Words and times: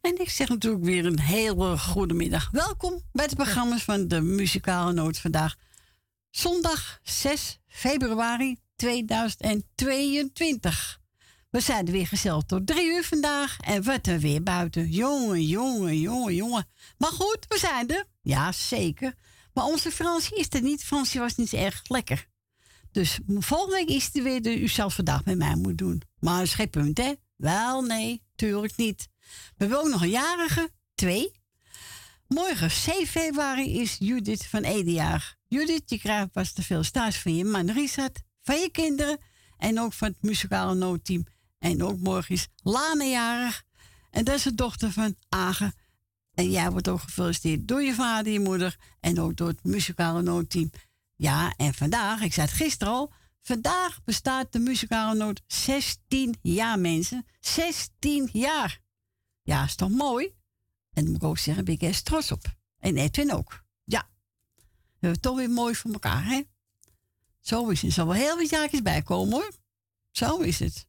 En 0.00 0.20
ik 0.20 0.30
zeg 0.30 0.48
natuurlijk 0.48 0.84
weer 0.84 1.06
een 1.06 1.20
hele 1.20 1.78
goede 1.78 2.14
middag. 2.14 2.48
Welkom 2.50 3.02
bij 3.12 3.26
de 3.26 3.36
programma's 3.36 3.82
van 3.82 4.08
de 4.08 4.20
Muzikale 4.20 4.92
Noot 4.92 5.18
vandaag. 5.18 5.54
Zondag 6.36 6.98
6 7.02 7.58
februari 7.66 8.56
2022. 8.76 11.00
We 11.50 11.60
zijn 11.60 11.86
er 11.86 11.92
weer 11.92 12.06
gezellig 12.06 12.42
tot 12.42 12.66
drie 12.66 12.86
uur 12.86 13.04
vandaag. 13.04 13.56
En 13.60 13.82
wat 13.82 14.06
er 14.06 14.18
weer 14.18 14.42
buiten. 14.42 14.90
Jongen, 14.90 15.46
jongen, 15.46 16.00
jongen, 16.00 16.34
jongen. 16.34 16.66
Maar 16.98 17.10
goed, 17.10 17.38
we 17.48 17.58
zijn 17.58 17.88
er. 17.88 18.04
Ja, 18.22 18.52
zeker. 18.52 19.14
Maar 19.52 19.64
onze 19.64 19.90
Fransje 19.90 20.36
is 20.36 20.46
er 20.48 20.62
niet. 20.62 20.84
Fransje 20.84 21.18
was 21.18 21.36
niet 21.36 21.52
erg 21.52 21.82
lekker. 21.84 22.26
Dus 22.92 23.18
volgende 23.26 23.74
week 23.74 23.88
is 23.88 24.04
het 24.04 24.22
weer 24.22 24.42
de 24.42 24.60
u 24.60 24.68
zelf 24.68 24.94
vandaag 24.94 25.24
met 25.24 25.38
mij 25.38 25.56
moet 25.56 25.78
doen. 25.78 26.02
Maar 26.18 26.54
dat 26.56 26.70
punt, 26.70 26.98
hè? 26.98 27.12
Wel, 27.36 27.82
nee, 27.82 28.22
tuurlijk 28.34 28.76
niet. 28.76 29.08
We 29.20 29.54
hebben 29.56 29.78
ook 29.78 29.88
nog 29.88 30.02
een 30.02 30.10
jarige, 30.10 30.70
twee. 30.94 31.32
Morgen, 32.28 32.70
7 32.70 33.06
februari, 33.06 33.80
is 33.80 33.96
Judith 33.98 34.46
van 34.46 34.62
Edejaar. 34.62 35.36
Judith, 35.54 35.90
je 35.90 35.98
krijgt 35.98 36.32
pas 36.32 36.52
te 36.52 36.62
veel 36.62 36.82
staats 36.82 37.18
van 37.18 37.36
je 37.36 37.44
man 37.44 37.70
Richard, 37.70 38.22
van 38.42 38.56
je 38.56 38.70
kinderen 38.70 39.18
en 39.56 39.80
ook 39.80 39.92
van 39.92 40.08
het 40.08 40.22
muzikale 40.22 40.74
noodteam. 40.74 41.26
En 41.58 41.82
ook 41.82 41.98
morgen 41.98 42.34
is 42.34 42.48
Lana 42.62 43.04
jarig. 43.04 43.62
En 44.10 44.24
dat 44.24 44.34
is 44.34 44.42
de 44.42 44.54
dochter 44.54 44.92
van 44.92 45.16
Agen. 45.28 45.74
En 46.32 46.50
jij 46.50 46.70
wordt 46.70 46.88
ook 46.88 47.00
gefeliciteerd 47.00 47.68
door 47.68 47.82
je 47.82 47.94
vader, 47.94 48.32
je 48.32 48.40
moeder 48.40 48.76
en 49.00 49.20
ook 49.20 49.36
door 49.36 49.48
het 49.48 49.64
muzikale 49.64 50.22
noodteam. 50.22 50.70
Ja, 51.16 51.54
en 51.56 51.74
vandaag, 51.74 52.20
ik 52.20 52.32
zei 52.32 52.46
het 52.46 52.56
gisteren 52.56 52.94
al, 52.94 53.12
vandaag 53.42 54.04
bestaat 54.04 54.52
de 54.52 54.58
muzikale 54.58 55.14
noot 55.14 55.42
16 55.46 56.36
jaar, 56.42 56.78
mensen. 56.78 57.26
16 57.40 58.28
jaar. 58.32 58.80
Ja, 59.42 59.64
is 59.64 59.74
toch 59.74 59.90
mooi? 59.90 60.26
En 60.92 61.02
dan 61.02 61.12
moet 61.12 61.22
ik 61.22 61.28
ook 61.28 61.38
zeggen, 61.38 61.64
ben 61.64 61.74
ik 61.74 61.82
eerst 61.82 62.04
trots 62.04 62.32
op. 62.32 62.44
En 62.78 62.96
Edwin 62.96 63.32
ook. 63.32 63.63
Ja. 65.04 65.10
We 65.10 65.16
hebben 65.16 65.20
toch 65.20 65.36
weer 65.36 65.50
mooi 65.50 65.74
voor 65.74 65.92
elkaar, 65.92 66.24
hè? 66.24 66.42
Zo 67.40 67.68
is 67.68 67.82
het. 67.82 67.86
Er 67.86 67.92
zal 67.92 68.06
wel 68.06 68.14
heel 68.14 68.36
wat 68.36 68.48
jaartjes 68.48 68.82
bij 68.82 69.02
komen, 69.02 69.32
hoor. 69.32 69.52
Zo 70.10 70.38
is 70.38 70.58
het. 70.58 70.86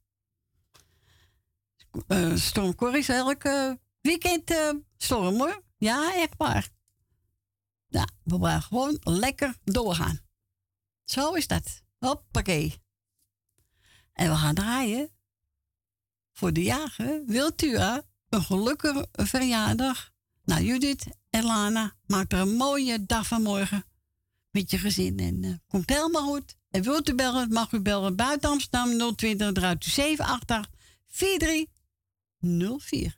Uh, 2.08 2.36
storm 2.36 2.76
Corrie 2.76 3.08
elke 3.08 3.80
weekend 4.02 4.52
uh, 4.52 4.70
storm, 4.98 5.38
hoor. 5.38 5.64
Ja, 5.78 6.14
echt 6.16 6.34
waar. 6.38 6.70
Nou, 7.90 8.08
we 8.24 8.40
gaan 8.40 8.62
gewoon 8.62 8.98
lekker 9.02 9.56
doorgaan. 9.64 10.20
Zo 11.04 11.34
is 11.34 11.48
dat. 11.48 11.82
Hoppakee. 12.00 12.84
En 14.14 14.30
we 14.30 14.36
gaan 14.36 14.56
draaien 14.56 15.10
voor 16.32 16.54
de 16.54 16.64
jager 16.64 17.26
Wiltura 17.26 18.04
een 18.30 18.42
gelukkige 18.44 19.08
verjaardag. 19.12 20.12
Nou, 20.44 20.64
Judith 20.64 21.06
en 21.30 21.44
Lana, 21.44 21.96
maak 22.08 22.32
er 22.32 22.40
een 22.40 22.56
mooie 22.56 23.06
dag 23.06 23.28
van 23.28 23.42
morgen 23.42 23.86
met 24.56 24.72
je 24.72 24.78
gezin. 24.78 25.20
En 25.20 25.44
uh, 25.44 25.54
komt 25.68 25.90
helemaal 25.90 26.28
goed. 26.28 26.56
En 26.70 26.82
wilt 26.82 27.10
u 27.10 27.16
bellen, 27.16 27.52
mag 27.52 27.72
u 27.72 27.80
bellen 27.80 28.16
buiten 28.16 28.50
Amsterdam 28.50 29.16
020 29.16 29.52
draait 29.52 29.84
788 29.84 30.72
4304. 31.08 33.18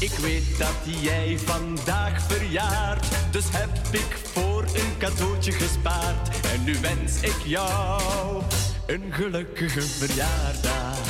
Ik 0.00 0.10
weet 0.10 0.58
dat 0.58 0.74
jij 1.02 1.38
vandaag 1.38 2.22
verjaart, 2.22 3.32
dus 3.32 3.44
heb 3.50 3.94
ik 3.94 4.18
voor 4.24 4.62
een 4.62 4.98
cadeautje 4.98 5.52
gespaard. 5.52 6.46
En 6.46 6.64
nu 6.64 6.80
wens 6.80 7.20
ik 7.20 7.42
jou 7.44 8.42
een 8.86 9.12
gelukkige 9.12 9.82
verjaardag. 9.82 11.05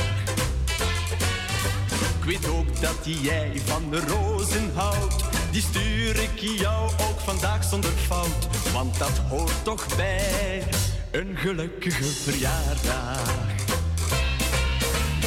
Weet 2.26 2.48
ook 2.48 2.80
dat 2.80 2.98
jij 3.02 3.60
van 3.64 3.90
de 3.90 4.00
rozen 4.00 4.70
houdt, 4.74 5.24
die 5.50 5.62
stuur 5.62 6.22
ik 6.22 6.38
jou 6.38 6.90
ook 6.90 7.20
vandaag 7.20 7.64
zonder 7.64 7.90
fout. 7.90 8.48
Want 8.72 8.98
dat 8.98 9.18
hoort 9.28 9.64
toch 9.64 9.96
bij 9.96 10.62
een 11.10 11.36
gelukkige 11.36 12.04
verjaardag. 12.04 13.54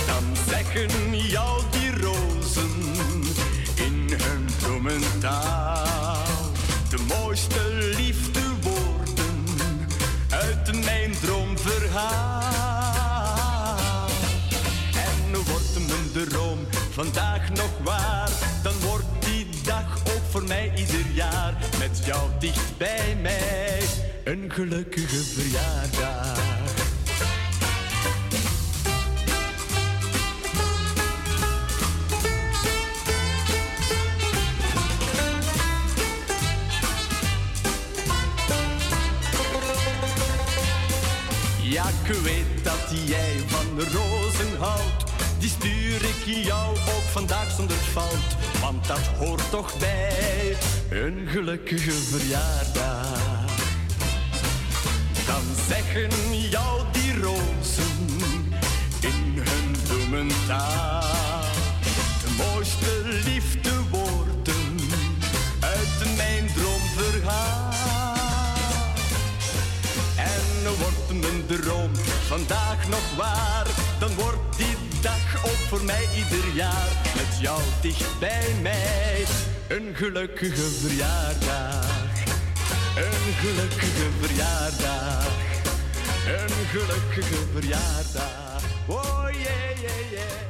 Dan 0.08 0.24
zeggen 0.48 1.18
jou 1.22 1.62
die 1.72 2.02
rozen 2.02 2.90
bloementaal. 4.80 6.24
De 6.90 6.98
mooiste 7.08 7.60
liefdewoorden 7.96 9.46
uit 10.30 10.86
mijn 10.86 11.12
droomverhaal. 11.22 12.39
Vandaag 17.04 17.50
nog 17.50 17.72
waar, 17.84 18.30
dan 18.64 18.74
wordt 18.80 19.06
die 19.20 19.48
dag 19.64 19.98
ook 19.98 20.24
voor 20.30 20.44
mij 20.44 20.72
ieder 20.76 21.06
jaar 21.14 21.54
met 21.80 22.06
jou 22.06 22.30
dicht 22.40 22.78
bij 22.78 23.18
mij 23.22 23.80
een 24.24 24.52
gelukkige 24.52 25.24
verjaardag. 25.24 26.38
ik 42.10 42.16
weet 42.16 42.64
dat 42.64 42.92
jij 43.06 43.36
van 43.48 43.80
rozen 43.80 44.58
houdt. 44.60 45.04
Die 45.40 45.50
stuur 45.50 45.96
ik 45.96 46.19
jou 46.34 46.78
ook 46.78 47.08
vandaag 47.12 47.52
zonder 47.52 47.76
fout. 47.76 48.36
Want 48.62 48.88
dat 48.88 49.00
hoort 49.18 49.50
toch 49.50 49.78
bij 49.78 50.58
een 50.90 51.28
gelukkige 51.28 51.92
verjaardag. 51.92 53.48
Dan 55.26 55.44
zeggen 55.68 56.40
jou 56.50 56.82
die 56.92 57.22
rozen 57.22 58.08
in 59.00 59.42
hun 59.44 59.76
bloementaal. 59.88 61.02
De 62.24 62.44
mooiste 62.44 63.02
liefdewoorden 63.26 64.78
uit 65.60 66.16
mijn 66.18 66.50
droomverhaal. 66.56 67.74
En 70.16 70.76
wordt 70.80 71.22
mijn 71.22 71.46
droom 71.46 71.92
vandaag 72.28 72.88
nog 72.90 73.16
waar, 73.18 73.68
dan 74.00 74.16
wordt 74.16 74.58
die 74.58 74.69
dag 75.02 75.46
ook 75.46 75.62
voor 75.70 75.84
mij 75.84 76.08
ieder 76.16 76.54
jaar 76.54 76.88
met 77.16 77.40
jou 77.42 77.62
dicht 77.82 78.20
bij 78.20 78.56
mij. 78.62 79.26
Een 79.68 79.96
gelukkige 79.96 80.62
verjaardag, 80.62 82.24
een 82.96 83.34
gelukkige 83.34 84.08
verjaardag, 84.22 85.28
een 86.28 86.66
gelukkige 86.68 87.46
verjaardag. 87.54 88.62
Oh 88.88 89.28
yeah, 89.32 89.82
yeah, 89.82 90.12
yeah. 90.12 90.50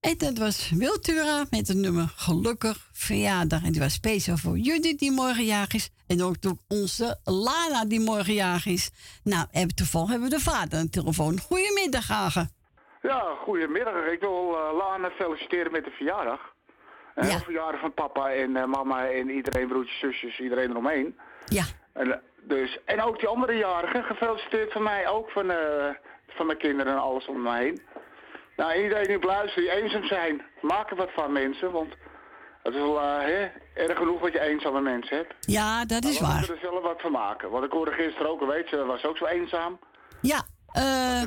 En 0.00 0.18
dat 0.18 0.38
was 0.38 0.70
Wiltura 0.74 1.46
met 1.50 1.68
het 1.68 1.76
nummer 1.76 2.12
Gelukkig 2.16 2.88
Verjaardag. 3.04 3.64
En 3.64 3.72
die 3.72 3.80
was 3.80 3.92
speciaal 3.92 4.36
voor 4.36 4.56
Judith 4.56 4.98
die 4.98 5.12
morgen 5.12 5.44
jarig 5.44 5.74
is. 5.74 5.90
En 6.06 6.22
ook 6.22 6.40
door 6.42 6.56
onze 6.68 7.18
Lana 7.24 7.84
die 7.84 8.00
morgen 8.00 8.34
jarig 8.34 8.66
is. 8.66 8.90
Nou, 9.24 9.46
hebben 9.50 9.74
toevallig 9.74 10.10
hebben 10.10 10.28
we 10.28 10.36
de 10.36 10.42
vader 10.42 10.78
aan 10.78 10.84
de 10.84 10.90
telefoon. 11.00 11.40
Goedemiddag, 11.40 12.08
Hagen. 12.08 12.48
Ja, 13.02 13.22
goedemiddag. 13.42 13.94
Ik 14.16 14.20
wil 14.20 14.50
uh, 14.50 14.76
Lana 14.78 15.10
feliciteren 15.10 15.72
met 15.72 15.84
de 15.84 15.90
verjaardag. 15.90 16.40
En 17.14 17.26
ja. 17.26 17.38
verjaardag 17.38 17.80
van 17.80 17.94
papa 17.94 18.32
en 18.32 18.50
uh, 18.50 18.64
mama 18.64 19.08
en 19.10 19.30
iedereen, 19.30 19.68
broertjes, 19.68 19.98
zusjes, 19.98 20.40
iedereen 20.40 20.70
eromheen. 20.70 21.18
Ja. 21.46 21.64
En, 21.92 22.06
uh, 22.06 22.14
dus, 22.42 22.78
en 22.84 23.02
ook 23.02 23.18
die 23.18 23.28
andere 23.28 23.56
jarigen, 23.56 24.04
gefeliciteerd 24.04 24.72
van 24.72 24.82
mij 24.82 25.08
ook, 25.08 25.30
van, 25.30 25.52
van 26.26 26.46
mijn 26.46 26.58
kinderen 26.58 26.92
en 26.92 27.00
alles 27.00 27.26
om 27.26 27.42
me 27.42 27.56
heen. 27.56 27.82
Nou, 28.56 28.82
iedereen 28.82 29.06
die 29.06 29.26
luistert, 29.26 29.66
die 29.66 29.82
eenzaam 29.82 30.04
zijn, 30.04 30.42
maak 30.60 30.90
er 30.90 30.96
wat 30.96 31.12
van 31.12 31.32
mensen, 31.32 31.72
want 31.72 31.94
het 32.64 32.74
is 32.74 32.80
wel 32.80 33.02
uh, 33.02 33.42
erg 33.74 33.98
genoeg 33.98 34.20
wat 34.20 34.32
je 34.32 34.40
eenzame 34.40 34.80
mensen 34.80 35.16
hebt. 35.16 35.34
Ja, 35.40 35.84
dat 35.84 36.04
is 36.04 36.20
waar. 36.20 36.30
We 36.30 36.36
moeten 36.36 36.54
er 36.54 36.60
zelf 36.60 36.82
wat 36.82 37.00
van 37.00 37.12
maken. 37.12 37.50
Want 37.50 37.64
ik 37.64 37.70
hoorde 37.70 37.92
gisteren 37.92 38.30
ook, 38.30 38.46
weet 38.46 38.70
je, 38.70 38.84
was 38.84 39.04
ook 39.04 39.16
zo 39.16 39.26
eenzaam. 39.26 39.78
Ja, 40.20 40.42
uh, 40.78 41.22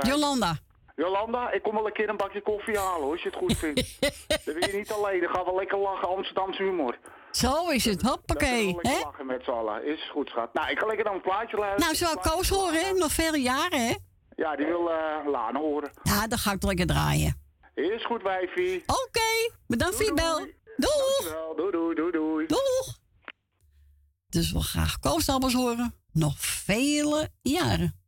Jolanda. 0.00 0.56
Jolanda, 0.96 1.50
ik 1.50 1.62
kom 1.62 1.74
wel 1.74 1.86
een 1.86 1.92
keer 1.92 2.08
een 2.08 2.16
bakje 2.16 2.40
koffie 2.40 2.78
halen 2.78 3.02
hoor, 3.02 3.12
als 3.12 3.22
je 3.22 3.28
het 3.28 3.38
goed 3.38 3.56
vindt. 3.56 4.00
dan 4.44 4.54
wil 4.54 4.70
je 4.70 4.76
niet 4.76 4.92
alleen, 4.92 5.20
dan 5.20 5.34
gaan 5.34 5.44
we 5.44 5.54
lekker 5.54 5.78
lachen, 5.78 6.08
Amsterdamse 6.08 6.62
humor. 6.62 6.98
Zo 7.30 7.68
is 7.68 7.84
het, 7.84 8.02
hoppakee. 8.02 8.76
hè? 8.80 9.00
lachen 9.00 9.26
met 9.26 9.44
z'n 9.44 9.50
allen, 9.50 9.84
is 9.84 10.10
goed 10.10 10.28
schat. 10.28 10.54
Nou, 10.54 10.70
ik 10.70 10.78
ga 10.78 10.86
lekker 10.86 11.04
dan 11.04 11.14
een 11.14 11.20
plaatje 11.20 11.56
luisteren. 11.56 11.84
Nou, 11.84 11.94
zou 11.94 12.20
Koos 12.20 12.48
horen, 12.48 12.84
hè? 12.84 12.92
Nog 12.92 13.12
vele 13.12 13.40
jaren, 13.40 13.86
hè? 13.86 13.94
Ja, 14.36 14.56
die 14.56 14.66
wil 14.66 14.88
uh, 14.90 15.30
Lana 15.30 15.58
horen. 15.58 15.90
Ja, 16.02 16.26
dan 16.26 16.38
ga 16.38 16.52
ik 16.52 16.62
lekker 16.62 16.86
draaien. 16.86 17.40
Is 17.74 18.04
goed, 18.04 18.22
wijfie. 18.22 18.82
Oké, 18.86 19.54
bedankt 19.66 19.96
voor 19.96 20.04
je 20.04 20.14
bel. 20.14 20.46
Doeg! 20.76 21.54
Doei, 21.56 21.70
doei, 21.72 21.94
doei, 21.94 22.12
doei. 22.12 22.46
Doeg! 22.46 22.96
Dus 24.28 24.52
we 24.52 24.60
graag 24.60 24.98
Koos 24.98 25.26
horen. 25.54 25.94
Nog 26.12 26.34
vele 26.38 27.30
jaren. 27.42 28.05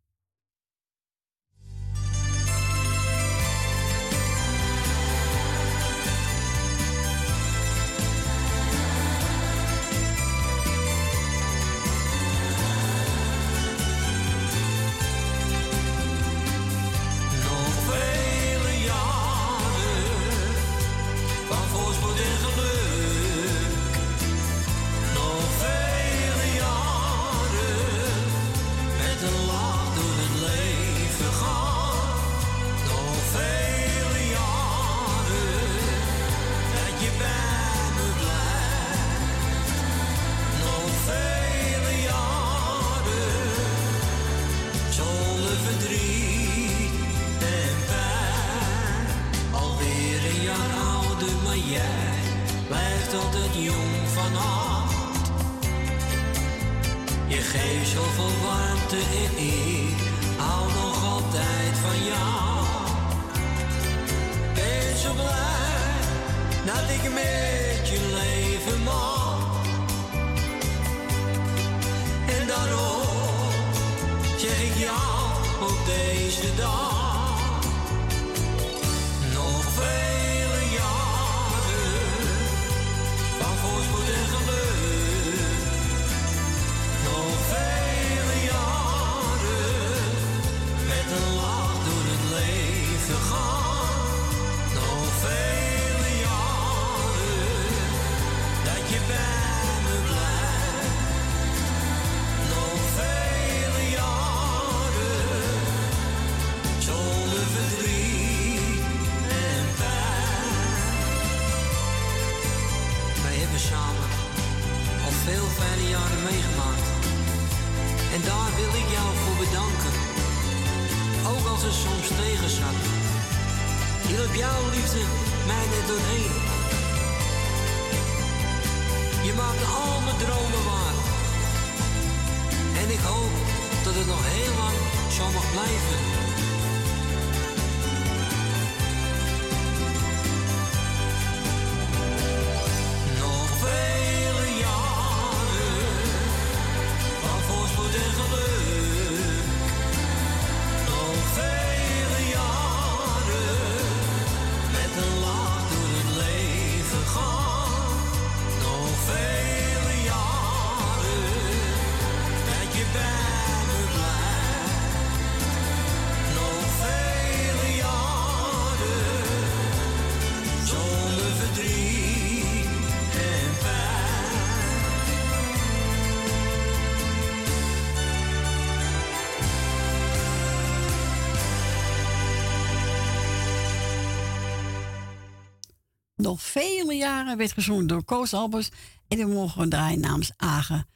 Jaren 187.29 187.47
werd 187.47 187.53
gezongen 187.53 187.87
door 187.87 188.05
Koos 188.05 188.35
Albers. 188.35 188.71
En 189.09 189.17
die 189.17 189.27
mogen 189.27 189.61
we 189.61 189.69
draaien 189.69 190.01
namens 190.01 190.33
Agen. 190.37 190.89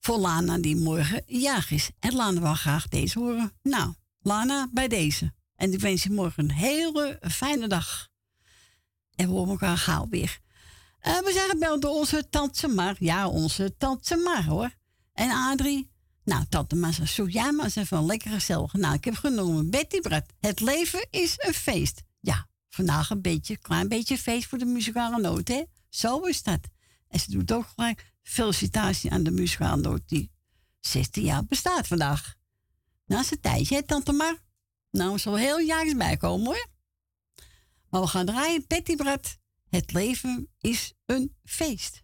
Voor 0.00 0.18
Lana 0.18 0.58
die 0.58 0.76
morgen 0.76 1.22
jaag 1.26 1.70
is. 1.70 1.90
En 1.98 2.14
Lana 2.14 2.40
wil 2.40 2.54
graag 2.54 2.88
deze 2.88 3.18
horen. 3.18 3.52
Nou, 3.62 3.94
Lana 4.20 4.68
bij 4.72 4.88
deze. 4.88 5.32
En 5.56 5.72
ik 5.72 5.80
wens 5.80 6.02
je 6.02 6.10
morgen 6.10 6.44
een 6.44 6.50
hele 6.50 7.18
fijne 7.28 7.68
dag. 7.68 8.08
En 9.14 9.26
we 9.26 9.32
horen 9.32 9.50
elkaar 9.50 9.78
gauw 9.78 10.06
weer. 10.08 10.38
Uh, 11.02 11.18
we 11.18 11.30
zijn 11.32 11.50
gebeld 11.50 11.82
door 11.82 11.94
onze 11.94 12.28
tante 12.28 12.68
Mar. 12.68 12.96
Ja, 12.98 13.28
onze 13.28 13.76
tante 13.76 14.16
Mar 14.16 14.44
hoor. 14.44 14.70
En 15.12 15.30
Adrie. 15.30 15.90
Nou, 16.24 16.44
tante 16.48 16.76
Mar 16.76 16.98
zoek 17.04 17.30
jij 17.30 17.52
maar 17.52 17.64
eens 17.64 17.76
even 17.76 17.96
een 17.96 18.06
lekkere 18.06 18.34
gezellig. 18.34 18.72
Nou, 18.72 18.94
ik 18.94 19.04
heb 19.04 19.14
genomen 19.14 19.70
Betty 19.70 20.00
Brad. 20.00 20.24
Het 20.40 20.60
leven 20.60 21.06
is 21.10 21.34
een 21.36 21.54
feest. 21.54 22.02
Ja, 22.20 22.46
vandaag 22.74 23.10
een 23.10 23.20
beetje, 23.20 23.56
klein 23.56 23.88
beetje 23.88 24.18
feest 24.18 24.48
voor 24.48 24.58
de 24.58 24.64
muzikale 24.64 25.20
noot, 25.20 25.48
hè? 25.48 25.62
Zo 25.88 26.20
is 26.20 26.42
dat. 26.42 26.60
En 27.08 27.20
ze 27.20 27.30
doet 27.30 27.52
ook 27.52 27.66
gelijk 27.74 28.12
felicitatie 28.22 29.10
aan 29.10 29.22
de 29.22 29.30
muzikale 29.30 29.80
noot 29.80 30.08
die 30.08 30.30
16 30.80 31.22
jaar 31.22 31.44
bestaat 31.44 31.86
vandaag. 31.86 32.34
Nou, 33.06 33.24
een 33.30 33.40
tijdje, 33.40 33.74
hè, 33.74 33.82
tante 33.82 34.12
Mar? 34.12 34.38
Nou, 34.90 35.18
zal 35.18 35.36
heel 35.36 35.58
jaar 35.58 35.96
bij 35.96 36.16
komen, 36.16 36.46
hoor. 36.46 36.66
Maar 37.88 38.00
we 38.00 38.06
gaan 38.06 38.26
draaien, 38.26 38.64
Betty 38.66 38.96
Brad. 38.96 39.38
Het 39.68 39.92
leven 39.92 40.48
is 40.58 40.92
een 41.06 41.36
feest. 41.44 42.02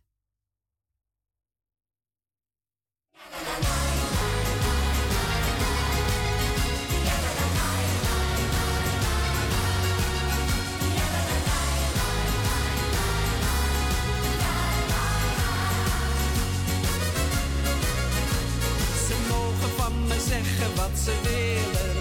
van 19.88 20.06
me 20.06 20.18
zeggen 20.32 20.70
wat 20.76 20.94
ze 21.04 21.14
willen. 21.28 21.96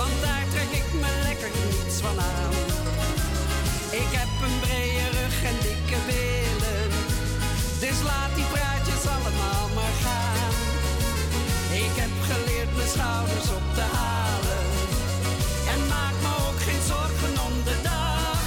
Want 0.00 0.16
daar 0.24 0.46
trek 0.52 0.72
ik 0.80 0.88
me 1.02 1.10
lekker 1.28 1.50
niets 1.64 1.96
van 2.04 2.16
aan. 2.34 2.54
Ik 4.02 4.10
heb 4.20 4.32
een 4.46 4.58
brede 4.64 5.06
rug 5.18 5.36
en 5.50 5.56
dikke 5.66 5.98
billen. 6.10 6.88
Dus 7.84 7.98
laat 8.08 8.32
die 8.38 8.48
praatjes 8.54 9.04
allemaal 9.14 9.66
maar 9.76 9.96
gaan. 10.04 10.54
Ik 11.84 11.94
heb 12.02 12.14
geleerd 12.30 12.72
mijn 12.78 12.92
schouders 12.96 13.48
op 13.58 13.66
te 13.78 13.86
halen. 13.98 14.64
En 15.72 15.80
maak 15.94 16.16
me 16.24 16.32
ook 16.46 16.60
geen 16.66 16.84
zorgen 16.92 17.34
om 17.46 17.54
de 17.68 17.76
dag. 17.90 18.40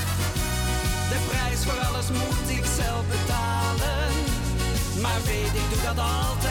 De 1.12 1.20
prijs 1.30 1.62
voor 1.66 1.80
alles 1.88 2.08
moet 2.20 2.48
ik 2.58 2.66
zelf 2.82 3.04
betalen. 3.16 4.12
Maar 5.04 5.20
weet 5.30 5.54
ik 5.62 5.68
doe 5.72 5.82
dat 5.90 6.00
altijd 6.00 6.45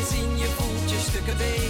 dan 0.00 0.08
zien, 0.08 0.38
je 0.38 0.44
voelt 0.44 0.90
je 0.90 0.98
stukken 0.98 1.36
beter. 1.36 1.69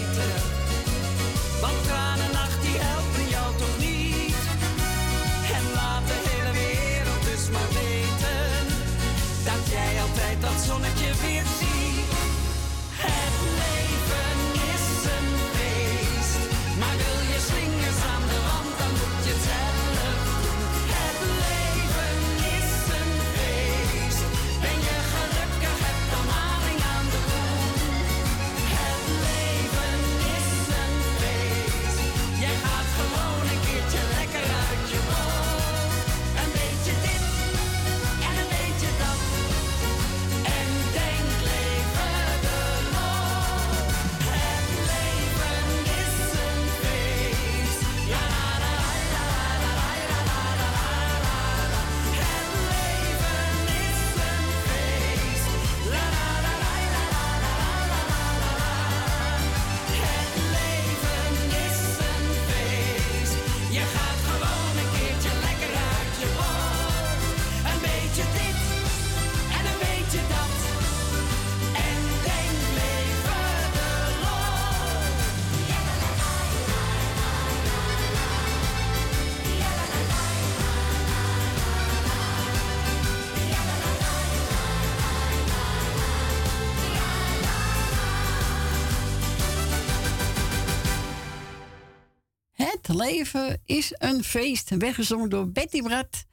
Leven 93.11 93.61
is 93.65 93.93
een 93.97 94.23
feest. 94.23 94.69
Weggezongen 94.77 95.29
door 95.29 95.47
Betty 95.51 95.81
Brad. 95.81 96.25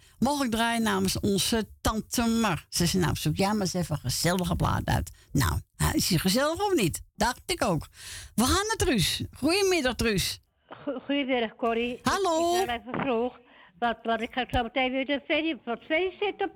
Ik 0.44 0.50
draaien 0.50 0.82
namens 0.82 1.20
onze 1.20 1.68
tante 1.80 2.22
Mar. 2.22 2.66
Ze 2.68 2.86
zei 2.86 3.02
nou, 3.02 3.16
zoek 3.16 3.36
jij 3.36 3.52
maar 3.52 3.60
eens 3.60 3.74
even 3.74 3.94
een 3.94 4.00
gezellige 4.00 4.56
plaat 4.56 4.84
uit. 4.84 5.10
Nou, 5.32 5.60
is 5.92 6.08
hij 6.08 6.18
gezellig 6.18 6.66
of 6.66 6.74
niet? 6.74 7.02
Dacht 7.14 7.40
ik 7.46 7.64
ook. 7.64 7.86
We 8.34 8.42
gaan 8.44 8.66
naar 8.66 8.76
Truus. 8.76 9.22
Goedemiddag, 9.36 9.94
Truus. 9.94 10.40
Go- 10.68 10.98
Goedemiddag, 11.04 11.56
Corrie. 11.56 11.98
Hallo. 12.02 12.54
Ik, 12.54 12.60
ik 12.60 12.66
ben 12.66 12.80
even 12.80 13.00
vroeg. 13.00 13.38
Want, 13.78 13.96
want 14.02 14.20
ik 14.20 14.32
ga 14.32 14.44
zo 14.50 14.62
meteen 14.62 14.92
weer 14.92 15.06
de 15.06 15.20
feest, 15.26 15.56
voor 15.64 15.78
feest 15.88 16.16
zitten. 16.20 16.50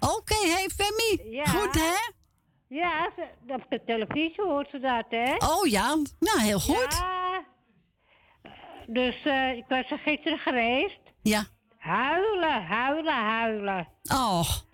Oké, 0.00 0.34
hey 0.46 0.68
Femi. 0.76 1.30
Ja. 1.36 1.44
Goed, 1.44 1.74
hè? 1.74 1.94
Ja, 2.68 3.10
ze- 3.16 3.52
op 3.54 3.66
de 3.68 3.80
televisie 3.86 4.42
hoort 4.42 4.70
ze 4.70 4.78
dat, 4.78 5.04
hè? 5.08 5.36
Oh 5.46 5.66
ja, 5.66 5.94
nou 6.18 6.40
heel 6.40 6.60
goed. 6.60 6.86
Ja. 6.98 7.44
Dus 8.86 9.22
eh, 9.24 9.56
ik 9.56 9.64
was 9.68 9.90
er 9.90 9.98
gisteren 9.98 10.38
geweest. 10.38 11.00
Ja. 11.22 11.44
Huilen, 11.78 12.62
huilen, 12.66 13.14
huilen. 13.14 13.88
Och, 14.02 14.64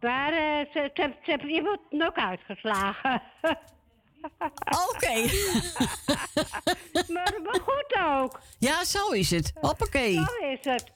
Maar 0.00 0.32
eh, 0.32 0.72
ze, 0.72 0.90
ze, 0.94 1.14
ze 1.22 1.30
hebben 1.30 1.48
iemand 1.50 1.80
nog 1.90 2.14
uitgeslagen. 2.14 3.22
oké. 4.90 5.14
maar, 7.12 7.34
maar 7.42 7.60
goed 7.62 7.94
ook. 8.00 8.40
ja, 8.58 8.84
zo 8.84 9.08
is 9.10 9.30
het. 9.30 9.52
Hoppakee. 9.60 10.12
Zo 10.14 10.46
is 10.46 10.58
het. 10.62 10.90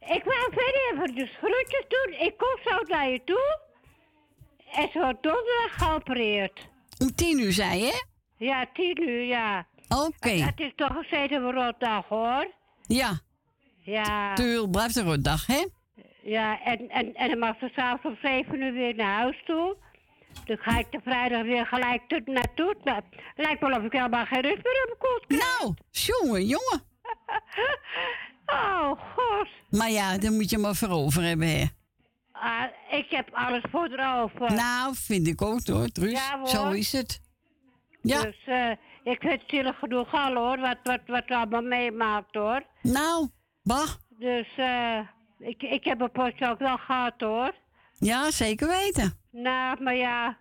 Ik 0.00 0.24
wou 0.24 0.52
verder 0.52 0.90
even 0.92 1.14
de 1.14 1.26
groetjes 1.26 1.84
doen. 1.88 2.26
Ik 2.26 2.38
kom 2.38 2.58
zo 2.64 2.82
naar 2.82 3.08
je 3.08 3.24
toe. 3.24 3.58
En 4.72 4.88
ze 4.92 4.98
wordt 4.98 5.22
donderdag 5.22 5.72
geopereerd. 5.76 6.68
Om 6.98 7.14
tien 7.14 7.38
uur 7.40 7.52
zei 7.52 7.78
je? 7.84 8.04
Ja, 8.36 8.66
tien 8.74 9.02
uur, 9.08 9.22
ja. 9.24 9.66
Oké. 9.88 10.28
Het 10.30 10.60
is 10.60 10.72
toch 10.76 10.90
een 11.10 11.32
een 11.32 11.52
rotdag, 11.52 12.08
hoor. 12.08 12.50
Ja, 12.86 13.18
Ja, 13.82 14.34
tuurlijk 14.34 14.70
blijft 14.70 14.96
een 14.96 15.04
rotdag, 15.04 15.46
hè? 15.46 15.66
ja 16.22 16.62
en, 16.62 16.88
en, 16.88 17.14
en 17.14 17.28
dan 17.28 17.38
mag 17.38 17.58
ze 17.58 17.70
s'avonds 17.76 18.20
om 18.22 18.28
zeven 18.30 18.60
uur 18.62 18.72
weer 18.72 18.94
naar 18.94 19.14
huis 19.20 19.42
toe. 19.46 19.76
Dan 20.44 20.56
ga 20.56 20.78
ik 20.78 20.86
de 20.90 21.00
vrijdag 21.04 21.42
weer 21.42 21.66
gelijk 21.66 22.02
tot 22.08 22.26
naartoe. 22.26 22.76
Maar 22.84 23.02
lijkt 23.36 23.60
wel 23.60 23.70
of 23.78 23.82
ik 23.82 23.92
helemaal 23.92 24.26
geen 24.26 24.40
rust 24.40 24.56
meer 24.64 24.86
heb 24.88 24.96
kort. 24.98 25.28
Nou, 25.28 25.74
jongen, 25.90 26.44
jongen. 26.46 26.82
Oh, 28.46 28.90
god. 29.14 29.48
Maar 29.70 29.90
ja, 29.90 30.18
daar 30.18 30.32
moet 30.32 30.50
je 30.50 30.58
maar 30.58 30.74
voor 30.74 30.88
over 30.88 31.22
hebben, 31.22 31.48
hè? 31.48 31.64
Ah, 32.32 32.64
ik 32.90 33.06
heb 33.10 33.28
alles 33.32 33.62
voor 33.70 33.86
erover. 33.86 34.52
Nou, 34.54 34.94
vind 34.94 35.26
ik 35.26 35.42
ook, 35.42 35.66
hoor, 35.66 35.88
Truus. 35.88 36.12
Ja. 36.12 36.46
Zo 36.46 36.70
is 36.70 36.92
het. 36.92 37.20
Ja, 38.02 38.22
Dus 38.22 38.42
eh, 38.46 38.70
ik 39.12 39.20
vind 39.20 39.32
het 39.40 39.50
zielig 39.50 39.78
genoeg 39.78 40.12
al 40.14 40.34
hoor, 40.34 40.58
wat, 40.60 40.76
wat, 40.82 41.00
wat 41.06 41.30
allemaal 41.30 41.62
meemaakt 41.62 42.34
hoor. 42.34 42.62
nou, 42.82 43.28
bah. 43.62 43.88
Dus 44.08 44.46
eh, 44.56 44.98
ik, 45.38 45.62
ik 45.62 45.84
heb 45.84 46.00
een 46.00 46.10
potje 46.12 46.48
ook 46.50 46.58
wel 46.58 46.76
gehad 46.76 47.14
hoor. 47.18 47.52
Ja, 47.98 48.30
zeker 48.30 48.68
weten. 48.68 49.18
Nou, 49.30 49.82
maar 49.82 49.94
ja, 49.96 50.36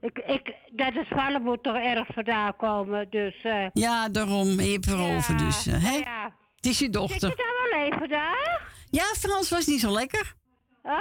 ik, 0.00 0.18
ik, 0.18 0.54
dat 0.72 0.94
is 0.94 1.08
vallen 1.08 1.42
moet 1.42 1.62
toch 1.62 1.76
erg 1.76 2.06
vandaan 2.14 2.56
komen. 2.56 3.10
Dus, 3.10 3.42
eh 3.42 3.66
Ja, 3.72 4.08
daarom, 4.08 4.46
je 4.48 4.72
hebt 4.72 4.86
erover, 4.86 5.34
ja, 5.38 5.44
dus, 5.44 5.66
eh, 5.66 5.84
hè? 5.84 5.96
Ja. 5.96 6.34
Het 6.56 6.66
is 6.66 6.78
je 6.78 6.84
Zit 6.84 6.92
je 6.94 6.98
dochter. 6.98 7.28
daar 7.36 7.70
wel 7.70 7.80
even 7.80 8.08
daar? 8.08 8.70
Ja, 8.90 9.04
Frans 9.04 9.50
was 9.50 9.66
niet 9.66 9.80
zo 9.80 9.92
lekker. 9.92 10.34
Oh, 10.82 11.00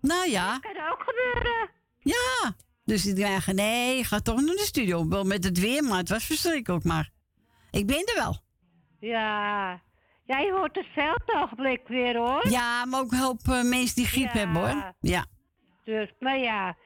Nou 0.00 0.30
ja, 0.30 0.58
kan 0.58 0.90
ook 0.90 1.02
gebeuren. 1.06 1.70
ja. 1.98 2.52
Dus 2.92 3.06
ik 3.06 3.16
dacht, 3.16 3.52
nee, 3.52 4.04
ga 4.04 4.20
toch 4.20 4.40
naar 4.40 4.54
de 4.54 4.64
studio. 4.64 5.08
Wel 5.08 5.24
met 5.24 5.44
het 5.44 5.58
weer, 5.58 5.84
maar 5.84 5.98
het 5.98 6.08
was 6.08 6.24
verschrikkelijk, 6.24 6.84
maar... 6.84 7.10
Ik 7.70 7.86
ben 7.86 7.96
er 8.06 8.14
wel. 8.14 8.40
Ja. 9.00 9.80
Je 10.26 10.52
hoort 10.56 10.78
het 10.94 11.34
ogenblik 11.34 11.80
weer 11.86 12.16
hoor. 12.16 12.48
Ja, 12.48 12.84
maar 12.84 13.00
ook 13.00 13.12
een 13.12 13.18
hoop 13.18 13.40
eh, 13.44 13.62
mensen 13.62 13.94
die 13.94 14.06
griep 14.06 14.32
Ja. 14.32 14.38
hebben, 14.38 14.60
hoor. 14.60 14.92
Ja, 15.00 15.26
Dus, 15.84 16.12
maar 16.20 16.38
ja. 16.38 16.76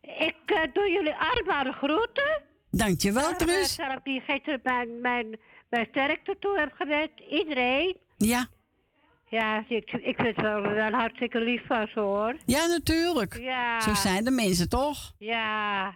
Ik 0.00 0.36
eh, 0.46 0.62
doe 0.72 0.90
jullie 0.90 1.14
allemaal 1.14 1.64
de 1.64 1.72
groeten. 1.72 2.42
dankjewel, 2.70 3.30
Uh, 3.30 3.36
Truus. 3.36 3.74
Zelf 3.74 3.98
die 4.02 4.20
gisteren 4.20 4.60
mijn, 4.62 5.00
mijn, 5.00 5.38
mijn 5.70 5.86
sterkte 5.90 6.36
toe 6.40 6.58
heb 6.58 6.72
gewenst. 6.72 7.18
Iedereen. 7.30 7.96
Ja, 8.16 8.46
Ja, 9.30 9.64
ik, 9.68 9.92
ik 9.92 10.16
vind 10.16 10.36
het 10.36 10.40
wel, 10.40 10.62
wel 10.62 10.90
hartstikke 10.90 11.40
lief 11.40 11.66
van 11.66 11.88
ze 11.92 12.00
hoor. 12.00 12.36
Ja, 12.46 12.66
natuurlijk. 12.66 13.38
Ja. 13.40 13.80
Zo 13.80 13.94
zijn 13.94 14.24
de 14.24 14.30
mensen 14.30 14.68
toch? 14.68 15.12
Ja. 15.18 15.94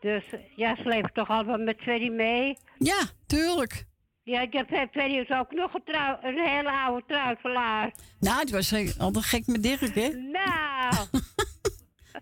Dus 0.00 0.22
ja, 0.56 0.76
ze 0.76 0.82
leven 0.88 1.12
toch 1.12 1.28
allemaal 1.28 1.58
met 1.58 1.76
Freddy 1.80 2.08
mee. 2.08 2.58
Ja, 2.78 3.00
tuurlijk. 3.26 3.84
Ja, 4.22 4.40
ik 4.40 4.52
heb 4.52 4.68
Freddy 4.90 5.14
is 5.14 5.30
ook 5.30 5.52
nog 5.52 5.70
getrouw, 5.70 6.18
een 6.22 6.38
hele 6.38 6.70
oude 6.70 7.04
trouwverlaar. 7.06 7.92
Nou, 8.20 8.40
het 8.40 8.50
was 8.50 8.72
eh, 8.72 8.90
altijd 8.98 9.24
gek 9.24 9.46
met 9.46 9.62
Dirk, 9.62 9.94
hè? 9.94 10.08
Nou, 10.08 11.06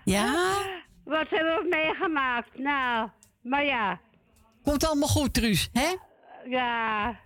Ja, 0.05 0.59
wat 1.05 1.27
hebben 1.31 1.55
we 1.63 1.67
meegemaakt? 1.71 2.59
Nou, 2.59 3.09
maar 3.43 3.65
ja, 3.65 4.01
komt 4.63 4.87
allemaal 4.87 5.09
goed, 5.09 5.35
Truus, 5.35 5.69
hè? 5.73 5.95
ja. 6.45 7.17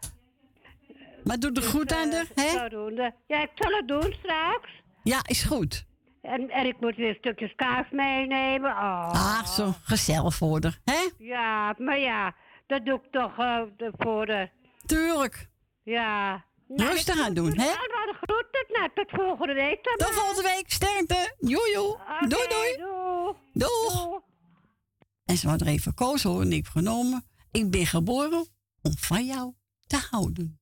Maar 1.24 1.38
doe 1.38 1.52
er 1.52 1.62
goed 1.62 1.92
aan, 1.92 2.10
de, 2.10 2.26
hè? 2.34 2.48
Zodoende. 2.48 3.14
Ja, 3.26 3.42
ik 3.42 3.50
zal 3.54 3.72
het 3.72 3.88
doen 3.88 4.14
straks. 4.18 4.70
Ja, 5.02 5.20
is 5.26 5.42
goed. 5.42 5.86
En, 6.22 6.50
en 6.50 6.66
ik 6.66 6.80
moet 6.80 6.96
weer 6.96 7.14
stukjes 7.14 7.54
kaas 7.54 7.86
meenemen. 7.90 8.70
Oh. 8.70 9.10
Ah, 9.10 9.46
zo 9.46 9.74
gezellig 9.82 10.34
voor 10.34 10.60
de, 10.60 10.72
hè? 10.84 11.08
Ja, 11.18 11.74
maar 11.78 11.98
ja, 11.98 12.34
dat 12.66 12.84
doe 12.84 12.94
ik 12.94 13.10
toch 13.10 13.38
eh, 13.38 13.62
voor 13.98 14.26
de... 14.26 14.48
Tuurlijk. 14.86 15.48
Ja. 15.82 16.44
Rustig 16.68 17.20
aan 17.20 17.34
doen, 17.34 17.50
hè? 17.50 17.64
Nou, 17.64 18.06
de 18.06 18.16
groeten. 18.20 18.66
Nou, 18.68 18.90
tot 18.94 19.10
volgende 19.10 19.54
week 19.54 19.84
dan. 19.84 19.96
Tot 19.96 20.14
volgende 20.14 20.42
week. 20.42 20.70
Sterkte. 20.70 21.34
Joe, 21.38 21.70
joe. 21.72 21.88
Oké, 21.88 22.28
Doei, 22.28 22.48
doei. 22.48 22.76
Doeg. 22.76 23.36
Doei. 23.52 24.20
En 25.24 25.36
ze 25.36 25.48
had 25.48 25.60
er 25.60 25.66
even 25.66 25.94
koos 25.94 26.22
hoor 26.22 26.40
en 26.40 26.52
ik 26.52 26.64
heb 26.64 26.66
genomen. 26.66 27.24
Ik 27.50 27.70
ben 27.70 27.86
geboren 27.86 28.46
om 28.82 28.96
van 28.98 29.24
jou 29.24 29.52
te 29.86 30.06
houden. 30.10 30.61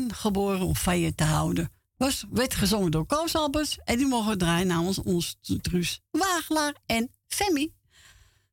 Geboren 0.00 0.60
om 0.60 0.92
je 0.94 1.14
te 1.14 1.24
houden. 1.24 1.70
Was, 1.96 2.24
werd 2.30 2.54
gezongen 2.54 2.90
door 2.90 3.06
Koos 3.06 3.34
Albers. 3.34 3.78
En 3.84 3.96
die 3.96 4.06
mogen 4.06 4.38
draaien 4.38 4.66
namens 4.66 4.98
ons 5.02 5.38
Truus 5.60 6.00
Wagelaar 6.10 6.74
en 6.86 7.10
Femi. 7.28 7.72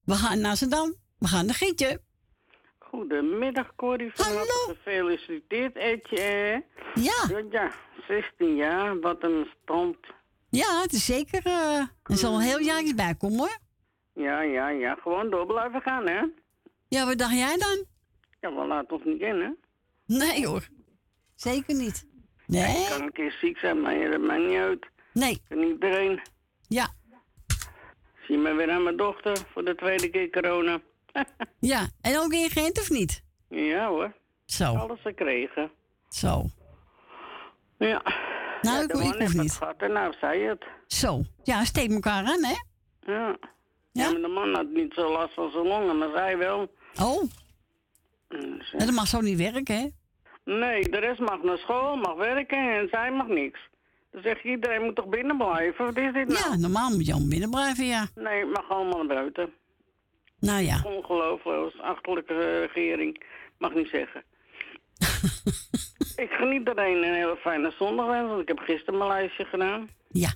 We 0.04 0.13
gaan 0.13 0.41
naar 0.41 0.58
Zandam. 0.58 0.95
We 1.17 1.28
gaan 1.28 1.45
naar 1.45 1.56
Gietje. 1.56 2.02
Goedemiddag, 2.80 3.75
Corrie. 3.75 4.12
Van 4.13 4.25
Hallo. 4.25 4.38
harte 4.39 4.75
gefeliciteerd, 4.84 5.75
Etje. 5.75 6.63
Ja, 6.93 7.25
Ja, 7.30 7.43
ja, 7.52 7.71
16 8.08 8.56
jaar, 8.56 8.99
wat 8.99 9.23
een 9.23 9.47
stand. 9.63 9.97
ja, 10.49 10.82
het 10.82 10.93
is 10.93 11.06
zeker. 11.06 11.45
er 12.04 12.17
zal 12.17 12.34
een 12.36 12.41
heel 12.41 12.60
jaar 12.60 12.82
iets 12.82 12.95
bij 12.95 13.15
komen 13.15 13.38
hoor. 13.38 13.58
Ja, 14.13 14.41
ja, 14.41 14.69
ja, 14.69 14.95
gewoon 15.02 15.30
door 15.30 15.45
blijven 15.45 15.82
gaan, 15.82 16.08
hè? 16.08 16.21
Ja, 16.88 17.06
wat 17.06 17.17
dacht 17.17 17.34
jij 17.34 17.58
dan? 17.58 17.86
Ja, 18.41 18.54
we 18.62 18.67
laten 18.67 18.95
ons 18.95 19.04
niet 19.06 19.21
in, 19.21 19.36
hè? 19.41 19.49
Nee 20.06 20.47
hoor. 20.47 20.67
Zeker 21.39 21.75
niet. 21.75 22.06
Nee? 22.45 22.88
Kan 22.89 23.02
een 23.02 23.12
keer 23.12 23.32
ziek 23.41 23.58
zijn, 23.58 23.82
maar 23.82 24.10
dat 24.12 24.21
maakt 24.21 24.41
niet 24.47 24.58
uit. 24.58 24.86
Nee. 25.13 25.41
Kan 25.49 25.58
iedereen. 25.63 26.21
Ja. 26.67 26.88
Zie 28.28 28.38
me 28.38 28.54
weer 28.54 28.71
aan 28.71 28.84
mijn 28.84 28.97
dochter 28.97 29.38
voor 29.54 29.65
de 29.65 29.75
tweede 29.75 30.10
keer 30.10 30.30
corona. 30.30 30.80
Ja. 31.60 31.88
En 32.02 32.19
ook 32.19 32.32
ingeënt 32.34 32.80
of 32.80 32.89
niet? 32.89 33.23
ja 33.49 33.88
hoor, 33.88 34.13
Zo. 34.45 34.75
alles 34.75 35.02
gekregen. 35.02 35.71
Zo. 36.10 36.45
Ja. 37.78 38.02
Nou, 38.62 38.78
ja, 38.78 38.82
ik, 38.82 38.88
de 39.17 39.23
ik 39.23 39.34
niet. 39.34 39.52
gehad 39.54 39.75
en 39.82 39.91
nou 39.91 40.13
zei 40.19 40.43
het. 40.43 40.65
Zo. 40.88 41.21
Ja, 41.43 41.63
steek 41.63 41.91
elkaar 41.91 42.23
aan, 42.25 42.43
hè? 42.43 42.56
Ja. 43.12 43.28
Ja? 43.28 43.38
ja. 43.91 44.12
maar 44.12 44.21
de 44.21 44.28
man 44.28 44.54
had 44.56 44.67
niet 44.69 44.93
zo 44.93 45.12
last 45.12 45.34
van 45.34 45.52
zijn 45.52 45.67
longen, 45.67 45.97
maar 45.97 46.10
zij 46.15 46.38
wel. 46.38 46.71
Oh, 47.02 47.23
Dus, 48.28 48.71
ja, 48.71 48.78
dat 48.86 48.91
mag 48.91 49.08
zo 49.08 49.21
niet 49.21 49.38
werken, 49.38 49.75
hè? 49.80 49.88
Nee, 50.57 50.89
de 50.89 50.97
rest 50.97 51.19
mag 51.19 51.43
naar 51.43 51.57
school, 51.57 51.95
mag 51.95 52.15
werken 52.15 52.57
en 52.57 52.88
zij 52.91 53.12
mag 53.12 53.27
niks. 53.27 53.59
Dan 54.12 54.21
zeg 54.21 54.43
je, 54.43 54.49
iedereen 54.49 54.83
moet 54.83 54.95
toch 54.95 55.07
binnen 55.07 55.38
blijven? 55.38 55.85
Wat 55.85 55.97
is 55.97 56.13
dit 56.13 56.27
nou? 56.27 56.49
Ja, 56.49 56.55
normaal 56.55 56.89
moet 56.89 57.05
je 57.05 57.12
allemaal 57.12 57.29
binnen 57.29 57.49
blijven, 57.49 57.85
ja. 57.85 58.07
Nee, 58.15 58.39
het 58.39 58.53
mag 58.53 58.69
allemaal 58.69 58.97
naar 58.97 59.15
buiten. 59.15 59.53
Nou 60.39 60.62
ja. 60.62 60.81
Ongelooflijk, 60.83 61.75
achterlijke 61.75 62.33
eh, 62.33 62.59
regering. 62.59 63.23
Mag 63.57 63.73
niet 63.73 63.88
zeggen. 63.88 64.23
ik 66.23 66.31
geniet 66.31 66.67
iedereen 66.67 67.03
een 67.03 67.13
hele 67.13 67.38
fijne 67.41 67.73
zondag 67.77 68.05
want 68.05 68.41
ik 68.41 68.47
heb 68.47 68.59
gisteren 68.59 68.97
mijn 68.97 69.09
lijstje 69.09 69.45
gedaan. 69.45 69.89
Ja. 70.07 70.33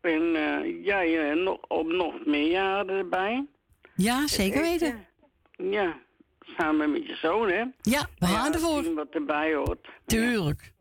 En 0.00 0.36
eh, 0.36 0.84
jij 0.84 1.30
eh, 1.30 1.36
nog, 1.36 1.58
op 1.68 1.86
nog 1.86 2.26
meer 2.26 2.50
jaren 2.50 2.96
erbij. 2.96 3.46
Ja, 3.94 4.26
zeker 4.26 4.60
weten. 4.60 5.06
Ja, 5.56 5.96
samen 6.58 6.92
met 6.92 7.06
je 7.06 7.14
zoon, 7.14 7.48
hè? 7.48 7.64
Ja, 7.82 8.06
we 8.18 8.26
gaan 8.26 8.52
ervoor. 8.52 8.94
wat 8.94 9.08
erbij 9.10 9.54
hoort. 9.54 9.88
Tuurlijk. 10.06 10.72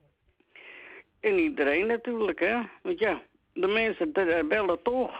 En 1.19 1.39
iedereen 1.39 1.88
natuurlijk, 1.88 2.39
hè? 2.39 2.58
Want 2.82 2.99
ja, 2.99 3.21
de 3.54 3.67
mensen 3.67 4.13
eh, 4.13 4.47
bellen 4.47 4.82
toch. 4.84 5.12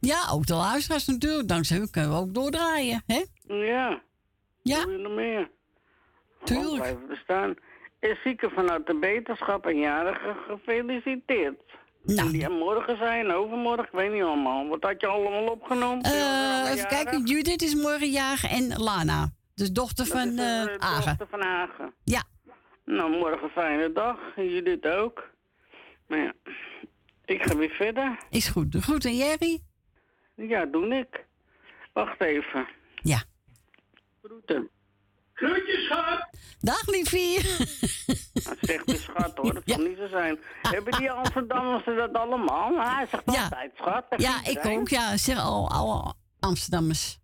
Ja, 0.00 0.28
ook 0.32 0.46
de 0.46 0.54
luisteraars 0.54 1.06
natuurlijk. 1.06 1.48
Dankzij 1.48 1.78
u 1.78 1.86
kunnen 1.90 2.10
we 2.10 2.16
ook 2.16 2.34
doordraaien, 2.34 3.02
hè? 3.06 3.24
Ja. 3.46 4.02
Ja. 4.62 4.82
Doe 4.84 4.92
je 4.92 4.98
nog 4.98 5.12
meer? 5.14 5.50
Tuurlijk. 6.44 6.74
Blijven 6.76 7.06
bestaan. 7.08 7.54
En 7.98 8.18
zieken 8.24 8.50
vanuit 8.50 8.86
de 8.86 8.94
beterschap 8.94 9.66
en 9.66 9.78
jarigen 9.78 10.36
gefeliciteerd. 10.48 11.60
Nou. 12.02 12.30
Die 12.32 12.48
morgen 12.48 12.96
zijn, 12.96 13.32
overmorgen, 13.32 13.84
ik 13.84 13.90
weet 13.92 14.12
niet 14.12 14.22
allemaal. 14.22 14.68
Wat 14.68 14.82
had 14.82 15.00
je 15.00 15.06
allemaal 15.06 15.46
opgenomen? 15.46 16.04
Eh, 16.04 16.10
Allemaal 16.12 16.66
even 16.66 16.88
kijken, 16.88 17.24
Judith 17.26 17.62
is 17.62 17.74
morgen 17.74 18.10
jager 18.10 18.50
en 18.50 18.76
Lana. 18.76 19.30
Dus 19.60 19.72
dochter 19.72 20.06
van 20.06 20.28
is 20.28 20.34
de 20.36 20.76
eh 20.80 20.88
Agen. 20.88 21.04
dochter 21.06 21.26
van 21.30 21.42
Hagen. 21.42 21.94
Ja. 22.04 22.22
Nou, 22.84 23.10
morgen 23.10 23.50
fijne 23.50 23.92
dag. 23.92 24.18
Judith 24.36 24.86
ook. 24.86 25.28
Maar 26.06 26.18
ja, 26.18 26.32
ik 27.24 27.42
ga 27.42 27.56
weer 27.56 27.70
verder. 27.70 28.18
Is 28.30 28.48
goed. 28.48 28.72
De 28.72 28.82
groet 28.82 29.04
en 29.04 29.16
Jerry? 29.16 29.62
Ja, 30.34 30.64
doe 30.64 30.94
ik. 30.94 31.26
Wacht 31.92 32.20
even. 32.20 32.68
Ja. 32.94 33.22
Groeten. 34.22 34.68
Groetjes, 35.32 35.84
schat. 35.84 36.28
Dag, 36.60 36.86
liefie. 36.86 37.42
Dat 38.32 38.56
zegt 38.60 38.86
de 38.86 38.96
schat 38.96 39.36
hoor, 39.36 39.54
dat 39.54 39.64
kan 39.64 39.82
niet 39.82 39.96
zo 39.98 40.06
zijn. 40.08 40.38
Hebben 40.62 40.92
die 40.98 41.10
Amsterdammers 41.10 41.84
dat 41.84 42.12
allemaal? 42.12 42.78
Hij 42.78 43.06
zegt 43.10 43.22
Ja. 43.32 43.42
altijd 43.42 43.72
schat. 43.74 44.04
Ja, 44.16 44.44
ik 44.44 44.58
zijn. 44.62 44.78
ook. 44.78 44.88
Ja, 44.88 45.16
zeg 45.16 45.38
al 45.38 45.70
alle 45.70 46.14
Amsterdammers. 46.40 47.18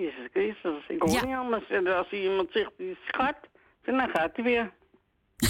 Jezus 0.00 0.28
Christus, 0.32 0.88
ik 0.88 1.00
hoor 1.02 1.10
Ja. 1.10 1.24
niet 1.24 1.34
anders. 1.34 1.68
En 1.70 1.86
als 1.96 2.10
iemand 2.10 2.48
zegt 2.52 2.70
die 2.76 2.98
schat, 3.06 3.36
dan 3.84 4.08
gaat 4.08 4.30
hij 4.36 4.44
weer. 4.44 4.72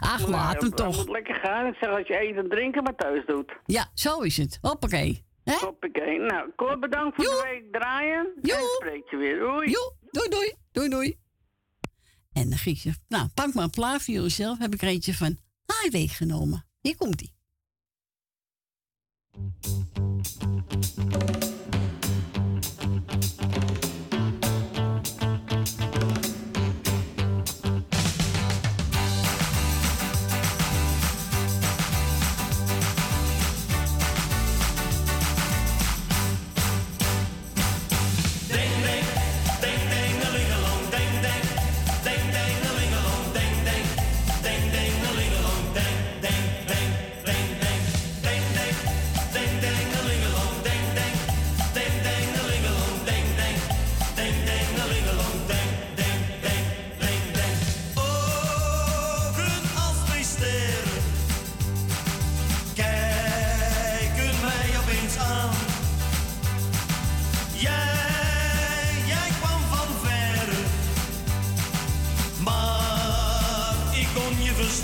Ach, 0.00 0.20
Maar 0.20 0.30
laat 0.30 0.52
ja, 0.52 0.58
hem 0.58 0.66
het 0.68 0.76
toch. 0.76 0.96
moet 0.96 1.08
lekker 1.08 1.34
gaan. 1.34 1.66
Ik 1.66 1.74
zeg 1.80 1.90
als 1.90 2.06
je 2.06 2.18
eten 2.18 2.42
en 2.42 2.48
drinken 2.48 2.82
maar 2.82 2.94
thuis 2.94 3.26
doet. 3.26 3.52
Ja, 3.64 3.90
zo 3.94 4.20
is 4.20 4.36
het. 4.36 4.58
Hoppakee. 4.60 5.24
Hè? 5.44 5.54
Hoppakee. 5.54 6.18
Nou, 6.18 6.50
Cor, 6.56 6.78
bedankt 6.78 7.16
voor 7.16 7.24
de 7.24 7.42
week 7.52 7.72
draaien. 7.72 8.32
En 8.42 8.64
spreek 8.76 9.10
je 9.10 9.16
weer. 9.16 9.38
Doei. 9.38 9.72
Doei, 10.10 10.28
doei, 10.28 10.54
doei, 10.72 10.88
doei. 10.88 11.18
En 12.32 12.48
dan 12.48 12.58
Grietje, 12.58 12.92
nou, 13.08 13.28
pak 13.34 13.54
maar 13.54 13.64
een 13.64 13.70
plaat 13.70 14.02
voor 14.02 14.14
jezelf. 14.14 14.58
Heb 14.58 14.74
ik 14.74 14.82
er 14.82 14.88
eentje 14.88 15.14
van 15.14 15.36
Highway 15.66 16.06
genomen. 16.06 16.66
Hier 16.80 16.96
komt 16.96 17.20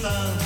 love 0.03 0.42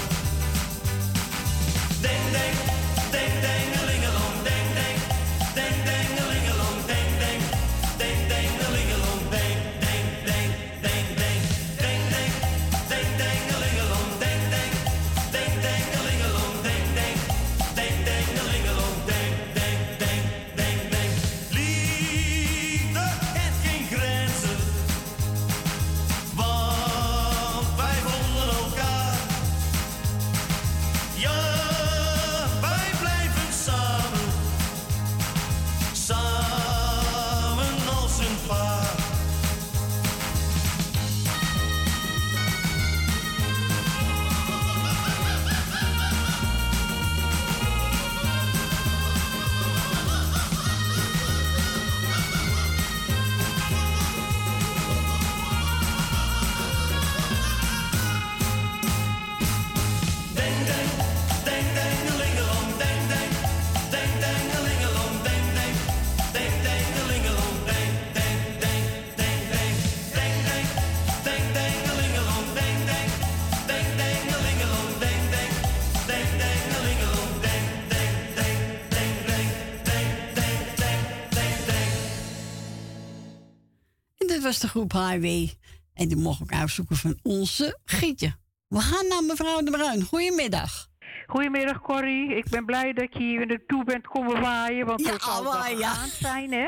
was 84.46 84.59
de 84.61 84.68
groep 84.68 84.92
Highway. 84.92 85.54
En 85.94 86.09
die 86.09 86.16
mocht 86.16 86.40
ik 86.40 86.52
uitzoeken 86.52 86.96
van 86.96 87.18
onze 87.22 87.78
Gietje. 87.85 88.35
We 88.68 88.80
gaan 88.80 89.09
naar 89.09 89.22
mevrouw 89.22 89.62
De 89.62 89.70
Bruin. 89.70 90.02
Goedemiddag. 90.02 90.87
Goedemiddag 91.26 91.80
Corrie, 91.80 92.37
ik 92.37 92.48
ben 92.50 92.64
blij 92.64 92.92
dat 92.92 93.12
je 93.12 93.18
hier 93.18 93.46
naartoe 93.46 93.85
bent 93.85 94.06
komen 94.06 94.40
waaien, 94.40 94.87
want 94.87 95.00
Ja, 95.00 95.12
het 95.12 95.22
zal 95.22 95.42
wel 95.42 95.52
waaien, 95.52 95.78
ja. 95.78 95.94
zijn, 96.06 96.52
hè? 96.52 96.64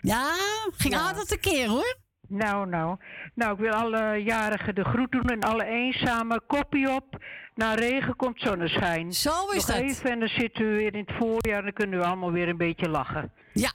Ja, 0.00 0.34
ging 0.76 0.94
Ja. 0.94 1.08
altijd 1.08 1.30
een 1.32 1.40
keer 1.40 1.68
hoor. 1.68 1.96
Nou, 2.28 2.68
nou. 2.68 2.96
Nou, 3.34 3.52
ik 3.52 3.58
wil 3.58 3.72
alle 3.72 4.22
jarigen 4.24 4.74
de 4.74 4.84
groet 4.84 5.12
doen 5.12 5.24
en 5.28 5.40
alle 5.40 5.64
eenzame 5.64 6.40
kopie 6.46 6.90
op. 6.90 7.24
Na 7.60 7.74
regen 7.74 8.16
komt 8.16 8.40
zonneschijn. 8.40 9.12
Zo 9.12 9.30
is 9.30 9.66
Nog 9.66 9.76
dat. 9.76 9.76
even 9.76 10.10
en 10.10 10.18
dan 10.18 10.28
zitten 10.28 10.68
we 10.68 10.76
weer 10.76 10.94
in 10.94 11.04
het 11.06 11.16
voorjaar 11.18 11.58
en 11.58 11.64
dan 11.64 11.72
kunnen 11.72 11.98
we 11.98 12.04
allemaal 12.04 12.32
weer 12.32 12.48
een 12.48 12.56
beetje 12.56 12.88
lachen. 12.88 13.32
Ja, 13.52 13.72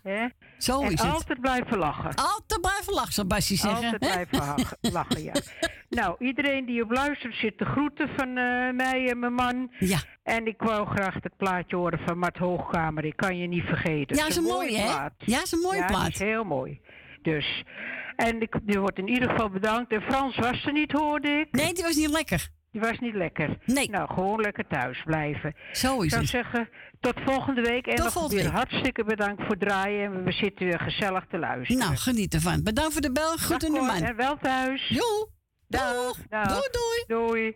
zo 0.58 0.82
en 0.82 0.92
is 0.92 1.02
het. 1.02 1.12
altijd 1.12 1.42
blijven 1.42 1.78
lachen. 1.78 2.16
Altijd 2.16 2.62
blijven 2.62 2.94
lachen, 2.94 3.14
zou 3.14 3.28
zeggen. 3.42 3.70
Altijd 3.70 4.00
blijven 4.30 4.78
lachen, 4.82 5.24
ja. 5.24 5.34
Nou, 5.90 6.16
iedereen 6.20 6.66
die 6.66 6.84
op 6.84 6.92
luistert 6.92 7.36
zit 7.36 7.58
te 7.58 7.66
groeten 7.66 8.10
van 8.18 8.28
eh, 8.28 8.72
mij 8.74 9.10
en 9.10 9.20
mijn 9.20 9.34
man. 9.34 9.72
Ja. 9.80 10.00
En 10.24 10.48
ik 10.48 10.62
wou 10.62 10.88
graag 10.88 11.14
het 11.14 11.38
plaatje 11.38 11.76
horen 11.76 12.00
van 12.06 12.18
Mart 12.18 12.38
Hoogkamer. 12.38 13.06
Ik 13.06 13.16
kan 13.16 13.38
je 13.38 13.48
niet 13.48 13.64
vergeten. 13.64 14.16
Ja, 14.18 14.28
is 14.28 14.36
een 14.36 14.44
mooie, 14.44 14.78
hè? 14.78 14.86
plaat. 14.86 15.14
Ja, 15.18 15.42
is 15.42 15.52
een 15.52 15.60
mooie 15.60 15.80
ja, 15.80 15.86
plaat. 15.86 16.10
is 16.10 16.20
heel 16.20 16.44
mooi. 16.44 16.82
Dus, 17.22 17.64
En 18.16 18.42
ik, 18.42 18.60
die 18.64 18.80
wordt 18.80 18.98
in 18.98 19.08
ieder 19.08 19.30
geval 19.30 19.50
bedankt. 19.50 19.92
En 19.92 20.02
Frans 20.02 20.36
was 20.36 20.66
er 20.66 20.72
niet, 20.72 20.92
hoorde 20.92 21.30
ik. 21.30 21.48
Nee, 21.52 21.74
die 21.74 21.84
was 21.84 21.96
niet 21.96 22.10
lekker. 22.10 22.50
Die 22.76 22.84
was 22.84 23.00
niet 23.00 23.14
lekker. 23.16 23.58
Nee. 23.66 23.90
Nou, 23.90 24.14
gewoon 24.14 24.42
lekker 24.42 24.68
thuis 24.68 25.02
blijven. 25.06 25.56
Zo 25.72 25.98
is 25.98 26.04
Ik 26.04 26.10
zou 26.10 26.22
het. 26.22 26.32
zeggen, 26.32 26.70
tot 27.00 27.14
volgende 27.26 27.62
week. 27.62 27.88
En 27.88 27.96
Tot 27.96 28.14
nog 28.14 28.30
weer 28.32 28.44
week. 28.44 28.52
hartstikke 28.52 29.04
bedankt 29.04 29.42
voor 29.42 29.50
het 29.56 29.60
draaien. 29.60 30.14
En 30.14 30.24
we 30.24 30.32
zitten 30.32 30.66
weer 30.66 30.80
gezellig 30.80 31.26
te 31.30 31.38
luisteren. 31.38 31.82
Nou, 31.82 31.96
geniet 31.96 32.34
ervan. 32.34 32.64
Bedankt 32.64 32.92
voor 32.94 33.02
de 33.02 33.12
bel. 33.12 33.38
Goed 33.38 33.64
in 33.64 33.74
de 33.74 33.80
man. 33.80 34.02
En 34.04 34.16
wel 34.16 34.38
thuis. 34.38 34.88
Jo. 34.88 35.30
Dag. 35.68 36.18
Dag. 36.30 36.48
Doei, 36.48 36.68
doei. 36.72 37.26
Doei. 37.28 37.56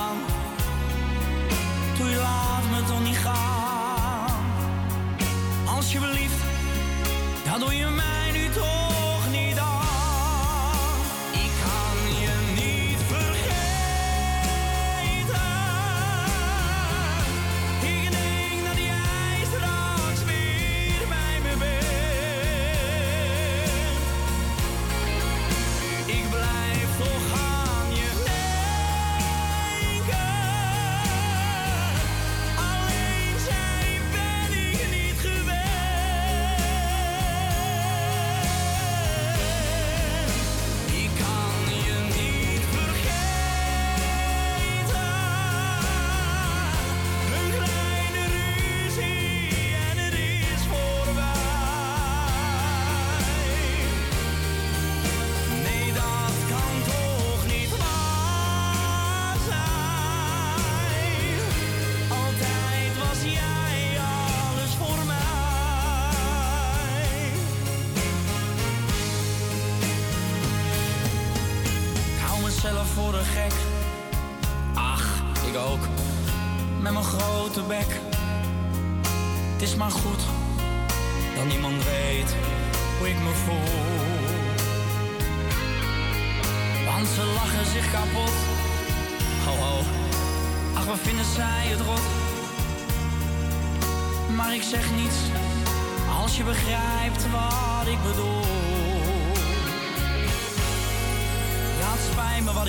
Laat 2.09 2.63
me 2.71 2.83
toch 2.87 3.03
niet 3.03 3.17
gaan. 3.17 4.45
Alsjeblieft, 5.65 6.43
dat 7.51 7.59
doe 7.59 7.75
je 7.75 7.85
mij 7.85 8.30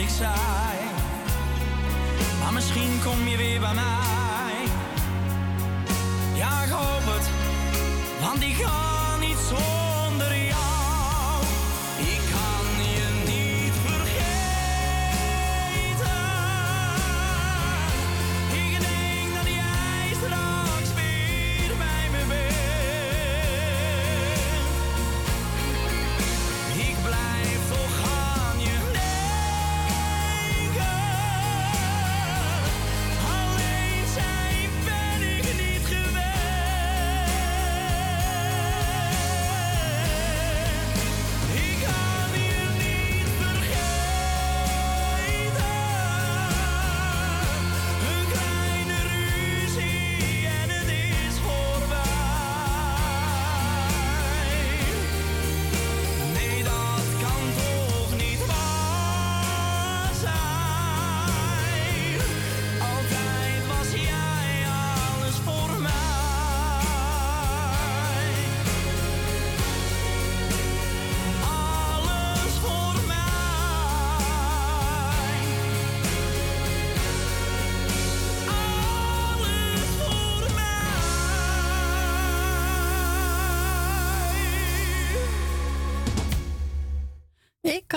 ik 0.03 0.09
zei. 0.09 0.79
Maar 2.41 2.53
misschien 2.53 3.01
kom 3.05 3.29
je 3.29 3.37
weer 3.37 3.61
bij 3.61 3.75
mij. 3.75 4.55
Ja, 6.35 6.63
ik 6.63 6.71
hoop 6.71 7.15
het, 7.15 7.31
want 8.21 8.43
ik 8.43 8.57
kan 8.59 8.92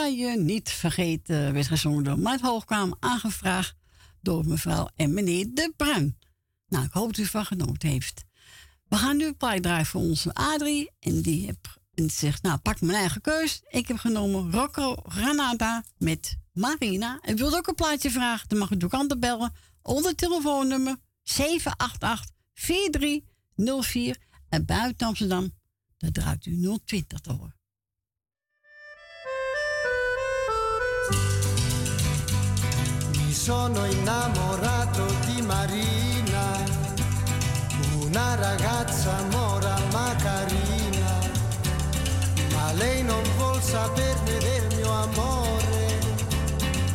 Je 0.06 0.38
niet 0.38 0.70
vergeten, 0.70 1.54
werd 1.54 1.68
gezongen 1.68 2.04
door 2.04 2.20
Maat 2.20 2.42
Hoogkamer, 2.42 2.98
aangevraagd 3.00 3.76
door 4.22 4.46
mevrouw 4.46 4.90
en 4.96 5.14
meneer 5.14 5.48
De 5.54 5.74
Bruin. 5.78 6.18
Nou, 6.68 6.86
ik 6.86 6.92
hoop 6.92 7.08
dat 7.08 7.26
u 7.26 7.26
van 7.26 7.46
genoten 7.46 7.90
heeft. 7.90 8.26
We 8.88 8.96
gaan 8.96 9.18
nu 9.18 9.34
een 9.40 9.62
draaien 9.62 9.86
voor 9.86 10.02
onze 10.02 10.34
Adrie. 10.34 10.92
En 11.00 11.22
die 11.22 11.46
heb, 11.46 11.80
en 11.94 12.10
zegt, 12.10 12.44
nou, 12.44 12.58
pak 12.58 12.82
mijn 12.82 12.98
eigen 12.98 13.22
keus. 13.22 13.62
Ik 13.68 13.88
heb 13.88 13.98
genomen 13.98 14.52
Rocco 14.52 14.96
Granada 14.96 15.84
met 15.98 16.38
Marina. 16.54 17.20
En 17.22 17.36
wilt 17.36 17.56
ook 17.56 17.68
een 17.68 17.76
plaatje 17.76 18.12
vragen, 18.12 18.50
dan 18.50 18.58
mag 18.58 18.72
u 18.72 18.84
ook 18.84 18.94
aan 18.94 19.08
bellen. 19.20 19.54
Onder 19.82 20.16
telefoonnummer 20.16 20.96
788-4304. 21.24 21.36
En 24.50 24.66
buiten 24.66 25.08
Amsterdam, 25.08 25.54
dan 25.98 26.12
draait 26.12 26.46
u 26.46 26.80
020 26.86 27.20
te 27.20 27.32
horen. 27.32 27.55
Sono 33.46 33.86
innamorato 33.86 35.06
di 35.28 35.40
Marina, 35.44 36.64
una 38.02 38.34
ragazza 38.34 39.22
mora 39.30 39.78
ma 39.92 40.16
carina, 40.16 41.20
ma 42.54 42.72
lei 42.72 43.04
non 43.04 43.22
vuol 43.38 43.62
saperne 43.62 44.40
del 44.40 44.76
mio 44.78 44.90
amore. 44.90 46.00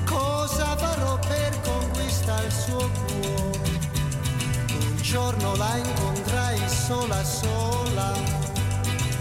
Cosa 0.04 0.76
farò 0.76 1.20
per 1.20 1.60
conquistare 1.60 2.46
il 2.46 2.52
suo 2.52 2.90
cuore? 3.06 3.78
Un 4.72 4.96
giorno 5.02 5.54
la 5.54 5.76
incontrai 5.76 6.58
sola 6.68 7.22
sola, 7.22 8.12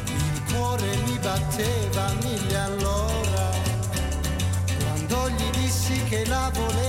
il 0.07 0.43
cuore 0.51 0.97
mi 1.05 1.19
batteva 1.19 2.11
mille 2.23 2.57
all'ora, 2.57 3.51
quando 4.79 5.29
gli 5.29 5.49
dissi 5.51 6.03
che 6.05 6.25
la 6.25 6.49
volevo 6.55 6.88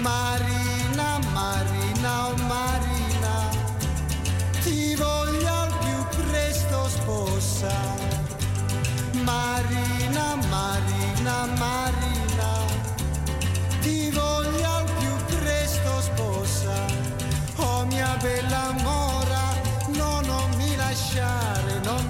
Marina, 0.00 1.18
Marina, 1.32 2.28
oh 2.28 2.36
Marina, 2.46 3.48
ti 4.62 4.94
voglio 4.94 5.48
al 5.48 5.72
più 5.78 6.22
presto 6.22 6.88
sposare. 6.88 8.24
Marina, 9.22 10.36
Marina, 10.48 11.46
Marina, 11.58 12.64
ti 13.80 14.10
voglio 14.10 14.68
al 14.68 14.90
più 14.98 15.36
presto 15.36 16.00
sposare. 16.00 17.16
Oh 17.56 17.84
mia 17.84 18.16
bella 18.22 18.72
mora, 18.82 19.54
no, 19.88 20.20
non 20.22 20.48
mi 20.56 20.76
lasciare, 20.76 21.78
non 21.84 22.09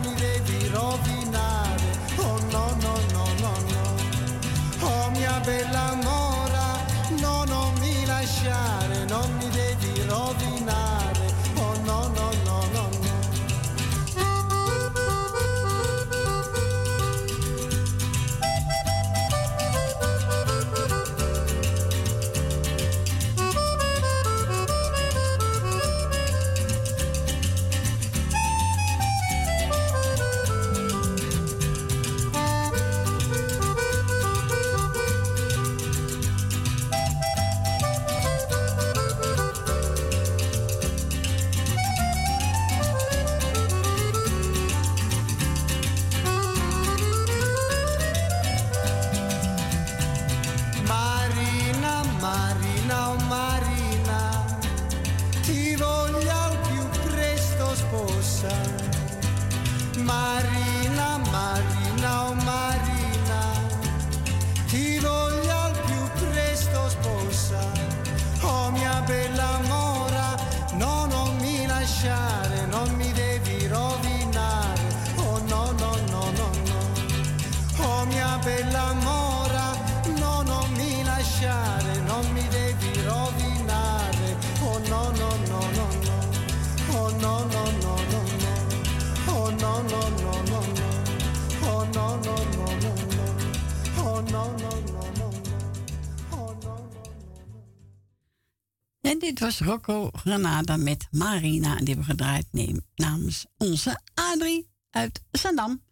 dit 99.21 99.39
was 99.39 99.59
Rocco 99.59 100.09
Granada 100.13 100.77
met 100.77 101.07
Marina. 101.11 101.77
En 101.77 101.85
die 101.85 101.95
hebben 101.95 102.17
we 102.17 102.23
gedraaid 102.23 102.47
namens 102.95 103.47
onze 103.57 104.01
Adrie 104.15 104.71
uit 104.91 105.23
Zandam. 105.31 105.83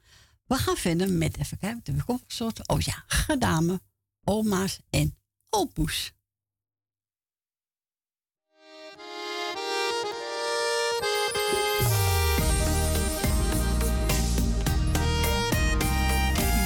We 0.46 0.54
gaan 0.54 0.76
verder 0.76 1.10
met, 1.10 1.38
even 1.38 1.58
kijken, 1.58 1.96
ik 1.96 2.08
opgezocht? 2.08 2.68
Oh 2.68 2.80
ja, 2.80 3.04
gedame, 3.06 3.80
oma's 4.24 4.80
en 4.90 5.16
opoes. 5.50 6.12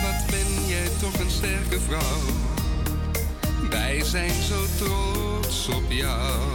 Wat 0.03 0.31
ben 0.31 0.67
jij 0.67 0.89
toch 1.01 1.21
een 1.21 1.31
sterke 1.31 1.81
vrouw. 1.81 2.21
Wij 3.69 4.05
zijn 4.05 4.43
zo 4.43 4.65
trots 4.77 5.69
op 5.69 5.91
jou. 5.91 6.52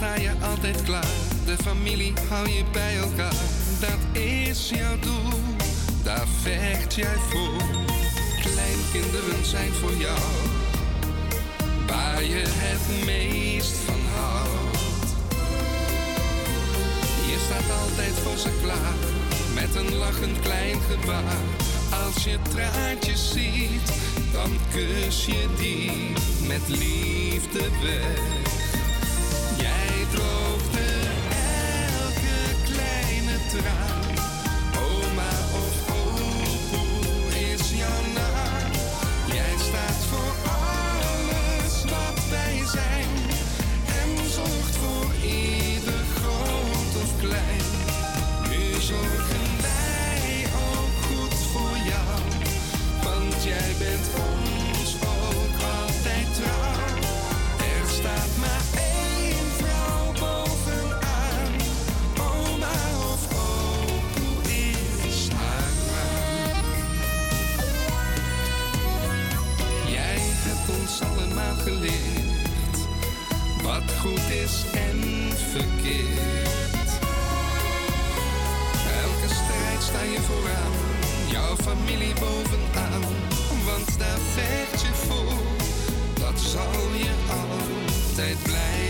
Sta 0.00 0.14
je 0.14 0.32
altijd 0.42 0.82
klaar. 0.82 1.14
De 1.44 1.56
familie 1.62 2.12
hou 2.28 2.48
je 2.48 2.64
bij 2.72 2.96
elkaar. 2.96 3.34
Dat 3.80 4.22
is 4.22 4.68
jouw 4.68 4.98
doel, 4.98 5.40
daar 6.02 6.26
vecht 6.42 6.94
jij 6.94 7.16
voor. 7.28 7.62
Kleinkinderen 8.40 9.44
zijn 9.44 9.72
voor 9.72 9.94
jou. 9.94 10.18
Waar 11.86 12.22
je 12.22 12.42
het 12.46 13.04
meest 13.04 13.76
van 13.76 14.00
houdt. 14.14 15.08
Je 17.26 17.38
staat 17.46 17.78
altijd 17.80 18.14
voor 18.22 18.36
ze 18.36 18.50
klaar, 18.62 18.98
met 19.54 19.74
een 19.74 19.96
lachend 19.96 20.40
klein 20.40 20.80
gebaar. 20.80 21.42
Als 22.04 22.24
je 22.24 22.38
traantjes 22.52 23.32
ziet, 23.32 23.92
dan 24.32 24.50
kus 24.72 25.24
je 25.24 25.46
die 25.58 26.12
met 26.48 26.68
liefde 26.68 27.68
weg. 27.82 28.79
Droogde 30.12 30.88
elke 31.30 32.38
kleine 32.66 33.38
traan. 33.48 33.99
En 74.72 75.00
verkeerd. 75.52 76.88
Elke 79.02 79.34
strijd 79.34 79.82
sta 79.82 80.02
je 80.02 80.20
vooraan, 80.20 80.72
jouw 81.30 81.56
familie 81.56 82.14
bovenaan, 82.14 83.02
want 83.64 83.98
daar 83.98 84.18
vecht 84.34 84.80
je 84.82 84.92
voor. 84.94 85.42
Dat 86.14 86.40
zal 86.40 86.94
je 86.96 87.12
altijd 87.28 88.42
blijven 88.42 88.89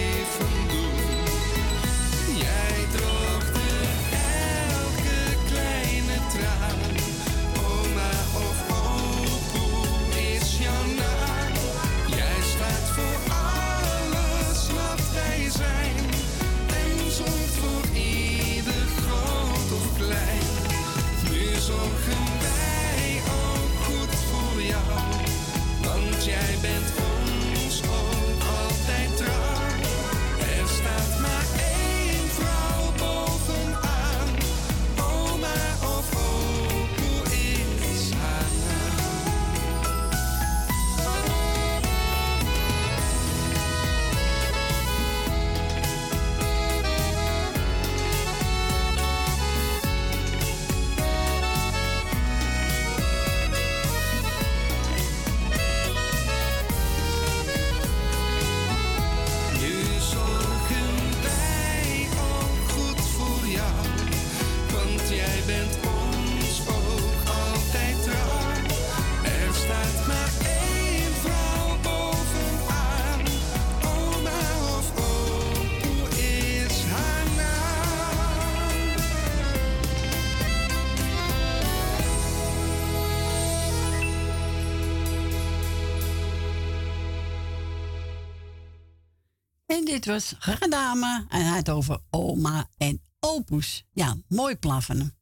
dit 90.01 90.13
was 90.13 90.35
Gadame. 90.39 91.27
En 91.29 91.41
hij 91.45 91.55
had 91.55 91.69
over 91.69 92.01
oma 92.11 92.69
en 92.77 93.03
opus. 93.21 93.85
Ja, 93.93 94.17
mooi 94.29 94.57
hem. 94.87 95.13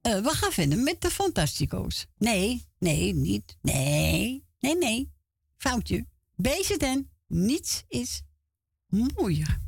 Eh, 0.00 0.20
we 0.20 0.28
gaan 0.28 0.52
verder 0.52 0.78
met 0.78 1.00
de 1.00 1.10
Fantastico's. 1.10 2.06
Nee, 2.18 2.66
nee, 2.78 3.14
niet. 3.14 3.58
Nee, 3.62 4.44
nee, 4.60 4.76
nee. 4.76 5.12
Foutje. 5.56 6.06
BZN. 6.36 7.08
Niets 7.26 7.84
is 7.88 8.22
mooier. 8.86 9.58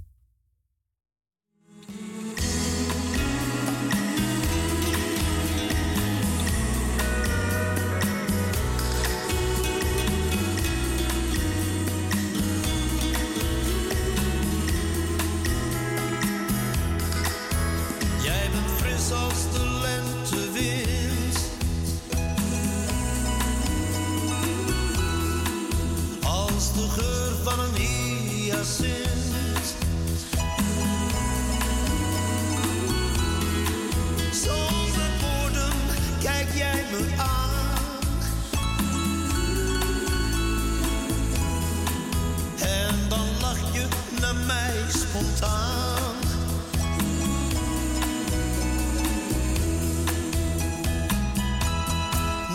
Mij 44.47 44.75
spontaan. 44.89 46.15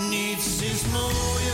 Niets 0.10 0.62
is 0.62 0.82
mooier 0.92 1.47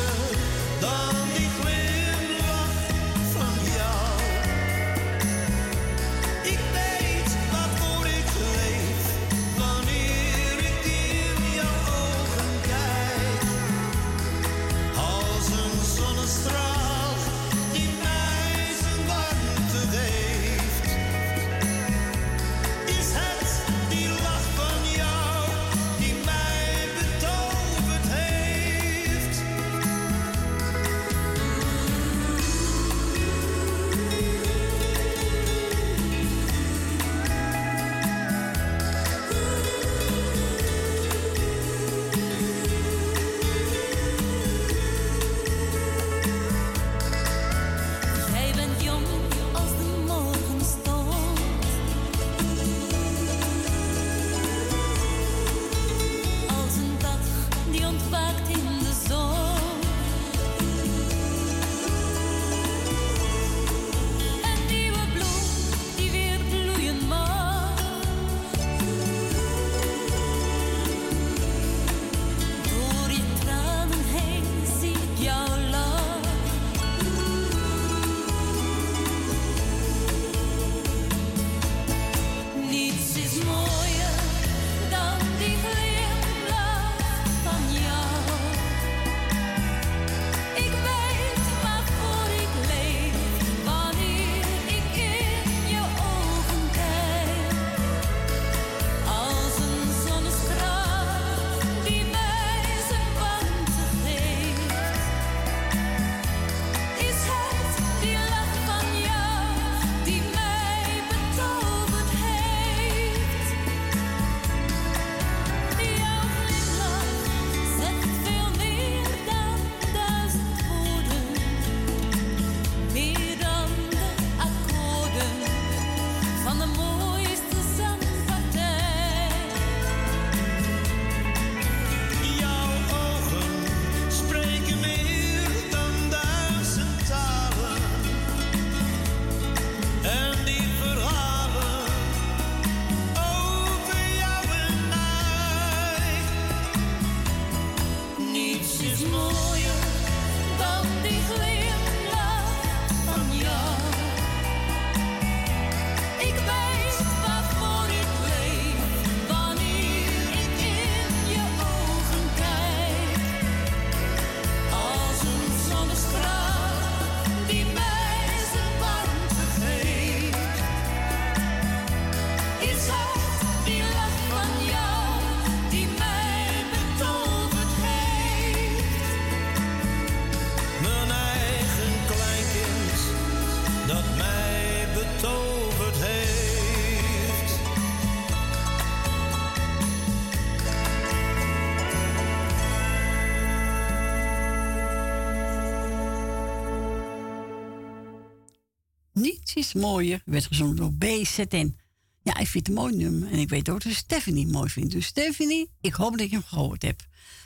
mooier. 199.73 200.21
Werd 200.25 200.45
gezongen 200.45 200.75
door 200.75 200.93
BZN. 200.93 201.77
Ja, 202.23 202.37
ik 202.37 202.47
vind 202.47 202.67
het 202.67 202.67
een 202.67 202.81
mooi 202.81 202.95
nummer. 202.95 203.31
En 203.31 203.39
ik 203.39 203.49
weet 203.49 203.69
ook 203.69 203.83
dat 203.83 203.93
Stephanie 203.93 204.47
mooi 204.47 204.69
vindt. 204.69 204.91
Dus 204.91 205.05
Stephanie, 205.05 205.71
ik 205.81 205.93
hoop 205.93 206.17
dat 206.17 206.29
je 206.29 206.35
hem 206.35 206.45
gehoord 206.45 206.81
hebt. 206.81 207.05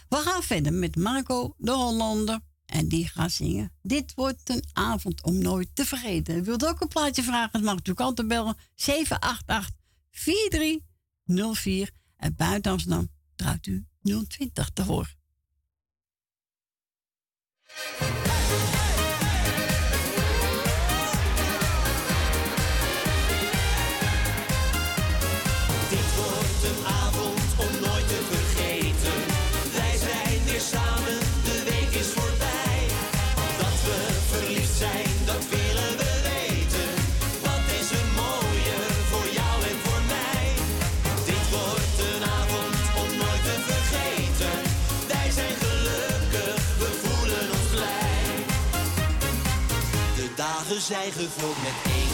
We 0.10 0.16
gaan 0.16 0.44
verder 0.44 0.74
met 0.74 0.96
Marco 0.96 1.54
de 1.58 1.72
Hollander. 1.72 2.40
En 2.66 2.88
die 2.88 3.08
gaat 3.08 3.32
zingen. 3.32 3.72
Dit 3.82 4.14
wordt 4.16 4.50
een 4.50 4.64
avond 4.74 5.24
om 5.24 5.38
nooit 5.38 5.70
te 5.74 5.86
vergeten. 5.86 6.44
Wilt 6.44 6.66
ook 6.66 6.82
een 6.82 6.88
plaatje 6.88 7.24
vragen? 7.24 7.52
Dan 7.52 7.64
mag 7.64 7.76
natuurlijk 7.76 8.06
altijd 8.06 8.28
bellen. 8.28 8.58
788-4304. 8.76 8.88
En 12.18 12.36
buiten 12.36 12.72
Amsterdam 12.72 13.10
draait 13.36 13.68
u 13.68 13.86
020 14.28 14.70
te 14.70 14.84
horen. 14.84 15.16
gezeig 50.68 51.14
gevuld 51.14 51.62
met 51.64 51.94
één. 51.94 52.07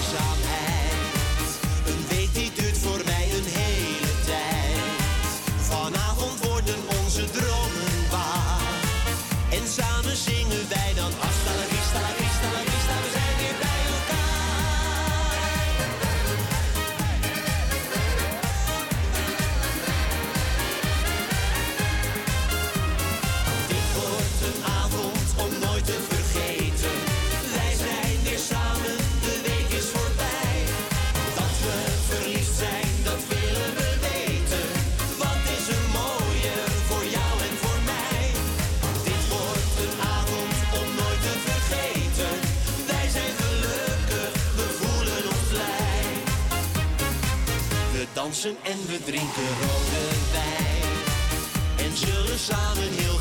en 48.46 48.80
we 48.88 49.04
drinken 49.04 49.50
rode 49.62 50.04
wijn. 50.32 51.90
En 51.90 51.98
zullen 51.98 52.40
samen 52.40 52.90
heel 52.92 53.13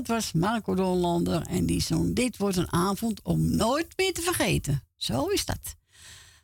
dat 0.00 0.16
was 0.16 0.32
Marco 0.32 0.74
de 0.74 1.42
en 1.48 1.66
die 1.66 1.80
zong 1.80 2.14
Dit 2.14 2.36
wordt 2.36 2.56
een 2.56 2.72
avond 2.72 3.22
om 3.22 3.56
nooit 3.56 3.96
meer 3.96 4.12
te 4.12 4.20
vergeten. 4.20 4.82
Zo 4.96 5.26
is 5.26 5.44
dat. 5.44 5.76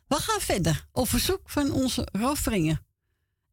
We 0.07 0.15
gaan 0.15 0.39
verder 0.39 0.87
op 0.91 1.09
verzoek 1.09 1.49
van 1.49 1.71
onze 1.71 2.07
Rob 2.11 2.35
Vringer. 2.35 2.81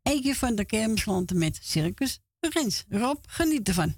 Eentje 0.02 0.34
van 0.34 0.54
de 0.54 0.64
kermislanten 0.64 1.38
met 1.38 1.58
Circus 1.62 2.20
Rens. 2.40 2.84
Rob, 2.88 3.16
geniet 3.26 3.68
ervan. 3.68 3.94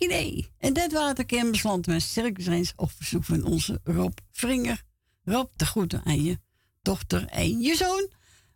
idee. 0.00 0.50
En 0.58 0.72
dat 0.72 0.92
waren 0.92 1.14
de 1.14 1.24
kermisland 1.24 1.86
met 1.86 2.02
circusreins 2.02 2.72
op 2.76 2.90
verzoek 2.96 3.24
van 3.24 3.44
onze 3.44 3.80
Rob 3.84 4.18
Vringer. 4.30 4.82
Rob, 5.24 5.48
de 5.56 5.66
groeten 5.66 6.04
aan 6.04 6.22
je 6.22 6.38
dochter 6.82 7.26
en 7.26 7.60
je 7.60 7.76
zoon. 7.76 8.10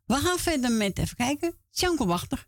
We 0.06 0.14
gaan 0.14 0.38
verder 0.38 0.72
met, 0.72 0.98
even 0.98 1.16
kijken, 1.16 1.54
Janko 1.70 2.06
Wachter. 2.06 2.46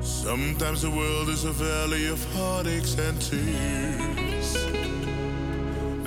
Sometimes 0.00 0.80
the 0.80 0.90
world 0.90 1.28
is 1.28 1.44
a 1.44 1.52
valley 1.52 2.10
of 2.10 2.24
heartaches 2.34 2.96
and 2.98 3.28
tears. 3.28 4.54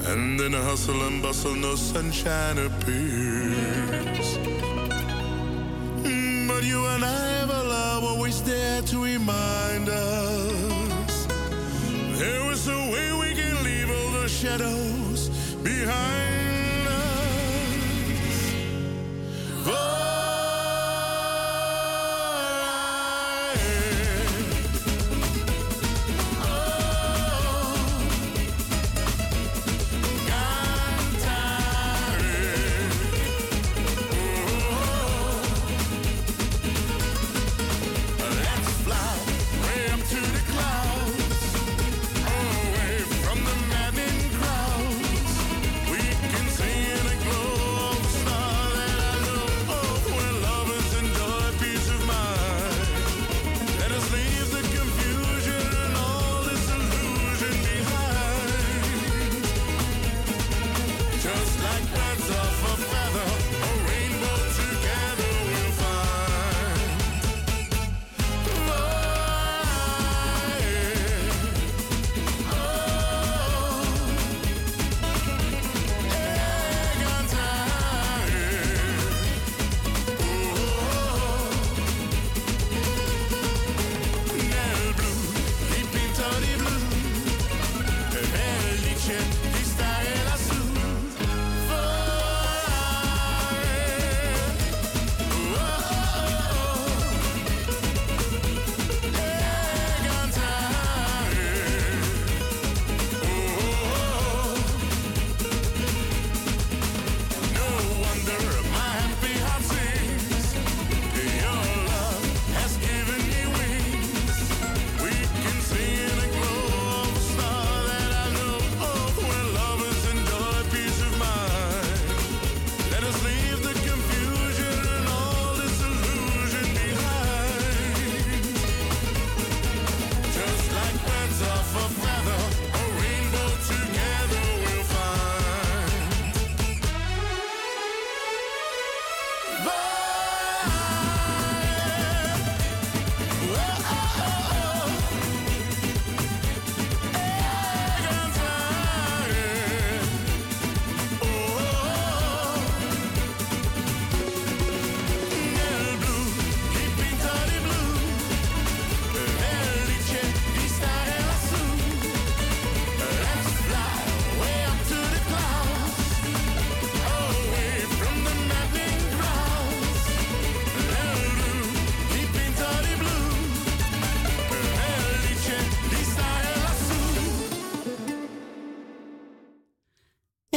And 0.05 0.41
in 0.41 0.53
a 0.53 0.61
hustle 0.61 1.03
and 1.03 1.21
bustle, 1.21 1.55
no 1.55 1.75
sunshine 1.75 2.57
appears. 2.57 4.50
but 6.53 6.63
you 6.63 6.85
and 6.87 7.03
I 7.03 7.27
have 7.37 7.49
a 7.49 7.63
love 7.63 8.03
always 8.03 8.41
there 8.43 8.81
to 8.81 9.03
remind 9.03 9.87
us. 9.87 11.27
There 12.19 12.51
is 12.51 12.67
a 12.67 12.81
way 12.91 13.07
we 13.23 13.33
can 13.39 13.63
leave 13.63 13.89
all 13.89 14.11
the 14.21 14.27
shadows 14.27 15.29
behind 15.63 16.87
us. 16.87 17.73
Oh. 19.65 20.20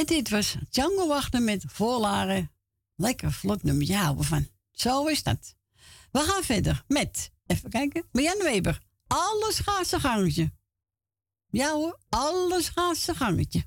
Dit 0.05 0.28
was 0.28 0.57
Django 0.70 1.07
Wachten 1.07 1.44
met 1.44 1.64
Voorlaren. 1.66 2.50
Lekker 2.96 3.32
vlot 3.32 3.62
nummer, 3.62 3.86
Ja, 3.86 4.02
houden 4.02 4.24
van. 4.24 4.48
Zo 4.70 5.07
is 5.07 5.22
dat. 5.22 5.55
We 6.11 6.18
gaan 6.18 6.42
verder 6.42 6.84
met, 6.86 7.32
even 7.46 7.70
kijken, 7.70 8.09
Marjan 8.12 8.38
Weber. 8.38 8.80
Alles 9.07 9.59
gaat 9.59 9.86
zijn 9.86 10.00
gangetje. 10.00 10.52
Ja 11.50 11.72
hoor, 11.72 11.98
alles 12.09 12.68
gaat 12.68 12.96
zijn 12.96 13.16
gangetje. 13.16 13.64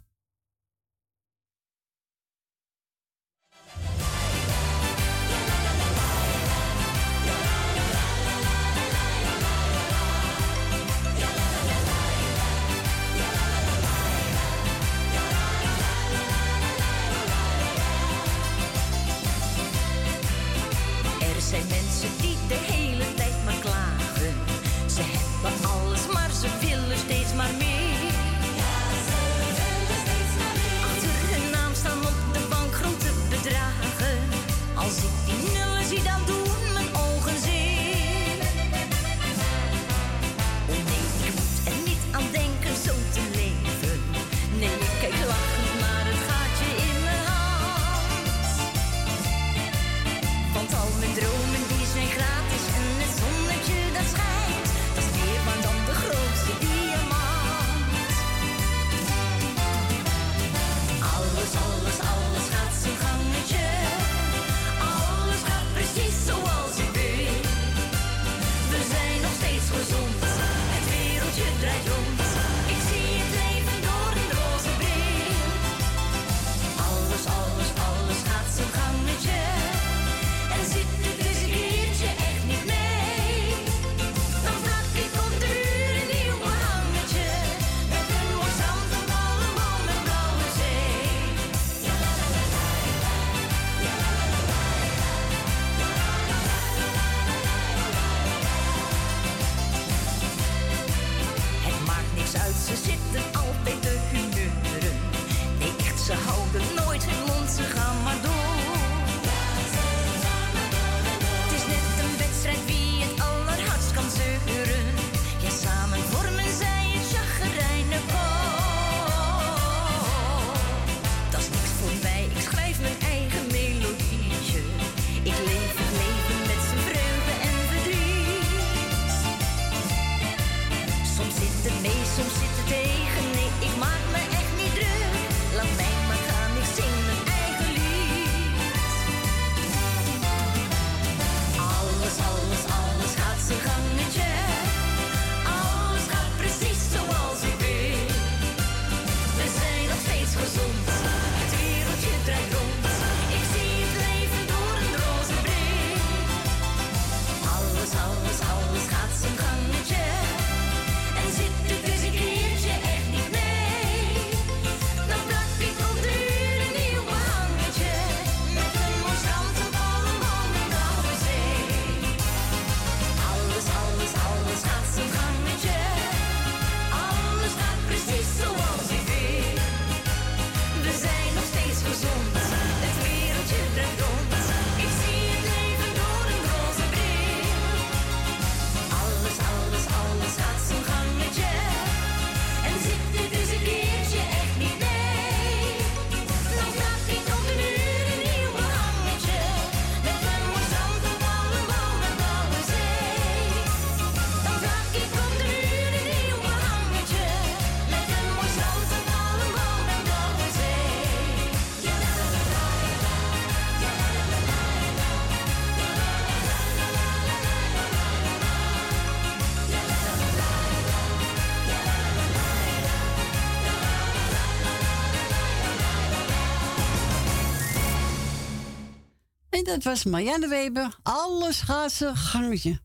Dat 229.67 229.83
was 229.83 230.03
Marianne 230.03 230.47
Weber. 230.47 230.97
Alles 231.03 231.61
gaat 231.61 231.91
zijn 231.91 232.15
gangetje. 232.15 232.79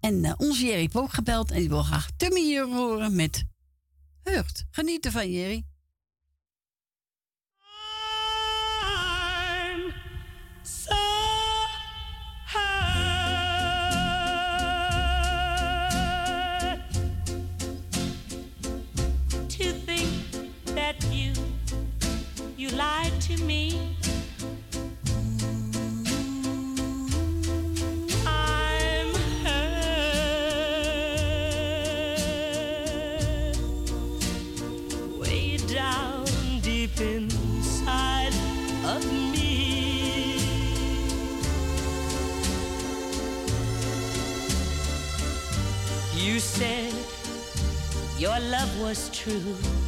En 0.00 0.24
eh, 0.24 0.32
onze 0.36 0.64
Jerry 0.64 0.80
heeft 0.80 0.96
ook 0.96 1.12
gebeld 1.12 1.50
en 1.50 1.58
die 1.58 1.68
wil 1.68 1.82
graag 1.82 2.08
Tummy 2.16 2.40
hier 2.40 2.66
horen 2.66 3.16
met 3.16 3.44
Hurt. 4.22 4.64
Geniet 4.70 5.04
ervan, 5.04 5.30
Jerry. 5.30 5.64
Your 48.32 48.40
love 48.50 48.80
was 48.80 49.10
true. 49.10 49.81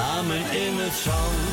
Namen 0.00 0.50
in 0.50 0.78
het 0.78 0.92
zand 0.92 1.49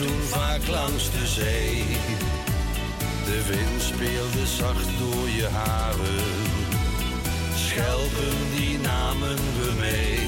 toen 0.00 0.22
vaak 0.22 0.66
langs 0.66 1.10
de 1.10 1.26
zee. 1.26 1.84
De 3.24 3.44
wind 3.50 3.82
speelde 3.82 4.46
zacht 4.46 4.88
door 4.98 5.28
je 5.28 5.48
haren. 5.52 6.24
Schelpen 7.54 8.36
die 8.56 8.78
namen 8.78 9.36
we 9.36 9.72
mee. 9.80 10.18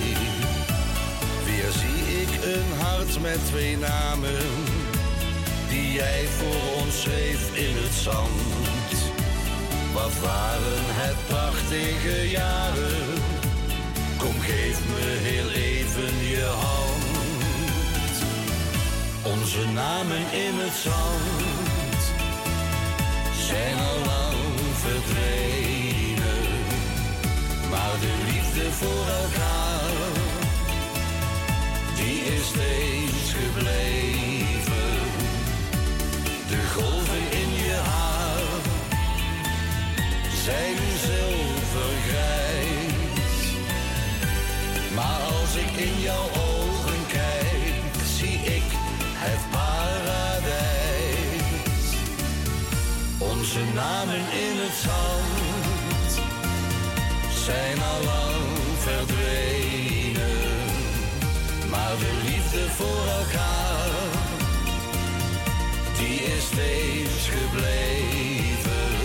Weer 1.45 1.73
zie 1.83 2.21
ik 2.23 2.33
een 2.55 2.71
hart 2.81 3.21
met 3.21 3.47
twee 3.47 3.77
namen. 3.77 4.43
Die 5.69 5.93
jij 5.93 6.25
voor 6.39 6.83
ons 6.83 7.01
schreef 7.01 7.57
in 7.57 7.75
het 7.83 7.95
zand. 7.95 8.93
Wat 9.93 10.15
waren 10.21 10.85
het 11.03 11.17
prachtige 11.27 12.31
jaren. 12.31 13.05
Kom 14.19 14.41
geef 14.41 14.79
me 14.93 15.05
heel 15.29 15.51
even 15.51 16.29
je 16.29 16.45
hand. 16.45 16.92
Onze 19.25 19.67
namen 19.67 20.17
in 20.17 20.55
het 20.55 20.75
zand 20.75 22.03
zijn 23.49 23.77
al 23.79 23.99
lang 24.05 24.37
verdwenen. 24.75 26.45
Maar 27.71 27.97
de 28.01 28.15
liefde 28.33 28.73
voor 28.73 29.07
elkaar, 29.23 30.13
die 31.97 32.21
is 32.35 32.47
steeds 32.47 33.33
gebleven. 33.43 34.93
De 36.49 36.61
golven 36.75 37.25
in 37.31 37.53
je 37.65 37.79
haar 37.85 38.61
zijn 40.45 40.77
zilvergrijs. 41.05 42.53
in 45.77 46.01
jouw 46.01 46.23
ogen 46.23 46.52
Onze 53.55 53.73
namen 53.75 54.15
in 54.17 54.57
het 54.65 54.75
zand 54.75 56.21
zijn 57.45 57.83
al 57.83 58.05
lang 58.05 58.45
verdwenen. 58.79 60.39
Maar 61.71 61.97
de 61.99 62.13
liefde 62.25 62.71
voor 62.71 63.07
elkaar, 63.21 63.91
die 65.99 66.21
is 66.21 66.45
steeds 66.45 67.29
gebleven. 67.29 68.97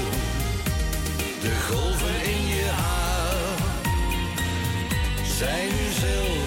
De 1.42 1.56
golven 1.70 2.24
in 2.24 2.48
je 2.48 2.70
haar 2.70 3.58
zijn 5.38 5.68
nu 5.68 5.92
zilvergrijs. 5.92 6.47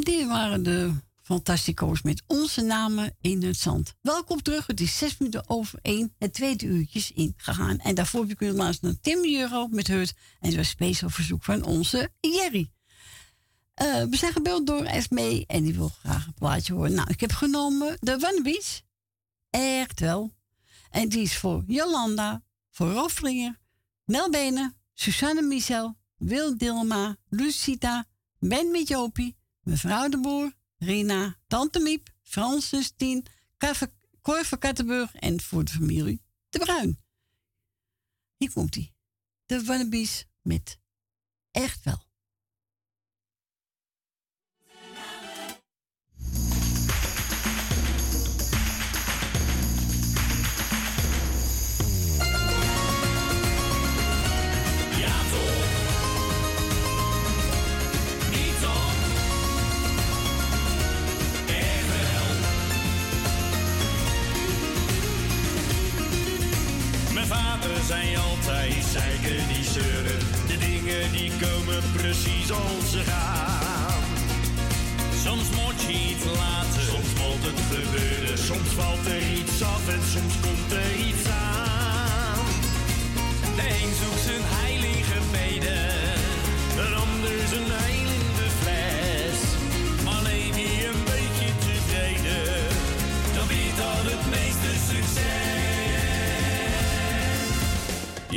En 0.00 0.06
die 0.06 0.26
waren 0.26 0.62
de 0.62 0.92
Fantastico's 1.22 2.02
met 2.02 2.22
onze 2.26 2.60
namen 2.60 3.16
in 3.20 3.42
het 3.42 3.56
zand. 3.56 3.94
Welkom 4.00 4.42
terug. 4.42 4.66
Het 4.66 4.80
is 4.80 4.98
zes 4.98 5.18
minuten 5.18 5.48
over 5.48 5.78
één. 5.82 6.14
Het 6.18 6.32
tweede 6.32 6.66
uurtje 6.66 6.98
is 6.98 7.12
ingegaan. 7.12 7.78
En 7.78 7.94
daarvoor 7.94 8.26
heb 8.26 8.36
kunnen 8.36 8.56
luisteren 8.56 8.90
naar 8.90 9.00
Tim 9.02 9.34
Euro 9.34 9.68
met 9.68 9.86
Hut. 9.86 10.14
En 10.40 10.48
het 10.48 10.56
was 10.56 10.68
speciaal 10.68 11.10
verzoek 11.10 11.44
van 11.44 11.64
onze 11.64 12.10
Jerry. 12.20 12.70
Eh, 13.74 14.02
we 14.02 14.16
zijn 14.16 14.32
gebeld 14.32 14.66
door 14.66 14.84
Esmee 14.84 15.44
en 15.46 15.62
die 15.62 15.74
wil 15.74 15.88
graag 15.88 16.26
een 16.26 16.34
plaatje 16.34 16.72
horen. 16.72 16.94
Nou, 16.94 17.10
ik 17.10 17.20
heb 17.20 17.32
genomen 17.32 17.96
de 18.00 18.18
Wannabies. 18.18 18.82
Echt 19.50 20.00
wel. 20.00 20.32
En 20.90 21.08
die 21.08 21.22
is 21.22 21.36
voor 21.36 21.64
Jolanda, 21.66 22.42
voor 22.70 22.92
Roflinger, 22.92 23.58
Nel 24.04 24.30
Benen, 24.30 24.76
Susanne 24.94 25.42
Michel, 25.42 25.96
Wil 26.16 26.58
Dilma, 26.58 27.16
Lucita, 27.28 28.06
Ben 28.38 28.70
met 28.70 28.88
Jopie, 28.88 29.38
mevrouw 29.62 30.08
de 30.08 30.20
Boer, 30.20 30.52
Rina, 30.78 31.36
Tante 31.46 31.80
Miep, 31.80 32.08
Francis 32.22 32.92
Tien, 32.96 33.26
Cor 34.22 34.44
van 34.44 34.58
Kattenburg 34.58 35.14
en 35.14 35.40
voor 35.40 35.64
de 35.64 35.70
familie 35.70 36.22
De 36.48 36.58
Bruin. 36.58 36.98
Hier 38.36 38.52
komt 38.52 38.74
hij. 38.74 38.92
De 39.46 39.64
Wannabies 39.64 40.26
met 40.42 40.78
Echt 41.50 41.84
wel. 41.84 42.09
Zei 67.90 68.16
altijd, 68.16 68.84
zeiken 68.84 69.48
die 69.48 69.64
zeuren. 69.64 70.18
De 70.46 70.58
dingen 70.58 71.12
die 71.12 71.32
komen 71.40 71.82
precies 71.96 72.50
als 72.52 72.90
ze 72.90 72.98
gaan. 72.98 73.39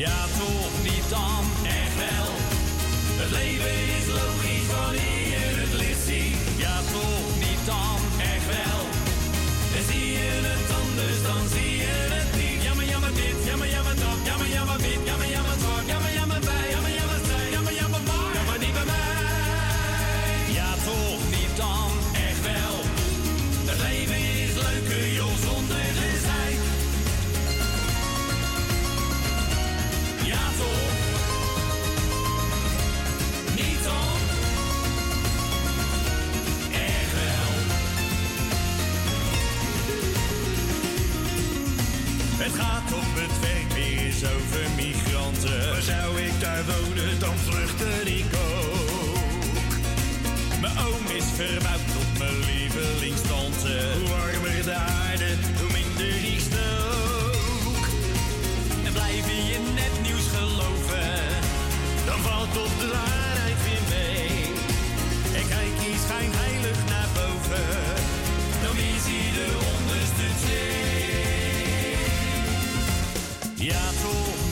Ja, 0.04 0.43
zou 45.84 46.22
ik 46.22 46.40
daar 46.40 46.64
wonen, 46.66 47.20
dan 47.20 47.38
vluchtte 47.38 48.16
ik 48.20 48.26
ook. 48.52 49.72
Mijn 50.62 50.78
oom 50.78 51.06
is 51.16 51.26
verbouwd 51.36 51.86
tot 51.96 52.20
mijn 52.20 52.40
lievelingstante. 52.50 53.74
Hoe 54.00 54.10
warmer 54.10 54.64
de 54.64 54.74
aarde, 54.74 55.30
hoe 55.60 55.72
minder 55.78 56.16
ik 56.34 56.40
stook. 56.50 57.86
En 58.86 58.94
blijf 58.94 59.26
je 59.32 59.54
in 59.56 59.66
nieuws 60.02 60.28
geloven, 60.36 61.12
dan 62.06 62.20
valt 62.20 62.58
op 62.66 62.74
de 62.80 62.88
waarheid 62.98 63.60
weer 63.66 63.86
mee. 63.96 64.32
En 65.40 65.46
kijk 65.54 65.76
je 65.86 65.94
schijnheilig 66.06 66.80
naar 66.94 67.10
boven, 67.20 67.68
dan 68.64 68.76
is 68.92 69.04
hij 69.12 69.28
de 69.40 69.50
onderste 69.74 70.28
twee. 70.42 70.72
Ja, 73.68 73.86
toch 74.02 74.43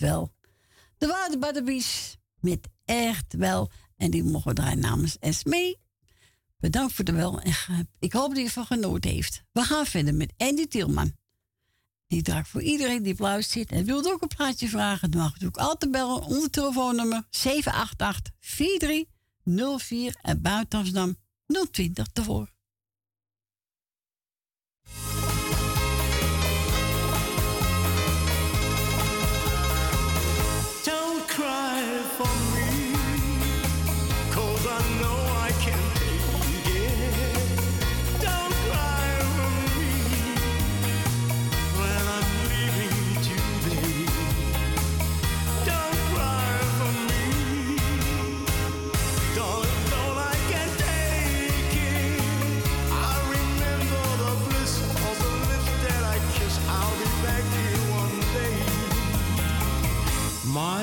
wel. 0.00 0.32
De 0.98 1.06
Waterbadabies 1.06 2.16
met 2.40 2.68
echt 2.84 3.32
wel. 3.32 3.70
En 3.96 4.10
die 4.10 4.24
mogen 4.24 4.48
we 4.48 4.54
draaien 4.54 4.78
namens 4.78 5.18
Esmee. 5.18 5.78
Bedankt 6.58 6.92
voor 6.92 7.04
de 7.04 7.12
wel. 7.12 7.40
En 7.40 7.88
ik 7.98 8.12
hoop 8.12 8.28
dat 8.28 8.38
je 8.38 8.44
ervan 8.44 8.66
genoten 8.66 9.10
heeft. 9.10 9.42
We 9.52 9.62
gaan 9.62 9.86
verder 9.86 10.14
met 10.14 10.32
Andy 10.36 10.66
Tielman. 10.66 11.12
Die 12.06 12.22
draagt 12.22 12.48
voor 12.48 12.62
iedereen 12.62 13.02
die 13.02 13.14
blauw 13.14 13.40
zit. 13.40 13.70
En 13.70 13.84
wilt 13.84 14.12
ook 14.12 14.22
een 14.22 14.28
plaatje 14.28 14.68
vragen, 14.68 15.10
dan 15.10 15.20
mag 15.20 15.38
je 15.38 15.46
ook 15.46 15.56
altijd 15.56 15.92
bellen 15.92 16.22
onder 16.22 16.50
telefoonnummer 16.50 17.26
788 17.30 18.32
4304 18.38 20.16
en 20.22 20.42
buiten 20.42 20.78
Amsterdam 20.78 21.16
020 21.70 22.06
tevoren. 22.06 22.58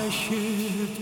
aşık 0.07 0.96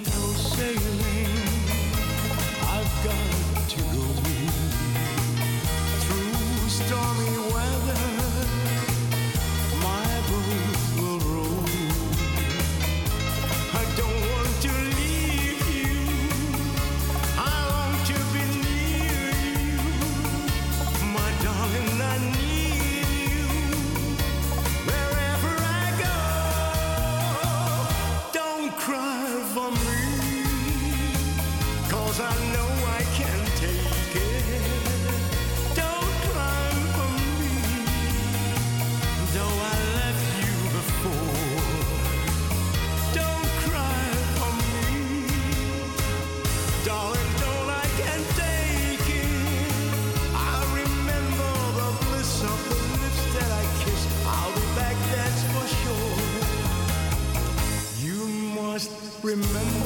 Remember 59.25 59.84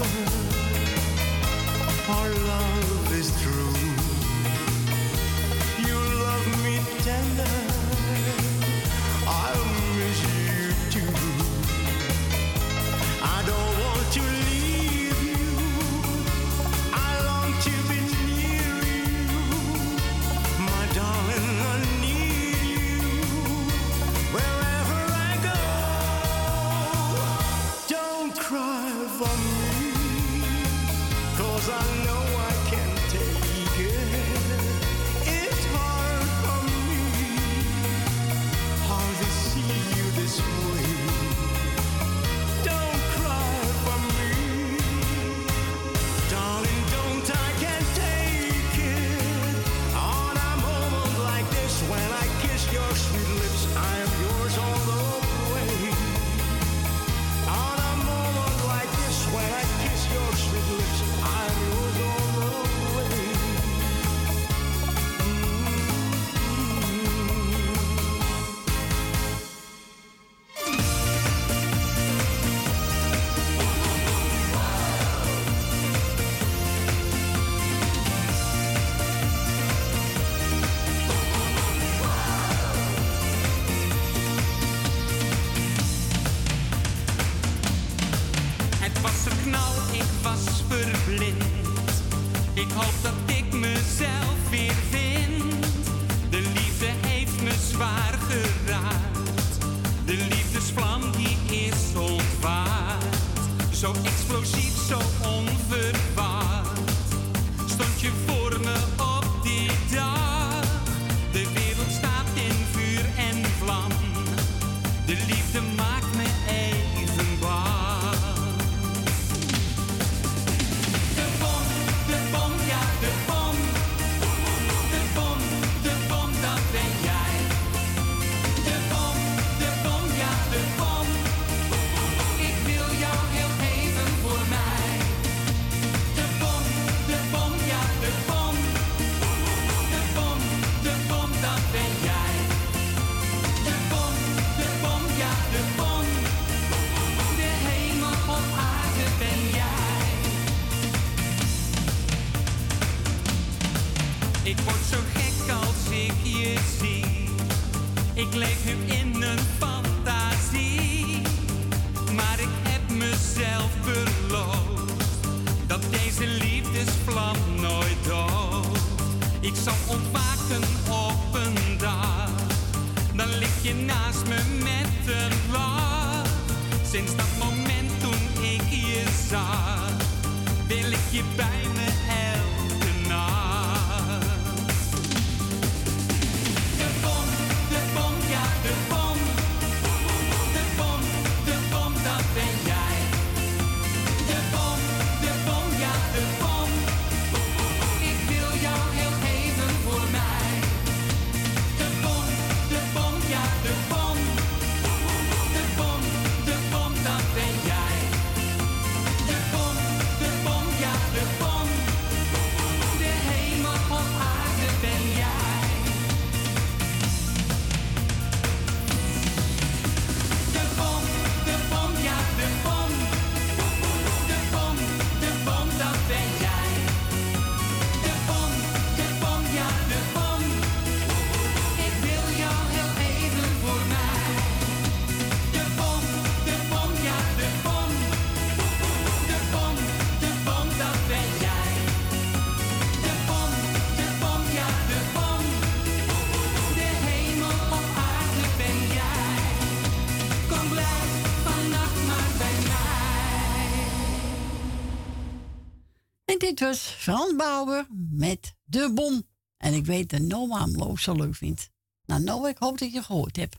dit 256.39 256.59
was 256.59 256.95
Frans 256.97 257.35
Bauer 257.35 257.85
met 258.11 258.55
De 258.63 258.91
Bom. 258.93 259.21
En 259.57 259.73
ik 259.73 259.85
weet 259.85 260.09
dat 260.09 260.19
Noah 260.19 260.61
hem 260.61 260.97
zo 260.97 261.13
leuk 261.13 261.35
vindt. 261.35 261.71
Nou, 262.05 262.23
Noah, 262.23 262.49
ik 262.49 262.57
hoop 262.57 262.77
dat 262.77 262.93
je 262.93 263.01
gehoord 263.01 263.35
hebt. 263.35 263.57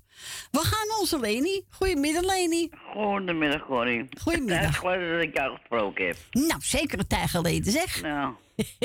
We 0.51 0.59
gaan 0.59 0.89
naar 0.89 0.99
onze 0.99 1.21
Leni. 1.21 1.65
Goedemiddag, 1.69 2.23
Leni. 2.23 2.71
Goedemiddag, 2.95 3.67
Corrie. 3.67 4.09
Goedemiddag. 4.21 4.61
Het 4.61 4.71
is 4.71 4.77
geleden 4.77 5.13
dat 5.13 5.23
ik 5.23 5.37
jou 5.37 5.57
gesproken 5.57 6.07
heb. 6.07 6.17
Nou, 6.31 6.61
zeker 6.61 6.99
een 6.99 7.07
tijd 7.07 7.31
geleden, 7.31 7.73
zeg. 7.73 8.03
Nou. 8.03 8.35
dus 8.57 8.77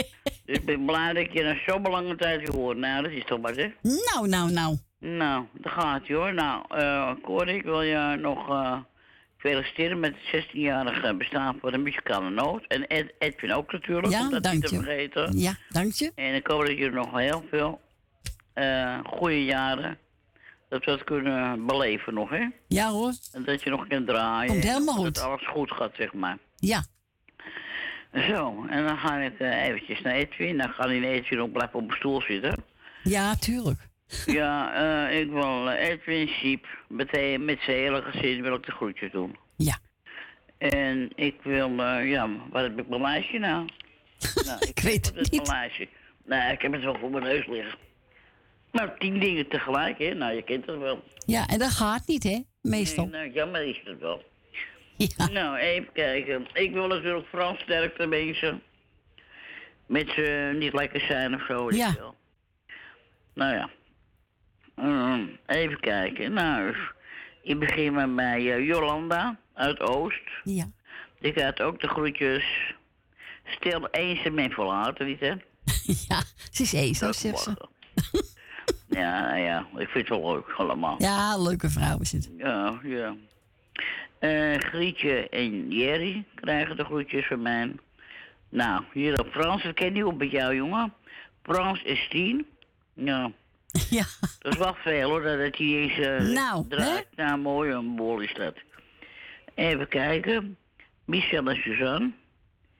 ik 0.57 0.65
ben 0.65 0.85
blij 0.85 1.13
dat 1.13 1.23
ik 1.23 1.34
je 1.34 1.43
na 1.43 1.55
zo'n 1.65 1.81
lange 1.81 2.15
tijd 2.15 2.49
gehoord. 2.49 2.77
Nou, 2.77 3.03
dat 3.03 3.11
is 3.11 3.26
toch 3.26 3.41
maar 3.41 3.53
zeg. 3.53 3.72
Nou, 3.81 4.27
nou, 4.27 4.51
nou. 4.51 4.77
Nou, 4.99 5.45
daar 5.53 5.73
gaat 5.73 6.07
je 6.07 6.13
hoor. 6.13 6.34
Nou, 6.34 6.63
eh 6.69 7.11
Corrie, 7.22 7.55
ik 7.55 7.63
wil 7.63 7.81
je 7.81 8.17
nog 8.22 8.49
eh, 8.49 8.77
feliciteren 9.49 9.99
met 9.99 10.15
het 10.23 10.45
16-jarige 10.45 11.15
bestaan 11.15 11.57
voor 11.61 11.72
de 11.72 11.77
muzikale 11.77 12.30
noot. 12.30 12.65
En 12.67 12.88
Ed, 12.88 13.13
Edwin 13.19 13.53
ook 13.53 13.72
natuurlijk, 13.72 14.13
Ja, 14.13 14.19
om 14.22 14.30
dat 14.30 14.51
niet 14.53 14.67
te 14.67 14.76
vergeten. 14.76 15.38
Ja, 15.38 15.55
dank 15.69 15.93
je. 15.93 16.11
En 16.15 16.34
ik 16.35 16.47
hoop 16.47 16.59
dat 16.59 16.69
jullie 16.77 16.91
nog 16.91 17.17
heel 17.17 17.43
veel 17.49 17.81
eh 18.53 18.99
goede 19.03 19.43
jaren, 19.45 19.97
dat 20.69 20.85
we 20.85 20.91
dat 20.91 21.03
kunnen 21.03 21.65
beleven 21.65 22.13
nog, 22.13 22.30
hè? 22.30 22.45
Ja 22.67 22.89
hoor. 22.89 23.13
En 23.34 23.43
dat 23.43 23.63
je 23.63 23.69
nog 23.69 23.88
kunt 23.88 24.07
draaien. 24.07 24.51
Komt 24.51 24.63
helemaal 24.63 24.95
Dat 25.03 25.17
goed. 25.17 25.19
alles 25.19 25.47
goed 25.47 25.72
gaat, 25.72 25.95
zeg 25.95 26.13
maar. 26.13 26.38
Ja. 26.55 26.84
Zo, 28.13 28.65
en 28.69 28.85
dan 28.85 28.97
ga 28.97 29.17
ik 29.17 29.39
eh, 29.39 29.63
eventjes 29.63 30.01
naar 30.01 30.13
Edwin. 30.13 30.57
Dan 30.57 30.69
gaat 30.69 30.85
hij 30.88 31.01
Edwin 31.03 31.41
ook 31.41 31.51
blijven 31.51 31.80
op 31.80 31.89
de 31.89 31.95
stoel 31.95 32.22
zitten. 32.22 32.63
Ja, 33.03 33.35
tuurlijk. 33.35 33.80
Ja, 34.26 34.73
eh, 34.73 35.19
ik 35.19 35.30
wil 35.30 35.69
eh, 35.69 35.90
Edwin 35.90 36.27
Siep 36.27 36.68
met, 36.88 37.11
met 37.40 37.60
zijn 37.61 37.77
hele 37.77 38.02
gezin 38.02 38.41
wil 38.41 38.53
ik 38.53 38.65
de 38.65 38.72
groetjes 38.72 39.11
doen. 39.11 39.38
Ja. 39.56 39.77
En 40.57 41.11
ik 41.15 41.36
wil, 41.44 41.80
eh, 41.80 42.10
ja, 42.10 42.30
wat 42.49 42.61
heb 42.61 42.80
ik 42.80 42.88
mijn 42.90 43.02
lijstje 43.02 43.40
nou? 43.40 43.68
nou 44.45 44.60
ik, 44.68 44.80
weet 44.80 45.06
het 45.06 45.32
niet. 45.32 45.48
Mijn 45.48 45.60
lijstje. 45.60 45.88
Nee, 46.26 46.52
ik 46.52 46.61
heb 46.61 46.72
het 46.72 46.84
wel 46.84 46.98
voor 46.99 47.10
mijn 47.10 47.23
neus 47.23 47.48
liggen. 47.48 47.77
Nou, 48.72 48.90
tien 48.99 49.19
dingen 49.19 49.48
tegelijk, 49.48 49.98
hè? 49.98 50.14
Nou, 50.14 50.34
je 50.34 50.41
kent 50.41 50.65
het 50.65 50.77
wel. 50.77 51.03
Ja, 51.26 51.48
en 51.48 51.60
dat 51.60 51.72
gaat 51.72 52.07
niet, 52.07 52.23
hè? 52.23 52.41
Meestal. 52.61 53.06
Nee, 53.06 53.22
nou, 53.22 53.34
jammer 53.34 53.68
is 53.68 53.82
het 53.84 53.99
wel. 53.99 54.23
Nou, 55.32 55.57
even 55.57 55.91
kijken. 55.94 56.48
Ik 56.53 56.72
wil 56.72 56.88
natuurlijk 56.88 57.27
Frans 57.27 57.60
sterkte 57.60 58.07
mensen. 58.07 58.61
Met 59.86 60.10
ze 60.10 60.56
niet 60.60 60.73
lekker 60.73 60.99
zijn 60.99 61.36
of 61.36 61.45
zo. 61.45 61.72
Ja. 61.72 61.95
Nou 63.34 63.53
ja. 63.53 63.69
Ehm, 64.76 65.26
even 65.45 65.80
kijken. 65.80 66.34
Nou, 66.34 66.76
ik 67.41 67.60
begin 67.60 67.93
maar 67.93 68.14
bij 68.14 68.53
eh, 68.53 68.65
Jolanda 68.65 69.39
uit 69.53 69.80
Oost. 69.80 70.30
Ja. 70.43 70.65
Die 71.19 71.34
gaat 71.34 71.61
ook 71.61 71.81
de 71.81 71.88
groetjes. 71.88 72.73
Stil 73.45 73.88
eens 73.91 74.23
en 74.23 74.34
men 74.34 74.52
verlaten, 74.52 75.06
niet 75.06 75.19
hè? 75.19 75.34
ja, 76.07 76.23
ze 76.52 76.64
is 76.64 76.73
ezel, 76.73 77.14
zegt 77.14 77.39
ze. 77.39 77.68
Ja, 78.89 79.22
nou 79.22 79.39
ja, 79.39 79.68
ik 79.77 79.89
vind 79.89 80.07
het 80.07 80.19
wel 80.19 80.34
leuk 80.34 80.52
allemaal. 80.57 80.95
Ja, 80.97 81.38
leuke 81.38 81.69
vrouw 81.69 81.99
is 81.99 82.11
het. 82.11 82.30
Ja, 82.38 82.80
ja. 82.84 83.15
Eh, 84.19 84.57
Grietje 84.57 85.30
en 85.30 85.72
Jerry 85.72 86.26
krijgen 86.35 86.77
de 86.77 86.84
groetjes 86.84 87.27
van 87.27 87.41
mij. 87.41 87.76
Nou, 88.49 88.84
hier 88.93 89.19
op 89.19 89.27
Frans, 89.31 89.64
dat 89.64 89.73
ken 89.73 89.95
je 89.95 90.07
op 90.07 90.18
met 90.18 90.31
jou, 90.31 90.56
jongen. 90.56 90.93
Frans 91.43 91.81
is 91.84 92.07
tien. 92.10 92.45
Ja. 92.93 93.31
Ja. 93.89 94.06
Dat 94.39 94.53
is 94.53 94.57
wel 94.60 94.76
veel 94.76 95.10
hoor, 95.10 95.22
dat 95.22 95.39
het 95.39 95.56
hier 95.56 95.80
eens 95.81 95.99
eh, 95.99 96.34
Nou, 96.34 96.65
draait. 96.69 97.07
Nou, 97.15 97.38
mooi, 97.39 97.72
een 97.72 97.95
bol 97.95 98.19
is 98.19 98.34
dat. 98.34 98.56
Even 99.56 99.88
kijken. 99.88 100.57
Michel 101.06 101.47
en 101.47 101.56
Suzanne. 101.61 102.11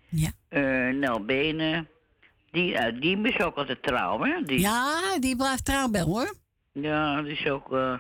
Ja. 0.10 0.32
Eh, 0.48 0.94
Nel 0.94 1.26
Benen. 1.26 1.88
Die 2.52 2.80
uit 2.80 3.02
Diemen 3.02 3.34
is 3.34 3.40
ook 3.40 3.56
altijd 3.56 3.84
trouw, 3.84 4.24
hè? 4.24 4.42
Die, 4.44 4.60
Ja, 4.60 5.20
die 5.20 5.36
blijft 5.36 5.66
trouw 5.66 5.88
bij 5.90 6.02
hoor. 6.02 6.34
ja, 6.72 7.22
die 7.22 7.32
is 7.32 7.48
ook... 7.50 7.74
eh, 7.74 7.98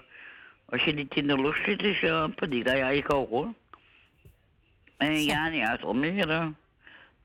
als 0.65 0.83
je 0.83 0.93
niet 0.93 1.15
in 1.15 1.27
de 1.27 1.41
lucht 1.41 1.63
zit, 1.65 1.83
is 1.83 2.01
uh, 2.01 2.25
die 2.49 2.63
kan 2.63 2.77
ja, 2.77 2.89
ik 2.89 3.13
ook 3.13 3.29
hoor. 3.29 3.53
En 4.97 5.23
Jani 5.23 5.61
uit 5.61 5.83
Almere. 5.83 6.53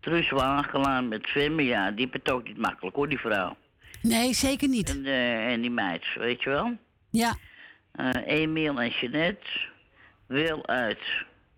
Truus 0.00 0.30
Wagelaan 0.30 1.08
met 1.08 1.26
zwemmen, 1.26 1.64
ja, 1.64 1.90
die 1.90 2.10
ook 2.32 2.44
niet 2.44 2.58
makkelijk 2.58 2.96
hoor, 2.96 3.08
die 3.08 3.18
vrouw. 3.18 3.56
Nee, 4.02 4.32
zeker 4.34 4.68
niet. 4.68 4.90
En, 4.90 5.04
eh, 5.04 5.52
en 5.52 5.60
die 5.60 5.70
meid, 5.70 6.04
weet 6.14 6.42
je 6.42 6.50
wel. 6.50 6.76
Ja. 7.10 7.34
Eh 7.92 8.10
Emiel 8.26 8.80
en 8.80 8.88
Jeanette. 8.88 9.68
Wil 10.26 10.66
uit... 10.66 10.98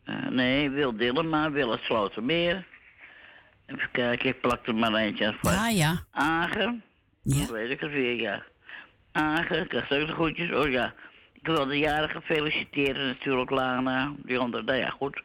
eh, 0.04 0.26
nee, 0.26 0.70
Wil 0.70 0.96
Dillema, 0.96 1.50
Wil 1.50 1.70
uit 1.70 1.80
Slotermeer. 1.82 2.66
Even 3.66 3.88
kijken, 3.92 4.28
ik 4.28 4.40
plak 4.40 4.66
er 4.66 4.74
maar 4.74 4.94
eentje 4.94 5.26
aan 5.26 5.38
vast. 5.40 5.54
Ja, 5.54 5.68
ja. 5.68 6.04
Agen. 6.10 6.82
Ja. 7.22 7.38
Dat 7.38 7.50
weet 7.50 7.70
ik 7.70 7.80
het 7.80 7.90
weer, 7.90 8.20
ja. 8.20 8.42
Agen, 9.12 9.68
krijgt 9.68 9.92
ook 9.92 10.06
de 10.06 10.12
groetjes. 10.12 10.52
Oh 10.52 10.70
ja, 10.70 10.94
ik 11.32 11.46
wil 11.46 11.66
de 11.66 11.78
jarige 11.78 12.20
feliciteren 12.20 13.06
natuurlijk, 13.06 13.50
Lana. 13.50 14.12
Die 14.16 14.38
andere, 14.38 14.62
nou 14.62 14.78
ja, 14.78 14.88
goed. 14.88 15.22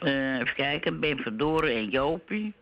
Even 0.00 0.54
kijken, 0.54 1.00
Ben 1.00 1.18
Verdoren 1.18 1.74
en 1.74 1.88
Jopie. 1.88 2.54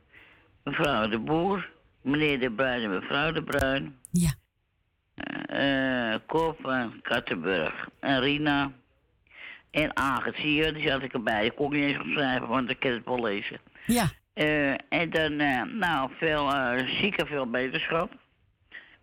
Mevrouw 0.64 1.08
de 1.08 1.18
Boer. 1.18 1.70
Meneer 2.04 2.40
de 2.40 2.50
Bruin 2.50 2.82
en 2.82 2.90
mevrouw 2.90 3.32
de 3.32 3.42
Bruin. 3.42 3.96
Ja. 4.10 4.32
Eh 5.46 6.14
Cor 6.26 6.56
van 6.60 7.00
Kattenburg. 7.02 7.88
En 8.00 8.20
Rina. 8.20 8.70
En 9.70 9.92
je, 10.34 10.72
die 10.72 10.88
zat 10.88 11.02
ik 11.02 11.12
erbij. 11.12 11.44
Ik 11.46 11.54
kon 11.54 11.72
niet 11.72 11.82
eens 11.82 11.98
opschrijven, 11.98 12.48
want 12.48 12.70
ik 12.70 12.80
kan 12.80 12.90
het 12.90 13.04
wel 13.04 13.22
lezen. 13.22 13.58
Ja. 13.86 14.04
Eh, 14.32 14.70
en 14.70 15.10
dan, 15.10 15.38
eh, 15.40 15.62
nou, 15.62 16.10
veel 16.18 16.50
eh, 16.52 16.88
zieken, 16.88 17.26
veel 17.26 17.50
beterschap. 17.50 18.12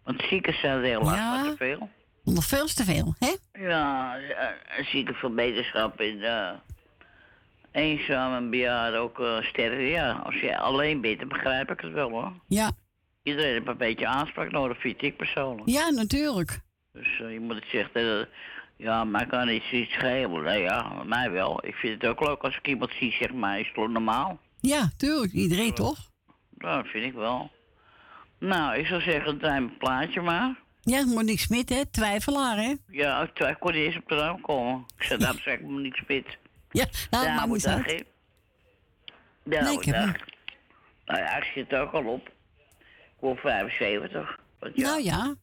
Want 0.03 0.21
zieken 0.29 0.53
zijn 0.53 0.83
heel 0.83 1.01
lang 1.01 1.17
Ja. 1.17 1.43
te 1.43 1.55
veel. 1.57 1.89
Nog 2.23 2.45
veel 2.45 2.65
te 2.65 2.83
veel, 2.83 3.15
hè? 3.19 3.35
Ja, 3.67 4.17
eh, 4.17 4.85
zieken, 4.85 5.15
veel 5.15 5.33
beterschap. 5.33 5.99
En 5.99 6.21
eh 6.23 6.49
eenzaam 7.71 8.33
en 8.35 8.49
bejaard 8.49 8.95
ook 8.95 9.19
eh 9.19 9.41
sterren. 9.41 9.81
Ja, 9.81 10.11
als 10.11 10.35
je 10.35 10.57
alleen 10.57 11.01
bent, 11.01 11.19
dan 11.19 11.27
begrijp 11.27 11.71
ik 11.71 11.79
het 11.79 11.91
wel 11.91 12.09
hoor. 12.09 12.31
Ja. 12.47 12.71
Iedereen 13.23 13.53
heeft 13.53 13.67
een 13.67 13.77
beetje 13.77 14.07
aanspraak 14.07 14.51
nodig, 14.51 14.79
vind 14.79 15.01
ik 15.01 15.17
persoonlijk. 15.17 15.69
Ja, 15.69 15.89
natuurlijk. 15.89 16.59
Dus 16.91 17.19
eh, 17.21 17.31
je 17.33 17.39
moet 17.39 17.55
het 17.55 17.65
zeggen, 17.71 18.19
eh, 18.19 18.25
ja, 18.75 19.03
maar 19.03 19.27
kan 19.27 19.49
iets, 19.49 19.71
iets 19.71 19.93
schelen. 19.93 20.43
Nee, 20.43 20.61
ja, 20.61 21.03
mij 21.03 21.31
wel. 21.31 21.65
Ik 21.65 21.75
vind 21.75 22.01
het 22.01 22.11
ook 22.11 22.27
leuk 22.27 22.41
als 22.41 22.57
ik 22.57 22.67
iemand 22.67 22.91
zie, 22.99 23.11
zeg 23.11 23.33
maar, 23.33 23.59
is 23.59 23.65
het 23.65 23.75
toch 23.75 23.89
normaal? 23.89 24.39
Ja, 24.59 24.89
tuurlijk. 24.97 25.31
Iedereen 25.31 25.73
toch? 25.73 25.97
Nou, 26.57 26.81
dat 26.83 26.91
vind 26.91 27.05
ik 27.05 27.13
wel. 27.13 27.51
Nou, 28.39 28.75
ik 28.77 28.85
zou 28.85 29.01
zeggen, 29.01 29.37
draai 29.37 29.59
mijn 29.59 29.77
plaatje 29.77 30.21
maar. 30.21 30.59
Ja, 30.81 31.05
Monique 31.05 31.39
Smit, 31.41 31.69
hè? 31.69 31.85
Twijfelaar, 31.85 32.57
hè? 32.57 32.73
Ja, 32.87 33.21
ik 33.21 33.39
ik 33.39 33.57
kon 33.59 33.71
eens 33.73 33.95
op 33.97 34.07
de 34.07 34.15
naam 34.15 34.41
komen. 34.41 34.83
Ik 34.97 35.03
zei, 35.03 35.19
daarom 35.19 35.39
zeg 35.39 35.53
ik 35.53 35.61
me 35.65 35.79
niet 35.81 35.95
spit. 35.95 36.25
Ja, 36.71 36.85
nou, 37.09 37.49
niet 37.51 37.63
dag, 37.63 37.75
uit. 37.75 37.85
hè. 37.85 37.95
Ja, 39.43 39.63
dag. 39.63 40.15
Nou 41.05 41.19
ja, 41.19 41.35
ik 41.37 41.51
zit 41.55 41.73
ook 41.75 41.91
al 41.91 42.03
op. 42.03 42.31
Ik 43.21 43.27
word 43.27 43.39
75. 43.39 44.39
Want 44.59 44.75
ja, 44.75 44.83
Nou 44.87 45.03
ja. 45.03 45.35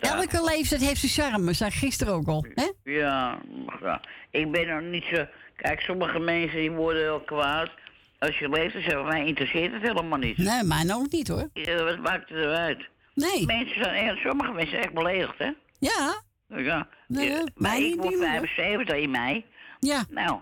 Elke 0.00 0.44
leeftijd 0.44 0.80
heeft 0.80 1.00
zijn 1.00 1.30
charme, 1.30 1.52
zei 1.52 1.70
gisteren 1.70 2.14
ook 2.14 2.26
al. 2.28 2.46
Hè? 2.54 2.70
Ja, 2.92 3.38
ja, 3.82 4.00
ik 4.30 4.50
ben 4.52 4.66
nog 4.66 4.80
niet 4.80 5.04
zo... 5.12 5.26
Kijk, 5.56 5.80
sommige 5.80 6.18
mensen 6.18 6.58
die 6.58 6.70
worden 6.70 7.02
heel 7.02 7.20
kwaad. 7.20 7.70
Als 8.18 8.38
je 8.38 8.48
leeft, 8.48 8.72
dan 8.72 8.82
zeggen 8.82 9.02
we, 9.02 9.08
mij 9.08 9.26
interesseert 9.26 9.72
het 9.72 9.82
helemaal 9.82 10.18
niet. 10.18 10.38
Nee, 10.38 10.62
mij 10.62 10.94
ook 10.94 11.10
niet 11.10 11.28
hoor. 11.28 11.48
Ja, 11.52 11.82
wat 11.84 11.98
maakt 11.98 12.28
het 12.28 12.38
eruit? 12.38 12.88
Nee. 13.14 13.46
Mensen 13.46 13.82
zijn, 13.84 14.08
echt- 14.08 14.20
sommige 14.20 14.52
mensen 14.52 14.70
zijn 14.70 14.82
echt 14.82 14.94
beledigd, 14.94 15.38
hè? 15.38 15.50
Ja. 15.78 16.22
Ja. 16.48 16.88
Nee, 17.08 17.28
Ja, 17.30 17.44
maar 17.54 17.78
ik 17.78 17.94
word 17.94 18.08
niet, 18.08 18.28
hoor. 18.28 18.48
75 18.48 18.96
in 18.96 19.10
mei. 19.10 19.44
Ja. 19.80 20.04
Nou. 20.10 20.38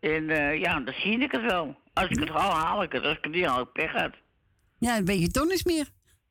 En 0.00 0.30
eh, 0.30 0.60
ja, 0.60 0.80
dan 0.80 0.94
zie 0.94 1.18
ik 1.18 1.32
het 1.32 1.42
wel. 1.42 1.76
Als 1.92 2.08
ik 2.08 2.18
het 2.18 2.28
haal, 2.28 2.50
haal 2.50 2.82
ik 2.82 2.92
het. 2.92 3.04
Als 3.04 3.16
ik 3.16 3.24
het 3.24 3.32
niet 3.32 3.44
haal, 3.44 3.60
ik 3.60 3.72
pech 3.72 3.94
uit. 3.94 4.14
Ja, 4.82 4.96
een 4.96 5.04
beetje 5.04 5.30
tonnis 5.30 5.64
meer. 5.64 5.86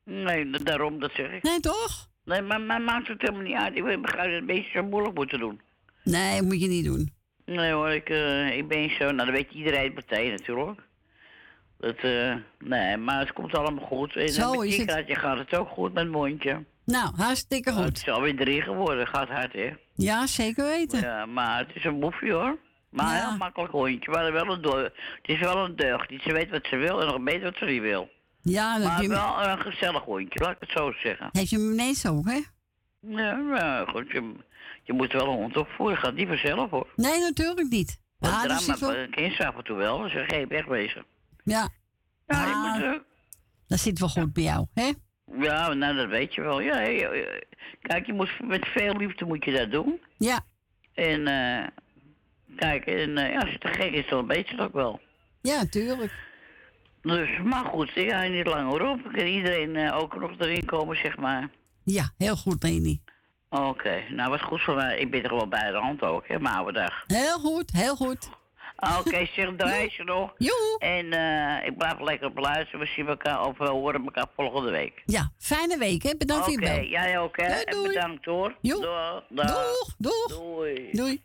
Nee, 0.05 0.49
da- 0.49 0.57
daarom, 0.57 0.99
dat 0.99 1.11
zeg 1.13 1.31
ik. 1.31 1.43
Nee, 1.43 1.59
toch? 1.59 2.07
Nee, 2.25 2.41
maar, 2.41 2.61
maar 2.61 2.81
maakt 2.81 3.07
het 3.07 3.21
helemaal 3.21 3.41
niet 3.41 3.55
uit. 3.55 3.75
Ik 3.75 3.83
begrijp 4.01 4.23
dat 4.25 4.25
het 4.25 4.33
een 4.41 4.45
beetje 4.45 4.71
zo 4.71 4.83
moeilijk 4.83 5.15
moeten 5.15 5.39
doen. 5.39 5.61
Nee, 6.03 6.41
moet 6.41 6.61
je 6.61 6.67
niet 6.67 6.85
doen. 6.85 7.13
Nee 7.45 7.71
hoor, 7.71 7.89
ik, 7.91 8.09
eh, 8.09 8.57
ik 8.57 8.67
ben 8.67 8.89
zo... 8.89 9.03
Nou, 9.11 9.15
dat 9.15 9.29
weet 9.35 9.51
iedereen 9.51 9.93
meteen 9.93 10.31
natuurlijk. 10.31 10.79
Dat, 11.77 11.97
eh, 11.97 12.35
nee, 12.59 12.97
maar 12.97 13.19
het 13.19 13.33
komt 13.33 13.53
allemaal 13.55 13.85
goed. 13.85 14.15
En 14.15 14.29
Zo 14.29 14.53
met 14.53 14.67
is 14.67 14.77
het. 14.77 14.87
Kikaatje 14.87 15.15
gaat 15.15 15.37
het 15.37 15.55
ook 15.55 15.69
goed 15.69 15.93
met 15.93 16.09
mondje. 16.09 16.63
Nou, 16.85 17.15
hartstikke 17.15 17.73
Het 17.73 17.83
goed. 17.83 17.97
is 17.97 18.09
alweer 18.09 18.35
drie 18.35 18.61
geworden, 18.61 19.07
gaat 19.07 19.27
hard 19.29 19.53
hè. 19.53 19.69
Ja, 19.95 20.27
zeker 20.27 20.65
weten. 20.65 20.99
Ja, 20.99 21.25
maar 21.25 21.57
het 21.57 21.75
is 21.75 21.83
een 21.83 21.99
boefje 21.99 22.31
hoor. 22.31 22.57
Maar 22.89 23.15
een 23.23 23.27
heel 23.29 23.37
makkelijk 23.37 23.71
hondje. 23.71 24.11
Maar 24.11 24.31
wel 24.33 24.47
een. 24.47 24.83
Het 24.83 24.93
is 25.21 25.39
wel 25.39 25.65
een 25.65 25.75
deugd. 25.75 26.11
Ze 26.23 26.33
weet 26.33 26.49
wat 26.49 26.67
ze 26.69 26.75
wil 26.75 27.01
en 27.01 27.07
nog 27.07 27.21
beter 27.23 27.41
wat 27.43 27.57
ze 27.57 27.65
niet 27.65 27.81
wil. 27.81 28.09
Ja, 28.41 28.77
dat 28.77 28.87
maar 28.87 29.01
je, 29.01 29.07
wel 29.07 29.43
een 29.47 29.59
gezellig 29.61 30.03
hondje, 30.03 30.39
laat 30.39 30.51
ik 30.51 30.57
het 30.59 30.69
zo 30.69 30.91
zeggen. 30.91 31.29
heeft 31.31 31.49
je 31.49 31.57
hem 31.57 31.71
ineens 31.71 32.07
ook, 32.07 32.25
hè? 32.25 32.39
Ja, 32.99 33.35
nou 33.35 33.89
goed, 33.89 34.11
je, 34.11 34.33
je 34.83 34.93
moet 34.93 35.11
wel 35.11 35.27
een 35.27 35.35
hond 35.37 35.57
opvoeren. 35.57 35.97
Gaat 35.97 36.13
niet 36.13 36.27
vanzelf 36.27 36.69
hoor. 36.69 36.87
Nee, 36.95 37.19
natuurlijk 37.19 37.69
niet. 37.69 37.99
Ja, 38.19 38.29
Ja, 38.29 38.47
dat 38.47 38.63
drama 38.65 38.79
wel... 38.79 38.95
een 38.95 39.09
kind 39.11 39.39
af 39.39 39.55
en 39.55 39.63
toe 39.63 39.77
wel, 39.77 39.97
dus 40.01 40.13
geen 40.27 40.47
weg 40.47 40.65
wezen. 40.65 41.05
Ja. 41.43 41.69
Ja, 42.27 42.45
je 42.47 42.53
Ah, 42.53 42.73
moet, 42.75 42.83
eh, 42.83 42.99
Dat 43.67 43.79
zit 43.79 43.99
wel 43.99 44.09
goed 44.09 44.33
bij 44.33 44.43
jou, 44.43 44.65
hè? 44.73 44.91
ja, 45.39 45.73
nou 45.73 45.95
dat 45.95 46.07
weet 46.09 46.33
je 46.35 46.41
wel. 46.41 46.59
Ja. 46.59 46.79
Kijk, 47.81 48.05
je 48.05 48.13
moet 48.13 48.31
met 48.47 48.67
veel 48.67 48.95
liefde 48.97 49.25
moet 49.25 49.45
je 49.45 49.51
dat 49.51 49.71
doen. 49.71 50.01
Ja. 50.17 50.39
En 50.93 51.27
eh, 51.27 51.67
kijk, 52.55 52.85
en, 52.85 53.17
eh, 53.17 53.31
ja, 53.33 53.39
als 53.39 53.49
je 53.51 53.57
te 53.57 53.67
gek 53.67 53.91
is, 53.91 54.07
dan 54.09 54.27
weet 54.27 54.47
je 54.49 54.55
het 54.55 54.63
ook 54.65 54.73
wel. 54.73 54.99
Ja, 55.41 55.65
tuurlijk. 55.65 56.13
Dus, 57.01 57.29
maar 57.43 57.65
goed, 57.65 57.95
ik 57.95 58.09
ga 58.09 58.23
niet 58.23 58.47
langer 58.47 58.87
op. 58.87 58.99
Kan 59.03 59.25
iedereen 59.25 59.75
eh, 59.75 59.97
ook 59.97 60.19
nog 60.19 60.31
erin 60.37 60.65
komen, 60.65 60.97
zeg 60.97 61.17
maar. 61.17 61.49
Ja, 61.83 62.11
heel 62.17 62.35
goed, 62.35 62.63
Leni. 62.63 63.01
Oké, 63.49 64.03
nou 64.09 64.29
wat 64.29 64.41
goed 64.41 64.61
voor 64.61 64.75
mij. 64.75 64.97
Ik 64.97 65.11
ben 65.11 65.23
er 65.23 65.35
wel 65.35 65.47
bij 65.47 65.71
de 65.71 65.77
hand 65.77 66.01
ook, 66.01 66.27
hè, 66.27 66.39
mijn 66.39 66.55
oude 66.55 66.71
dag. 66.71 67.03
Heel 67.07 67.39
goed, 67.39 67.71
heel 67.71 67.95
goed. 67.95 68.29
Oké, 68.99 69.25
zeg 69.25 69.55
draai 69.57 69.89
je 69.97 70.03
nog. 70.03 70.33
Joe. 70.37 70.77
En 70.79 71.13
eh, 71.13 71.67
ik 71.67 71.77
blijf 71.77 71.99
lekker 71.99 72.27
op 72.27 72.37
luisteren. 72.37 72.79
We 72.79 72.85
zien 72.85 73.07
elkaar 73.07 73.45
of 73.45 73.57
we 73.57 73.69
horen 73.69 74.03
elkaar 74.03 74.27
volgende 74.35 74.71
week. 74.71 75.01
Ja, 75.05 75.31
fijne 75.37 75.77
week, 75.77 76.03
hè? 76.03 76.15
Bedankt 76.17 76.45
voor 76.45 76.61
je 76.61 76.71
Oké, 76.71 76.79
jij 76.79 77.19
ook, 77.19 77.37
hè? 77.37 77.43
En 77.43 77.83
bedankt 77.83 78.25
hoor. 78.25 78.55
Doeg. 78.61 78.79
Dag. 78.81 79.23
Doeg, 79.29 79.95
doeg. 79.97 80.27
Doei. 80.27 80.89
Doei. 80.91 81.21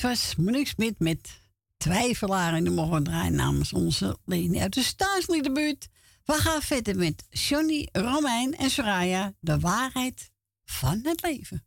Dit 0.00 0.08
was 0.08 0.34
Monique 0.36 0.68
Smit 0.68 0.98
met 0.98 1.40
Twijfelaar. 1.76 2.54
En 2.54 2.64
die 2.64 2.72
mogen 2.72 3.02
draaien 3.02 3.34
namens 3.34 3.72
onze 3.72 4.18
Leni 4.24 4.60
uit 4.60 4.74
de 4.74 4.82
Staatsliedenbuurt. 4.82 5.88
We 6.24 6.32
gaan 6.32 6.62
verder 6.62 6.96
met 6.96 7.26
Johnny, 7.30 7.88
Romein 7.92 8.56
en 8.56 8.70
Soraya. 8.70 9.32
De 9.40 9.58
waarheid 9.58 10.30
van 10.64 11.00
het 11.02 11.22
leven. 11.22 11.64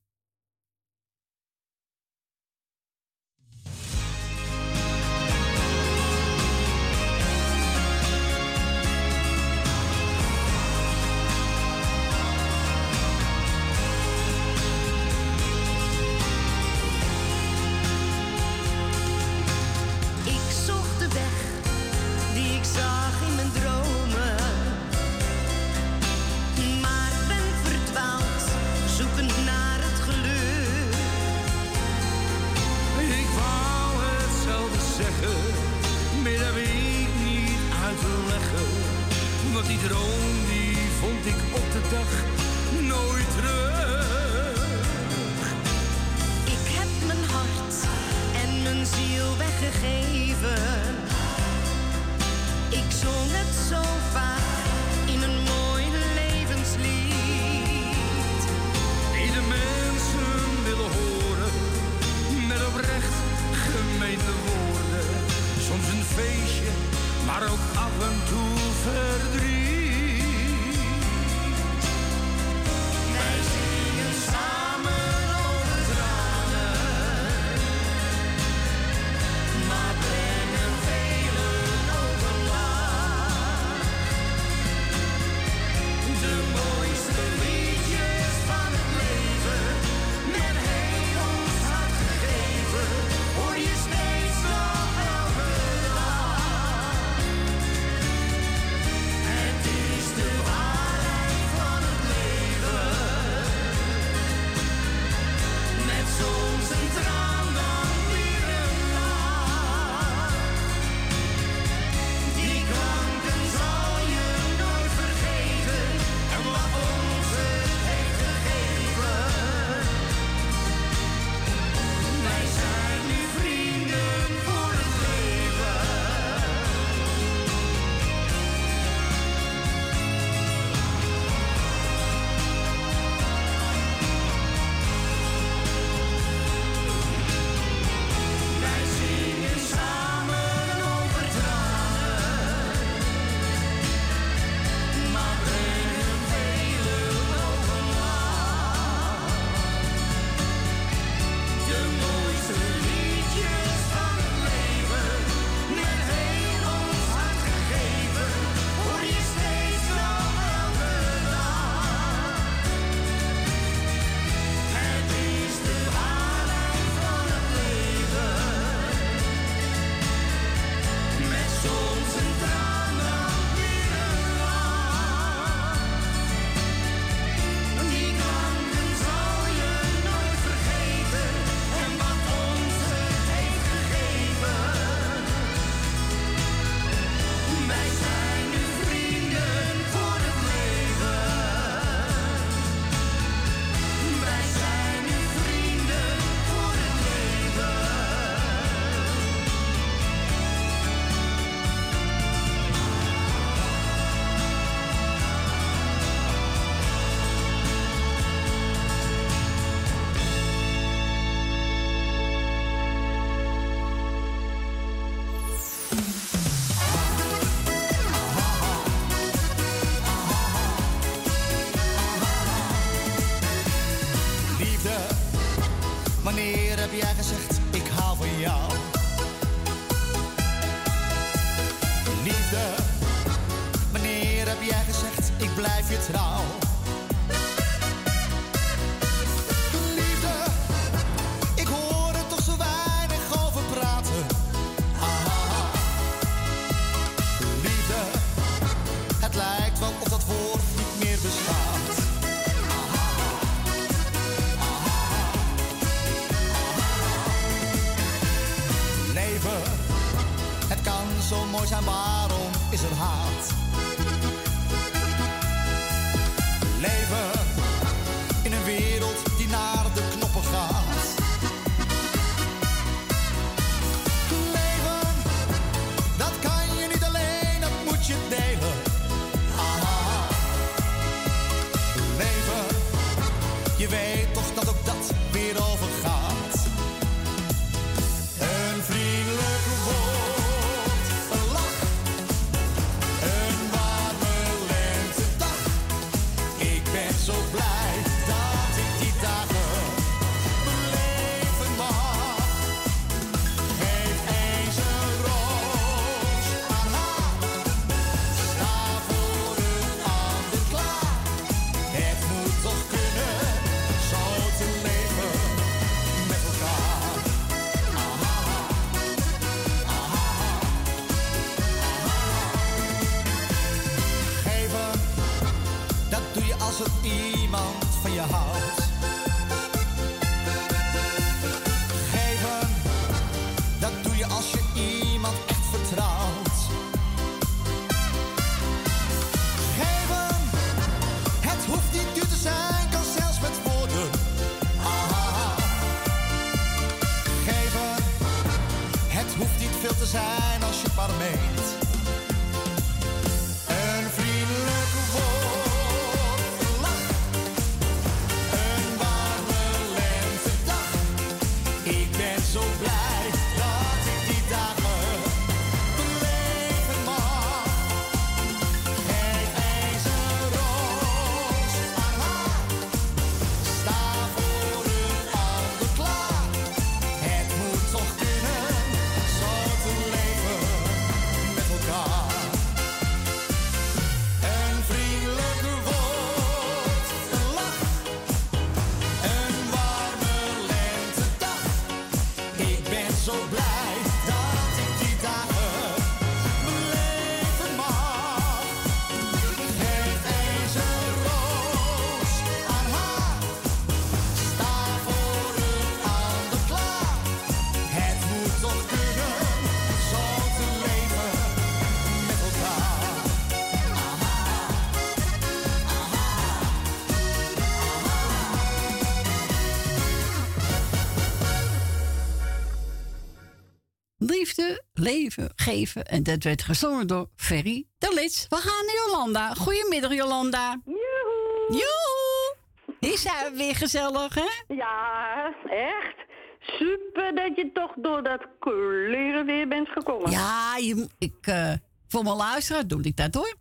Geven. 425.55 426.05
En 426.05 426.23
dat 426.23 426.43
werd 426.43 426.61
gezongen 426.63 427.07
door 427.07 427.27
Ferry 427.35 427.85
de 427.97 428.11
Lits. 428.13 428.45
We 428.49 428.55
gaan 428.55 428.85
naar 428.85 428.95
Jolanda. 429.05 429.53
Goedemiddag, 429.53 430.13
Jolanda. 430.13 430.81
Joehoe. 430.85 431.67
Joehoe. 431.69 433.17
Zijn 433.17 433.51
we 433.51 433.57
weer 433.57 433.75
gezellig, 433.75 434.35
hè? 434.35 434.73
Ja, 434.75 435.53
echt. 435.69 436.15
Super 436.59 437.35
dat 437.35 437.55
je 437.55 437.69
toch 437.73 437.91
door 437.95 438.23
dat 438.23 438.41
kleren 438.59 439.45
weer 439.45 439.67
bent 439.67 439.89
gekomen. 439.89 440.31
Ja, 440.31 440.77
je, 440.77 441.07
ik, 441.19 441.33
eh, 441.41 441.71
voor 442.07 442.23
mijn 442.23 442.35
luisteraar 442.35 442.87
doe 442.87 443.01
ik 443.03 443.17
dat 443.17 443.33
hoor. 443.33 443.53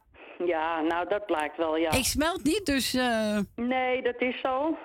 Ja, 0.47 0.81
nou 0.81 1.09
dat 1.09 1.27
blijkt 1.27 1.57
wel, 1.57 1.77
ja. 1.77 1.91
Ik 1.91 2.05
smelt 2.05 2.45
niet, 2.45 2.67
dus... 2.67 2.95
eh, 2.95 3.39
Nee, 3.57 4.03
dat 4.03 4.21
is 4.21 4.41
zo. 4.41 4.77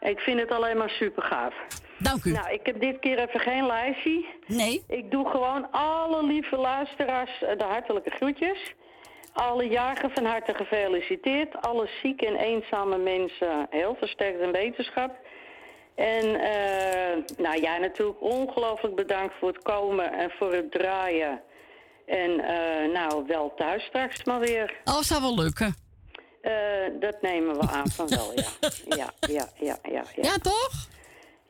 Ik 0.00 0.18
vind 0.18 0.40
het 0.40 0.50
alleen 0.50 0.76
maar 0.76 0.90
super 0.90 1.22
gaaf. 1.22 1.54
Dank 2.02 2.24
u. 2.24 2.32
Nou, 2.32 2.52
ik 2.52 2.66
heb 2.66 2.80
dit 2.80 2.98
keer 2.98 3.18
even 3.18 3.40
geen 3.40 3.66
lijstje. 3.66 4.24
Nee. 4.46 4.84
Ik 4.88 5.10
doe 5.10 5.30
gewoon 5.30 5.70
alle 5.70 6.24
lieve 6.24 6.56
luisteraars 6.56 7.42
eh, 7.42 7.58
de 7.58 7.64
hartelijke 7.64 8.10
groetjes. 8.10 8.74
Alle 9.32 9.68
jarigen 9.68 10.10
van 10.10 10.24
harte 10.24 10.54
gefeliciteerd. 10.54 11.62
Alle 11.62 11.88
zieke 12.02 12.26
en 12.26 12.36
eenzame 12.36 12.98
mensen 12.98 13.66
heel 13.70 13.96
versterkt 13.98 14.40
in 14.40 14.52
wetenschap. 14.52 15.16
En 15.94 16.40
eh, 16.40 17.36
nou 17.36 17.60
ja, 17.60 17.76
natuurlijk 17.76 18.22
ongelooflijk 18.22 18.94
bedankt 18.94 19.34
voor 19.38 19.48
het 19.48 19.62
komen 19.62 20.12
en 20.12 20.30
voor 20.30 20.52
het 20.52 20.70
draaien. 20.70 21.40
En 22.06 22.40
eh, 22.40 22.92
nou, 22.92 23.24
wel 23.26 23.54
thuis 23.56 23.84
straks 23.84 24.24
maar 24.24 24.40
weer. 24.40 24.80
Oh, 24.84 25.00
zou 25.00 25.20
wel 25.20 25.34
lukken. 25.34 25.74
Dat 27.00 27.22
nemen 27.22 27.58
we 27.58 27.68
aan 27.68 27.88
van 27.88 28.08
wel, 28.08 28.32
ja. 28.34 28.48
Ja, 28.96 29.12
ja, 29.20 29.48
ja, 29.54 29.78
ja. 29.82 30.02
Ja, 30.16 30.22
ja 30.22 30.38
toch? 30.38 30.89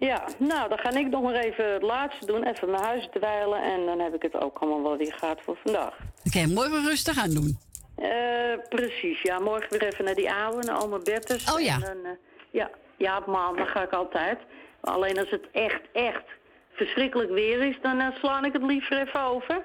Ja, 0.01 0.25
nou, 0.39 0.69
dan 0.69 0.79
ga 0.79 0.91
ik 0.91 1.09
nog 1.09 1.23
maar 1.23 1.35
even 1.35 1.73
het 1.73 1.83
laatste 1.83 2.27
doen. 2.27 2.45
Even 2.45 2.71
mijn 2.71 2.83
huis 2.83 3.09
dweilen 3.13 3.63
en 3.63 3.87
dan 3.87 3.99
heb 3.99 4.15
ik 4.15 4.23
het 4.23 4.41
ook 4.41 4.59
allemaal 4.59 4.83
wel 4.83 4.97
weer 4.97 5.15
gehad 5.15 5.41
voor 5.43 5.59
vandaag. 5.65 5.97
Oké, 6.25 6.47
morgen 6.47 6.85
rustig 6.85 7.19
aan 7.19 7.31
doen. 7.31 7.59
Eh, 7.95 8.69
precies, 8.69 9.23
ja. 9.23 9.39
Morgen 9.39 9.71
weer 9.71 9.83
even 9.83 10.05
naar 10.05 10.15
die 10.15 10.33
oude, 10.33 10.67
naar 10.67 10.83
oma 10.83 10.99
Bertus. 10.99 11.53
Oh 11.53 11.61
ja. 11.61 11.75
En 11.75 11.81
dan, 11.81 12.05
eh, 12.05 12.11
ja, 12.51 12.71
ja, 12.97 13.19
op 13.19 13.27
maandag 13.27 13.71
ga 13.71 13.83
ik 13.83 13.93
altijd. 13.93 14.39
Alleen 14.81 15.19
als 15.19 15.31
het 15.31 15.47
echt, 15.53 15.83
echt 15.93 16.25
verschrikkelijk 16.73 17.31
weer 17.31 17.63
is, 17.63 17.77
dan 17.83 18.01
eh, 18.01 18.17
sla 18.19 18.45
ik 18.45 18.53
het 18.53 18.63
liever 18.63 19.01
even 19.01 19.23
over. 19.23 19.65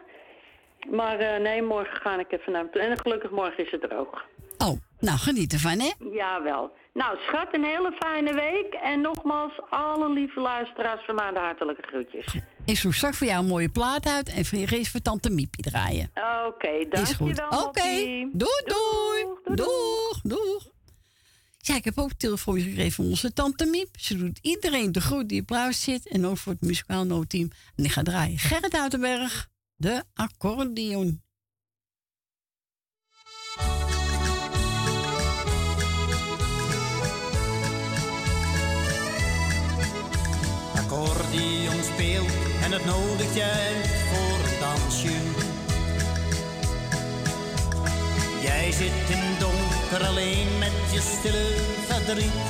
Maar 0.89 1.41
nee, 1.41 1.61
morgen 1.61 2.01
ga 2.01 2.19
ik 2.19 2.31
even 2.31 2.51
naar 2.51 2.61
hem 2.61 2.71
toe. 2.71 2.81
En 2.81 2.97
gelukkig 2.97 3.31
morgen 3.31 3.65
is 3.65 3.71
het 3.71 3.81
droog. 3.81 4.25
Oh, 4.57 4.79
nou 4.99 5.17
geniet 5.17 5.53
ervan, 5.53 5.79
hè? 5.79 5.91
Jawel. 6.11 6.71
Nou, 7.01 7.17
schat, 7.27 7.47
een 7.51 7.63
hele 7.63 7.91
fijne 7.99 8.33
week. 8.33 8.73
En 8.73 9.01
nogmaals, 9.01 9.53
alle 9.69 10.13
lieve 10.13 10.39
luisteraars 10.39 11.05
van 11.05 11.15
mij 11.15 11.31
de 11.31 11.39
hartelijke 11.39 11.81
groetjes. 11.87 12.35
Ik 12.65 12.77
zoek 12.77 12.93
straks 12.93 13.17
voor 13.17 13.27
jou 13.27 13.39
een 13.39 13.49
mooie 13.49 13.69
plaat 13.69 14.05
uit 14.07 14.29
en 14.29 14.45
voor 14.45 14.57
je 14.57 14.85
voor 14.85 15.01
tante 15.01 15.29
Miepie 15.29 15.63
draaien. 15.63 16.11
Oké, 16.47 16.67
Is 16.67 17.13
goed. 17.13 17.35
dankjewel. 17.35 17.63
Oké, 17.65 17.81
doei, 18.31 18.61
doei. 18.65 19.55
Doeg, 19.55 20.21
doeg. 20.23 20.73
Ja, 21.57 21.75
ik 21.75 21.83
heb 21.83 21.97
ook 21.97 22.09
een 22.09 22.17
telefoon 22.17 22.59
gekregen 22.59 22.91
van 22.91 23.05
onze 23.05 23.33
tante 23.33 23.65
Miep. 23.65 23.99
Ze 23.99 24.17
doet 24.17 24.39
iedereen 24.41 24.91
de 24.91 25.01
groet 25.01 25.29
die 25.29 25.41
op 25.41 25.49
luister 25.49 25.93
zit. 25.93 26.07
En 26.07 26.25
ook 26.25 26.37
voor 26.37 26.51
het 26.51 26.61
muzikaal 26.61 27.05
noodteam. 27.05 27.49
En 27.75 27.83
ik 27.83 27.91
ga 27.91 28.03
draaien. 28.03 28.37
Gerrit 28.37 28.75
Uitenberg, 28.75 29.47
de 29.75 30.03
accordeon. 30.13 31.23
Speelt 41.93 42.31
en 42.63 42.71
het 42.71 42.85
nodigt 42.85 43.39
uit 43.39 43.87
voor 44.09 44.39
een 44.47 44.59
dansje. 44.59 45.17
Jij 48.41 48.71
zit 48.71 49.09
in 49.09 49.23
donker 49.39 50.07
alleen 50.07 50.47
met 50.59 50.71
je 50.91 50.99
stille 50.99 51.47
verdriet. 51.87 52.47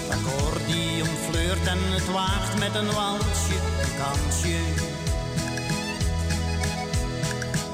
Het 0.00 0.10
accordeon 0.16 1.08
fleurt 1.30 1.66
en 1.66 1.78
het 1.90 2.12
waagt 2.12 2.58
met 2.58 2.74
een 2.74 2.92
walsje 2.92 3.58
een 3.82 3.94
kansje. 4.02 4.58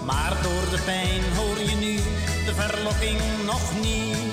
Maar 0.05 0.37
door 0.43 0.71
de 0.71 0.83
pijn 0.85 1.23
hoor 1.37 1.59
je 1.59 1.77
nu 1.77 1.97
de 2.47 2.55
verlokking 2.55 3.21
nog 3.47 3.81
niet. 3.81 4.32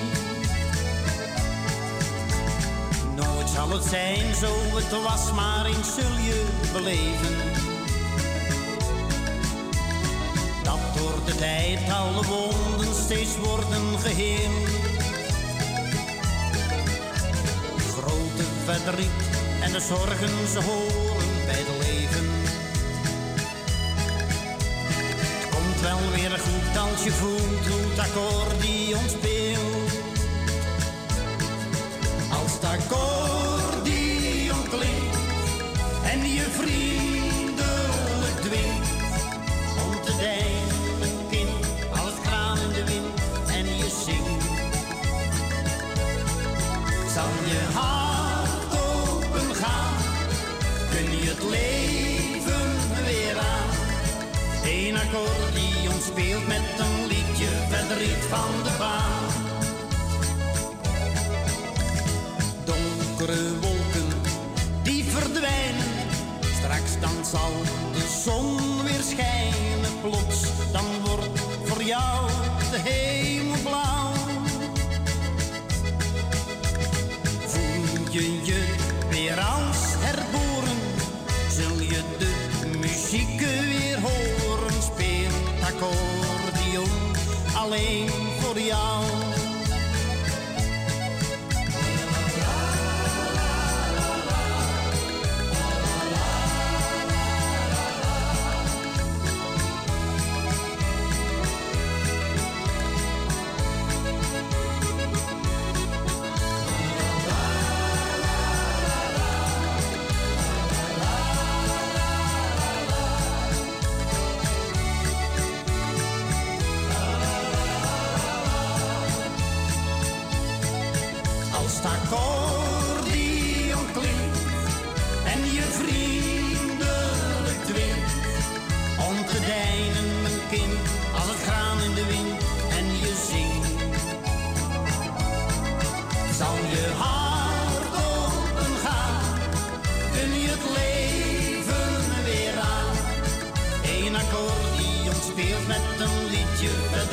Nooit 3.34 3.50
zal 3.50 3.70
het 3.70 3.84
zijn 3.84 4.34
zo 4.34 4.52
het 4.76 5.02
was, 5.02 5.32
maar 5.32 5.66
eens 5.66 5.94
zul 5.94 6.16
je 6.28 6.46
beleven. 6.72 7.36
Dat 10.62 10.78
door 10.96 11.24
de 11.24 11.34
tijd 11.34 11.90
alle 11.90 12.24
wonden 12.24 12.94
steeds 12.94 13.36
worden 13.38 13.98
geheeld. 13.98 14.68
Grote 17.92 18.44
verdriet 18.64 19.20
en 19.62 19.72
de 19.72 19.80
zorgen 19.80 20.48
ze 20.52 20.60
horen 20.62 21.30
bij 21.46 21.58
het 21.58 21.86
leven. 21.86 22.26
Het 25.38 25.48
komt 25.50 25.80
wel 25.80 26.10
weer 26.14 26.38
goed 26.38 26.90
als 26.90 27.04
je 27.04 27.10
voelt 27.10 27.66
hoe 27.66 27.90
het 27.90 27.98
accordeon 27.98 29.08
speelt. 29.08 30.09
Als 32.30 32.52
het 32.52 32.64
accordeon 32.64 34.62
klinkt 34.68 35.16
en 36.04 36.32
je 36.32 36.46
vriendelijk 36.50 38.40
dwingt 38.40 38.90
om 39.84 40.02
te 40.02 40.12
deinen, 40.16 41.28
kind, 41.30 41.66
als 41.90 42.10
het 42.12 42.26
graan 42.26 42.58
in 42.58 42.72
de 42.72 42.84
wind 42.84 43.20
en 43.48 43.76
je 43.76 43.88
zingt, 44.04 44.44
zal 47.14 47.32
je 47.50 47.60
hart 47.74 48.72
open 48.88 49.54
gaan, 49.54 49.96
kun 50.90 51.10
je 51.18 51.28
het 51.34 51.42
leven 51.42 52.70
weer 53.04 53.38
aan. 53.38 53.70
Een 54.64 54.96
accordeon 54.96 56.00
speelt 56.00 56.46
met 56.46 56.78
een 56.78 57.06
liedje 57.06 57.50
verdriet 57.68 58.24
van 58.28 58.50
de 58.62 58.70
alleen 87.60 88.09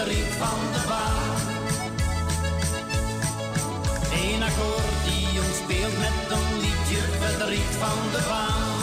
lied 0.07 0.33
van 0.41 0.59
de 0.75 0.83
baan. 0.91 1.37
Een 4.21 4.41
accordeon 4.49 5.51
speelt 5.61 5.97
met 6.05 6.17
een 6.37 6.49
liedje 6.63 7.01
verdriet 7.21 7.73
van 7.81 7.99
de 8.13 8.21
baan. 8.29 8.75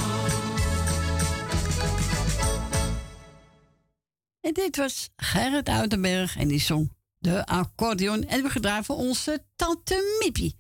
En 4.41 4.53
dit 4.53 4.77
was 4.77 5.11
Gerrit 5.17 5.69
Uitenberg 5.69 6.37
en 6.37 6.49
die 6.49 6.61
zong 6.61 6.93
de 7.19 7.47
accordeon. 7.47 8.23
En 8.23 8.43
we 8.43 8.49
gedraaien 8.49 8.85
voor 8.85 8.97
onze 8.97 9.45
tante 9.57 10.19
Mippie. 10.23 10.59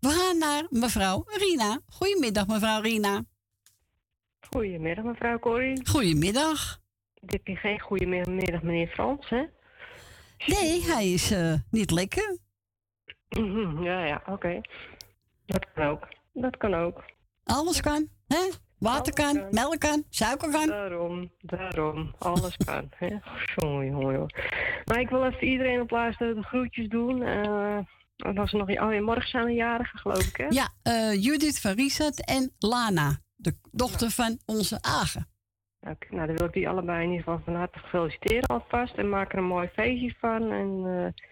We 0.00 0.08
gaan 0.08 0.38
naar 0.38 0.66
mevrouw 0.70 1.24
Rina. 1.26 1.80
Goedemiddag, 1.86 2.46
mevrouw 2.46 2.80
Rina. 2.80 3.24
Goedemiddag, 4.50 5.04
mevrouw 5.04 5.38
Corrie. 5.38 5.86
Goedemiddag. 5.88 6.80
Dit 7.20 7.40
is 7.44 7.60
geen 7.60 7.80
goedemiddag, 7.80 8.62
meneer 8.62 8.88
Frans, 8.88 9.28
hè? 9.28 9.44
Nee, 10.46 10.82
hij 10.82 11.12
is 11.12 11.30
eh, 11.30 11.54
niet 11.70 11.90
lekker. 11.90 12.38
Mhm, 13.28 13.82
Ja, 13.82 14.04
ja, 14.04 14.22
oké. 14.26 14.60
Dat 15.46 15.66
kan 15.74 15.86
ook. 15.86 16.08
Dat 16.32 16.56
kan 16.56 16.74
ook. 16.74 17.04
Alles 17.44 17.80
kan, 17.80 18.08
hè? 18.26 18.48
Water 18.78 19.12
kan, 19.12 19.46
melk 19.50 19.78
kan, 19.78 20.04
suiker 20.10 20.50
kan. 20.50 20.66
Daarom, 20.66 21.32
daarom. 21.38 22.14
Alles 22.18 22.56
kan, 22.56 22.88
hè? 22.96 23.06
Jongen, 23.56 23.86
jongen, 23.86 24.12
jongen. 24.12 24.34
Maar 24.84 25.00
ik 25.00 25.08
wil 25.08 25.24
even 25.24 25.46
iedereen 25.46 25.80
op 25.80 25.90
luisteren 25.90 26.34
de 26.34 26.42
groetjes 26.42 26.88
doen. 26.88 27.22
en 27.22 28.38
als 28.38 28.52
er 28.52 28.58
nog... 28.58 28.68
Oh, 28.70 29.00
morgen 29.00 29.28
zijn 29.28 29.44
er 29.46 29.52
jarigen, 29.52 29.98
geloof 29.98 30.26
ik, 30.26 30.36
hè? 30.36 30.46
Ja, 30.48 30.68
eh, 30.82 31.22
Judith 31.22 31.60
van 31.60 31.72
Riesert 31.72 32.24
en 32.24 32.52
Lana, 32.58 33.18
de 33.34 33.56
dochter 33.70 34.10
van 34.10 34.38
onze 34.46 34.78
Agen. 34.82 35.31
Oké, 35.88 36.14
nou, 36.14 36.26
dan 36.26 36.36
wil 36.36 36.46
ik 36.46 36.52
die 36.52 36.68
allebei 36.68 37.04
in 37.04 37.10
ieder 37.10 37.24
geval 37.24 37.40
van 37.44 37.54
harte 37.54 37.78
feliciteren 37.78 38.46
alvast. 38.46 38.94
En 38.94 39.08
maak 39.08 39.32
er 39.32 39.38
een 39.38 39.44
mooi 39.44 39.68
feestje 39.68 40.14
van. 40.18 40.52
En 40.52 40.68
eh 40.86 41.24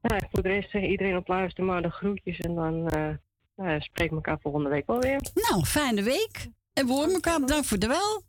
nou, 0.00 0.22
voor 0.30 0.42
de 0.42 0.48
rest 0.48 0.70
zeggen 0.70 0.90
iedereen 0.90 1.16
op 1.16 1.28
luisteren 1.28 1.66
maar 1.70 1.82
de 1.82 1.90
groetjes. 1.90 2.38
En 2.38 2.54
dan 2.54 2.88
eh 2.88 3.14
nou, 3.56 3.80
we 3.92 4.08
elkaar 4.08 4.38
volgende 4.40 4.68
week 4.68 4.86
wel 4.86 5.00
weer. 5.00 5.20
Nou, 5.34 5.64
fijne 5.64 6.02
week. 6.02 6.48
En 6.72 6.86
we 6.86 6.92
horen 6.92 7.14
elkaar 7.14 7.40
bedankt 7.40 7.66
voor 7.66 7.78
de 7.78 7.86
wel. 7.86 8.22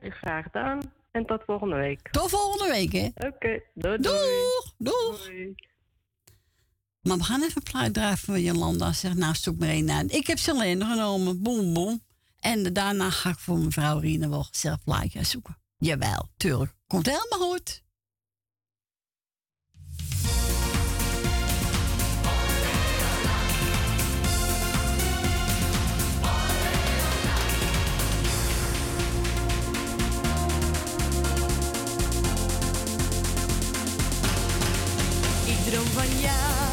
Graag 0.00 0.44
gedaan. 0.44 0.80
En 1.10 1.26
tot 1.26 1.42
volgende 1.44 1.76
week. 1.76 2.08
Tot 2.10 2.30
volgende 2.30 2.72
week, 2.72 2.92
hè? 2.92 3.26
Oké, 3.26 3.62
doei, 3.74 3.98
doei. 3.98 3.98
Doeg, 3.98 4.74
doeg. 4.78 5.30
Maar 7.00 7.16
we 7.16 7.24
gaan 7.24 7.42
even 7.42 7.56
een 7.64 7.72
plaat 7.72 7.94
draaien 7.94 8.18
van 8.18 8.40
Jolanda. 8.40 8.92
Zeg, 8.92 9.14
nou, 9.14 9.34
zoek 9.34 9.58
maar 9.58 9.68
één 9.68 9.90
aan. 9.90 10.08
Ik 10.08 10.26
heb 10.26 10.38
Selene 10.38 10.84
genomen. 10.84 11.42
Boom, 11.42 11.74
boom. 11.74 12.00
En 12.44 12.72
daarna 12.72 13.10
ga 13.10 13.30
ik 13.30 13.38
voor 13.38 13.58
mevrouw 13.58 13.98
Rina 13.98 14.28
wel 14.28 14.46
zelf 14.50 14.82
plaatje 14.84 15.24
zoeken. 15.24 15.58
Jawel, 15.76 16.28
tuurlijk. 16.36 16.74
Komt 16.86 17.06
helemaal 17.06 17.50
goed. 17.50 17.82
Ik 35.46 35.72
droom 35.72 35.86
van 35.86 36.18
jou 36.20 36.63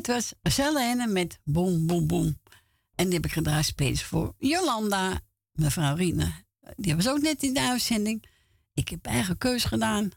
dit 0.00 0.14
was 0.14 0.32
Zelene 0.42 1.06
met 1.06 1.38
Boom 1.44 1.86
Boom 1.86 2.06
Boom. 2.06 2.40
En 2.94 3.04
die 3.04 3.14
heb 3.14 3.24
ik 3.24 3.32
gedraaid 3.32 3.64
space 3.64 4.04
voor 4.04 4.34
Jolanda, 4.38 5.20
mevrouw 5.52 5.94
Rina. 5.94 6.44
Die 6.76 6.96
was 6.96 7.08
ook 7.08 7.20
net 7.20 7.42
in 7.42 7.54
de 7.54 7.60
uitzending. 7.60 8.24
Ik 8.74 8.88
heb 8.88 9.06
eigen 9.06 9.38
keus 9.38 9.64
gedaan. 9.64 10.10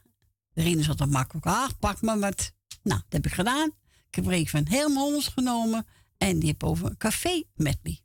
Rina 0.52 0.82
zat 0.82 1.00
er 1.00 1.08
makkelijk. 1.08 1.46
Ah, 1.46 1.68
pak 1.78 2.00
maar 2.00 2.18
wat. 2.18 2.52
Nou, 2.82 3.00
dat 3.00 3.12
heb 3.12 3.26
ik 3.26 3.32
gedaan. 3.32 3.72
Ik 4.08 4.14
heb 4.14 4.26
Reek 4.26 4.48
van 4.48 4.66
Helmholz 4.68 5.32
genomen. 5.32 5.86
En 6.18 6.38
die 6.38 6.48
heb 6.48 6.64
over 6.64 6.86
een 6.86 6.96
café 6.96 7.42
met 7.54 7.78
me. 7.82 7.98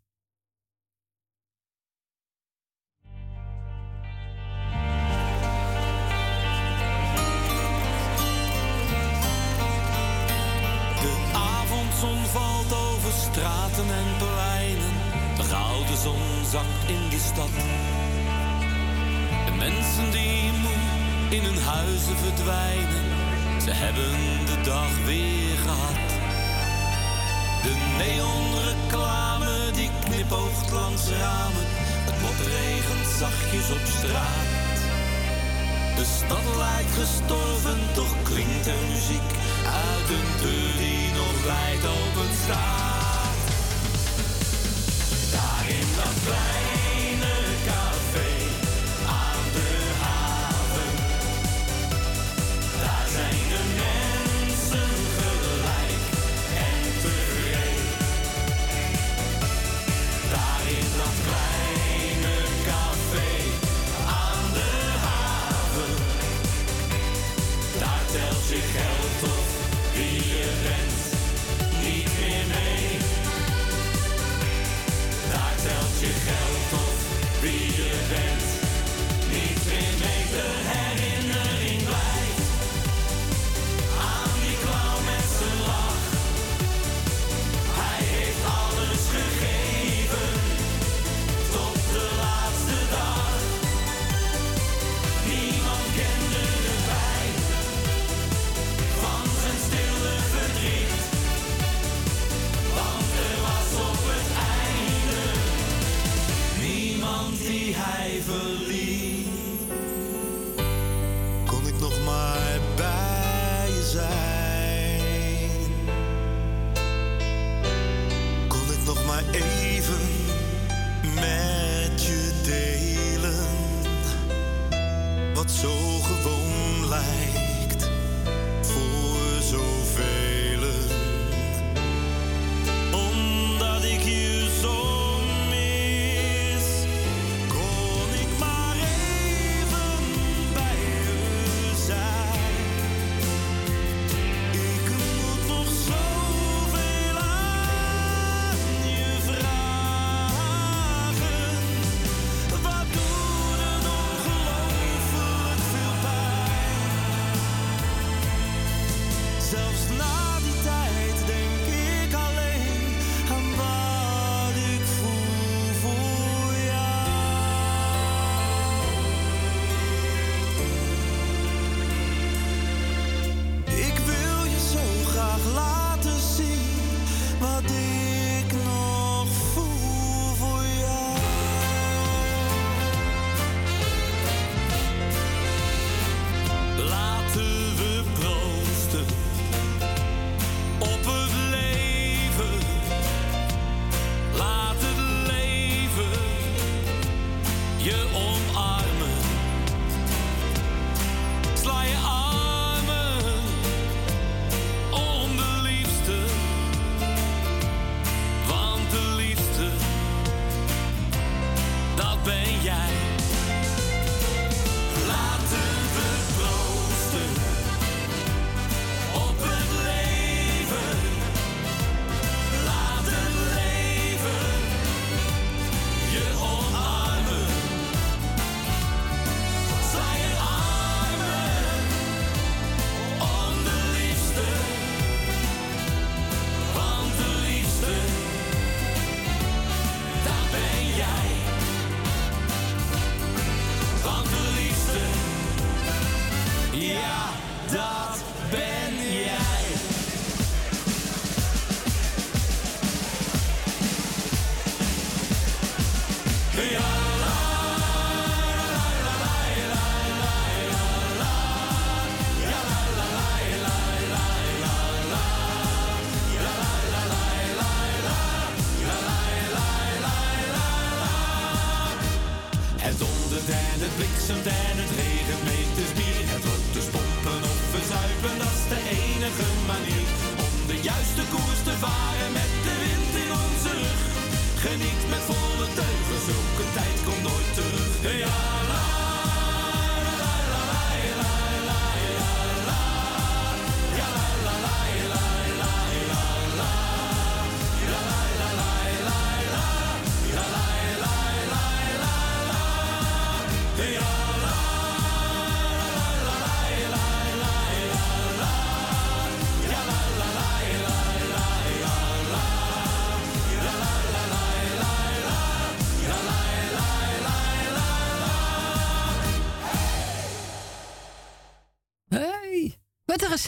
zakt 16.51 16.83
in 16.87 17.09
de 17.09 17.19
stad. 17.19 17.53
De 19.45 19.51
mensen 19.57 20.11
die 20.11 20.51
moe 20.63 20.81
in 21.29 21.43
hun 21.43 21.61
huizen 21.63 22.17
verdwijnen, 22.17 23.05
ze 23.61 23.71
hebben 23.71 24.45
de 24.45 24.61
dag 24.61 24.91
weer 25.05 25.57
gehad. 25.65 26.09
De 27.65 27.75
neonreclame 28.03 29.71
die 29.71 29.89
knipoogt 30.03 30.71
langs 30.71 31.09
ramen, 31.09 31.67
het 32.09 32.17
motregent 32.21 33.07
zachtjes 33.19 33.67
op 33.77 33.85
straat. 33.97 34.49
De 35.95 36.05
stad 36.17 36.45
lijkt 36.57 36.93
gestorven, 37.01 37.79
toch 37.93 38.15
klinkt 38.23 38.67
er 38.67 38.83
muziek 38.91 39.29
uit 39.85 40.07
een 40.17 40.29
deur 40.41 40.73
die 40.83 41.05
nog 41.19 41.35
wijd 41.45 41.83
open 41.97 42.31
staat 42.43 43.08
daar 45.31 45.69
in 45.69 45.87
dat 45.95 46.23
plein. 46.23 46.78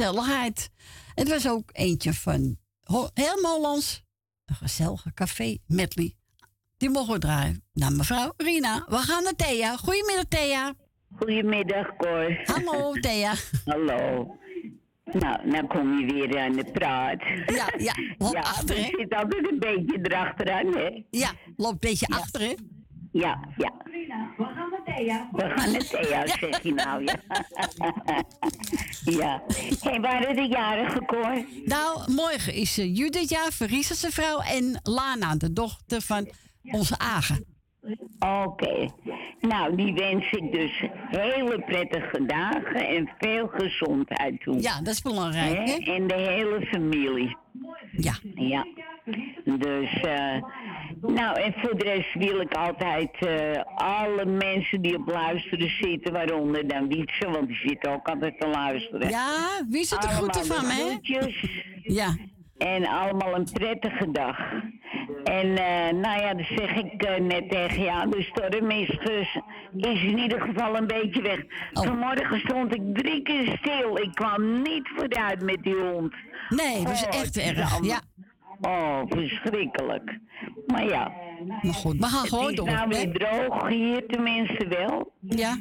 Gezelligheid. 0.01 0.69
Het 1.15 1.29
was 1.29 1.49
ook 1.49 1.69
eentje 1.73 2.13
van 2.13 2.57
helemaal 3.13 3.55
Hollands. 3.55 4.03
Een 4.45 4.55
gezellige 4.55 5.13
café 5.13 5.57
medley. 5.67 6.15
Die 6.77 6.89
mogen 6.89 7.13
we 7.13 7.19
draaien. 7.19 7.63
Nou, 7.73 7.95
mevrouw 7.95 8.33
Rina, 8.37 8.85
we 8.87 8.95
gaan 8.95 9.23
naar 9.23 9.35
Thea. 9.35 9.77
Goedemiddag, 9.77 10.25
Thea. 10.27 10.73
Goedemiddag, 11.15 11.95
Cor. 11.97 12.41
Hallo, 12.43 12.93
Thea. 12.93 13.33
Hallo. 13.65 14.27
Nou, 15.03 15.47
nou 15.47 15.67
kom 15.67 15.99
je 15.99 16.13
weer 16.13 16.39
aan 16.39 16.53
de 16.53 16.71
praat. 16.71 17.21
Ja, 17.45 17.73
ja. 17.77 17.93
Loopt 18.17 18.33
ja, 18.33 18.39
achter, 18.39 18.77
je 18.77 18.95
zit 18.97 19.13
altijd 19.13 19.51
een 19.51 19.59
beetje 19.59 19.99
erachteraan, 20.01 20.73
hè? 20.73 21.03
Ja, 21.09 21.31
loopt 21.55 21.73
een 21.73 21.89
beetje 21.89 22.07
achter, 22.07 22.41
hè? 22.41 22.53
Ja, 23.11 23.39
ja. 23.57 23.71
We 24.37 24.43
gaan 24.43 24.69
naar 24.69 24.95
Thea. 24.95 25.29
We 25.31 25.49
gaan 25.55 25.71
naar 25.71 25.81
Thea, 25.81 26.27
zeg 26.27 26.63
je 26.63 26.73
nou, 26.73 27.03
ja. 27.03 27.15
ja. 29.03 29.43
Hé, 29.81 29.99
waren 29.99 30.35
de 30.35 30.47
jarigen, 30.47 31.05
Cor? 31.05 31.45
Nou, 31.65 32.11
morgen 32.11 32.53
is 32.53 32.79
uh, 32.79 32.95
Judith, 32.95 33.29
ja, 33.29 33.51
Verisa 33.51 33.95
zijn 33.95 34.11
vrouw. 34.11 34.39
En 34.39 34.79
Lana, 34.83 35.35
de 35.35 35.53
dochter 35.53 36.01
van 36.01 36.27
onze 36.63 36.97
Agen. 36.97 37.45
Oké. 38.19 38.89
Nou, 39.39 39.75
die 39.75 39.93
wens 39.93 40.31
ik 40.31 40.51
dus 40.51 40.83
hele 41.09 41.63
prettige 41.65 42.25
dagen 42.25 42.87
en 42.87 43.09
veel 43.17 43.47
gezondheid 43.47 44.41
toe. 44.41 44.61
Ja, 44.61 44.81
dat 44.81 44.93
is 44.93 45.01
belangrijk, 45.01 45.69
hè? 45.69 45.93
En 45.93 46.07
de 46.07 46.13
hele 46.13 46.65
familie. 46.65 47.37
Ja. 47.91 48.13
Ja. 48.35 48.65
Dus, 49.45 50.01
eh, 50.01 50.43
nou, 51.01 51.41
en 51.41 51.53
voor 51.57 51.77
de 51.77 51.83
rest 51.83 52.13
wil 52.13 52.39
ik 52.39 52.53
altijd 52.53 53.25
eh, 53.25 53.61
alle 53.75 54.25
mensen 54.25 54.81
die 54.81 54.97
op 54.97 55.07
luisteren 55.07 55.69
zitten, 55.69 56.13
waaronder 56.13 56.67
dan 56.67 56.87
Wietse, 56.87 57.29
want 57.29 57.47
die 57.47 57.57
zit 57.57 57.87
ook 57.87 58.07
altijd 58.07 58.39
te 58.39 58.47
luisteren. 58.47 59.09
Ja, 59.09 59.63
wie 59.69 59.83
zit 59.83 60.03
er 60.03 60.09
goed 60.09 60.47
van, 60.47 60.65
hè? 60.65 60.97
Ja. 61.81 62.15
En 62.57 62.85
allemaal 62.87 63.35
een 63.35 63.47
prettige 63.53 64.11
dag. 64.11 64.37
En 65.23 65.57
eh, 65.57 65.93
nou 65.93 66.21
ja, 66.21 66.33
dat 66.33 66.45
zeg 66.45 66.75
ik 66.75 67.03
eh, 67.03 67.21
net 67.21 67.49
tegen 67.49 67.83
jou. 67.83 68.09
De 68.09 68.21
storm 68.21 68.69
is, 68.69 68.99
dus, 69.03 69.39
is 69.75 70.03
in 70.03 70.17
ieder 70.17 70.41
geval 70.41 70.75
een 70.75 70.87
beetje 70.87 71.21
weg. 71.21 71.39
Oh. 71.73 71.83
Vanmorgen 71.83 72.39
stond 72.39 72.75
ik 72.75 72.81
drie 72.95 73.21
keer 73.21 73.57
stil. 73.59 73.97
Ik 73.97 74.11
kwam 74.13 74.61
niet 74.61 74.89
vooruit 74.95 75.41
met 75.41 75.63
die 75.63 75.75
hond. 75.75 76.13
Nee, 76.49 76.83
dat 76.83 76.93
is 76.93 77.03
Oh, 77.03 77.21
echt 77.21 77.37
erg. 77.37 77.85
Ja. 77.85 78.01
Oh, 78.61 79.01
verschrikkelijk. 79.07 80.19
Maar 80.67 80.85
ja. 80.87 81.11
Maar 81.47 81.73
goed, 81.73 81.97
we 81.97 82.05
gaan 82.05 82.27
gewoon 82.27 82.45
Het 82.45 82.57
is 82.57 82.63
nou 82.65 82.77
hè? 82.77 82.87
weer 82.87 83.13
droog 83.13 83.67
hier 83.67 84.05
tenminste 84.07 84.67
wel. 84.67 85.11
Ja. 85.21 85.57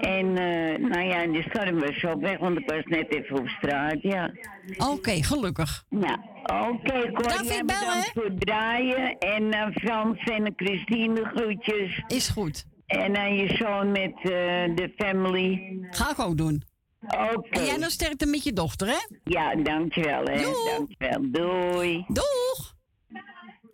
En 0.00 0.36
eh, 0.36 0.78
nou 0.88 1.00
ja, 1.00 1.22
en 1.22 1.32
de 1.32 1.42
storm 1.48 1.80
was 1.80 2.04
ook 2.04 2.20
weg, 2.20 2.38
want 2.38 2.58
ik 2.58 2.70
was 2.70 2.84
net 2.84 3.14
even 3.14 3.38
op 3.38 3.48
straat, 3.48 4.02
ja. 4.02 4.30
Oké, 4.76 5.22
gelukkig. 5.22 5.84
Nou, 5.88 6.18
oké, 6.42 7.12
Cor, 7.12 7.28
David, 7.28 7.48
jij 7.48 7.64
bel, 7.64 7.78
bedankt 7.78 8.10
voor 8.14 8.24
het 8.24 8.40
draaien. 8.40 9.18
En 9.18 9.54
aan 9.54 9.72
Frans 9.72 10.18
en 10.24 10.52
Christine 10.56 11.24
groetjes. 11.24 12.02
Is 12.06 12.28
goed. 12.28 12.66
En 12.86 13.16
aan 13.16 13.34
je 13.34 13.56
zoon 13.56 13.92
met 13.92 14.14
eh, 14.14 14.30
de 14.74 14.92
family. 14.96 15.78
Ga 15.90 16.10
ik 16.10 16.18
ook 16.18 16.36
doen. 16.36 16.62
Oké. 17.00 17.48
En 17.50 17.64
jij 17.64 17.76
nog 17.76 17.90
sterkte 17.90 18.26
met 18.26 18.44
je 18.44 18.52
dochter, 18.52 18.88
hè? 18.88 19.06
Ja, 19.24 19.54
dankjewel, 19.54 20.24
hè. 20.24 20.42
Dankjewel. 20.42 21.30
Doei. 21.30 22.04
Doeg! 22.08 22.76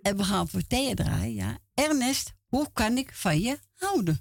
En 0.03 0.17
we 0.17 0.25
gaan 0.25 0.49
voor 0.49 0.67
Thea 0.67 0.95
draaien, 0.95 1.35
ja. 1.35 1.59
Ernest, 1.75 2.33
hoe 2.47 2.67
kan 2.73 2.97
ik 2.97 3.15
van 3.15 3.41
je 3.41 3.59
houden? 3.75 4.19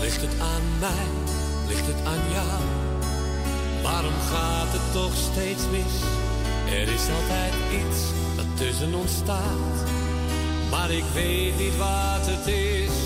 Ligt 0.00 0.20
het 0.20 0.40
aan 0.40 0.78
mij? 0.80 1.19
Waarom 3.82 4.18
gaat 4.32 4.72
het 4.72 4.92
toch 4.92 5.14
steeds 5.32 5.62
mis? 5.70 5.94
Er 6.70 6.88
is 6.88 7.06
altijd 7.18 7.54
iets 7.80 8.00
dat 8.36 8.46
tussen 8.56 8.94
ons 8.94 9.14
staat. 9.14 9.76
Maar 10.70 10.90
ik 10.90 11.04
weet 11.14 11.58
niet 11.58 11.76
wat 11.76 12.26
het 12.32 12.46
is. 12.46 12.96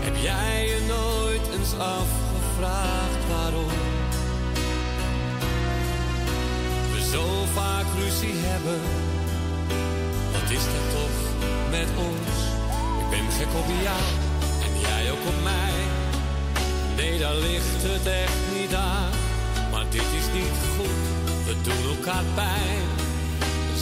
Heb 0.00 0.16
jij 0.16 0.66
je 0.66 0.80
nooit 0.86 1.58
eens 1.58 1.72
afgevraagd 1.72 3.22
waarom? 3.28 3.72
We 6.92 7.00
zo 7.12 7.24
vaak 7.54 7.86
ruzie 7.98 8.34
hebben. 8.36 8.80
Wat 10.32 10.50
is 10.50 10.64
er 10.78 10.86
toch 10.96 11.18
met 11.70 11.88
ons? 12.08 12.36
Ik 13.02 13.10
ben 13.10 13.30
gek 13.38 13.52
op 13.62 13.68
jou 13.82 14.04
en 14.64 14.80
jij 14.80 15.10
ook 15.12 15.24
op 15.26 15.42
mij. 15.42 15.76
Nee, 16.96 17.18
daar 17.18 17.36
ligt 17.36 17.82
het 17.82 18.06
echt 18.06 18.60
niet 18.60 18.74
aan. 18.74 19.17
Dit 19.90 20.00
is 20.00 20.32
niet 20.32 20.58
goed, 20.76 21.04
we 21.46 21.54
doen 21.62 21.96
elkaar 21.96 22.24
pijn. 22.34 22.88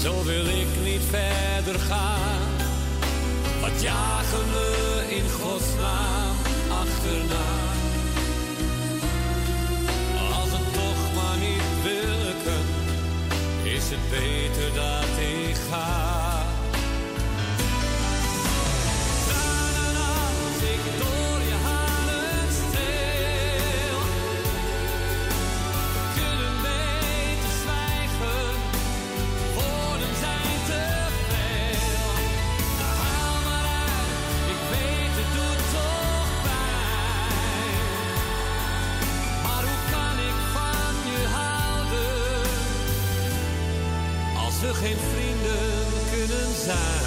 Zo 0.02 0.24
wil 0.24 0.46
ik 0.46 0.66
niet 0.84 1.02
verder 1.10 1.80
gaan. 1.80 2.50
Wat 3.60 3.82
jagen 3.82 4.46
we 4.52 5.04
in 5.08 5.30
godsnaam 5.30 6.36
achterna? 6.68 7.48
Als 10.34 10.50
het 10.50 10.74
toch 10.74 11.14
maar 11.14 11.38
niet 11.38 11.82
wil 11.82 12.16
is 13.76 13.90
het 13.90 14.10
beter 14.10 14.74
dat 14.74 15.18
ik 15.18 15.56
ga. 15.70 16.15
Kunnen 46.66 47.05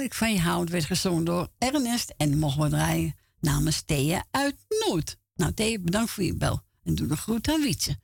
Ik 0.00 0.14
van 0.14 0.32
je 0.32 0.40
houden? 0.40 0.72
werd 0.72 0.84
gezongen 0.84 1.24
door 1.24 1.48
Ernest. 1.58 2.14
En 2.16 2.38
mogen 2.38 2.62
we 2.62 2.68
draaien 2.68 3.14
namens 3.40 3.82
Thea 3.82 4.24
uit 4.30 4.54
Noord. 4.86 5.16
Nou, 5.34 5.52
Thea, 5.52 5.78
bedankt 5.78 6.10
voor 6.10 6.24
je 6.24 6.34
bel. 6.34 6.60
En 6.84 6.94
doe 6.94 7.06
de 7.06 7.16
groet 7.16 7.48
aan 7.48 7.60
Wietse. 7.60 7.98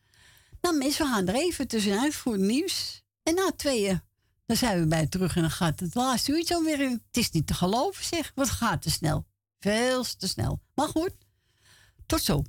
Nou, 0.61 0.77
mensen, 0.77 1.07
we 1.07 1.13
gaan 1.13 1.29
er 1.29 1.35
even 1.35 1.69
tussenuit 1.69 2.15
voor 2.15 2.33
het 2.33 2.43
nieuws. 2.43 3.03
En 3.23 3.35
na 3.35 3.53
tweeën, 3.57 4.03
dan 4.47 4.57
zijn 4.57 4.81
we 4.81 4.87
bij 4.87 5.07
terug 5.07 5.37
en 5.37 5.43
dan 5.43 5.51
gaat 5.51 5.81
het 5.81 5.95
laatste 5.95 6.33
uurtje 6.33 6.55
alweer 6.55 6.81
in. 6.81 7.03
Het 7.07 7.17
is 7.17 7.31
niet 7.31 7.47
te 7.47 7.55
geloven, 7.55 8.05
zeg. 8.05 8.33
Wat 8.35 8.51
gaat 8.51 8.83
te 8.83 8.91
snel. 8.91 9.27
Veel 9.59 10.05
te 10.19 10.29
snel. 10.29 10.61
Maar 10.75 10.89
goed, 10.89 11.13
tot 12.07 12.23
zo. 12.23 12.43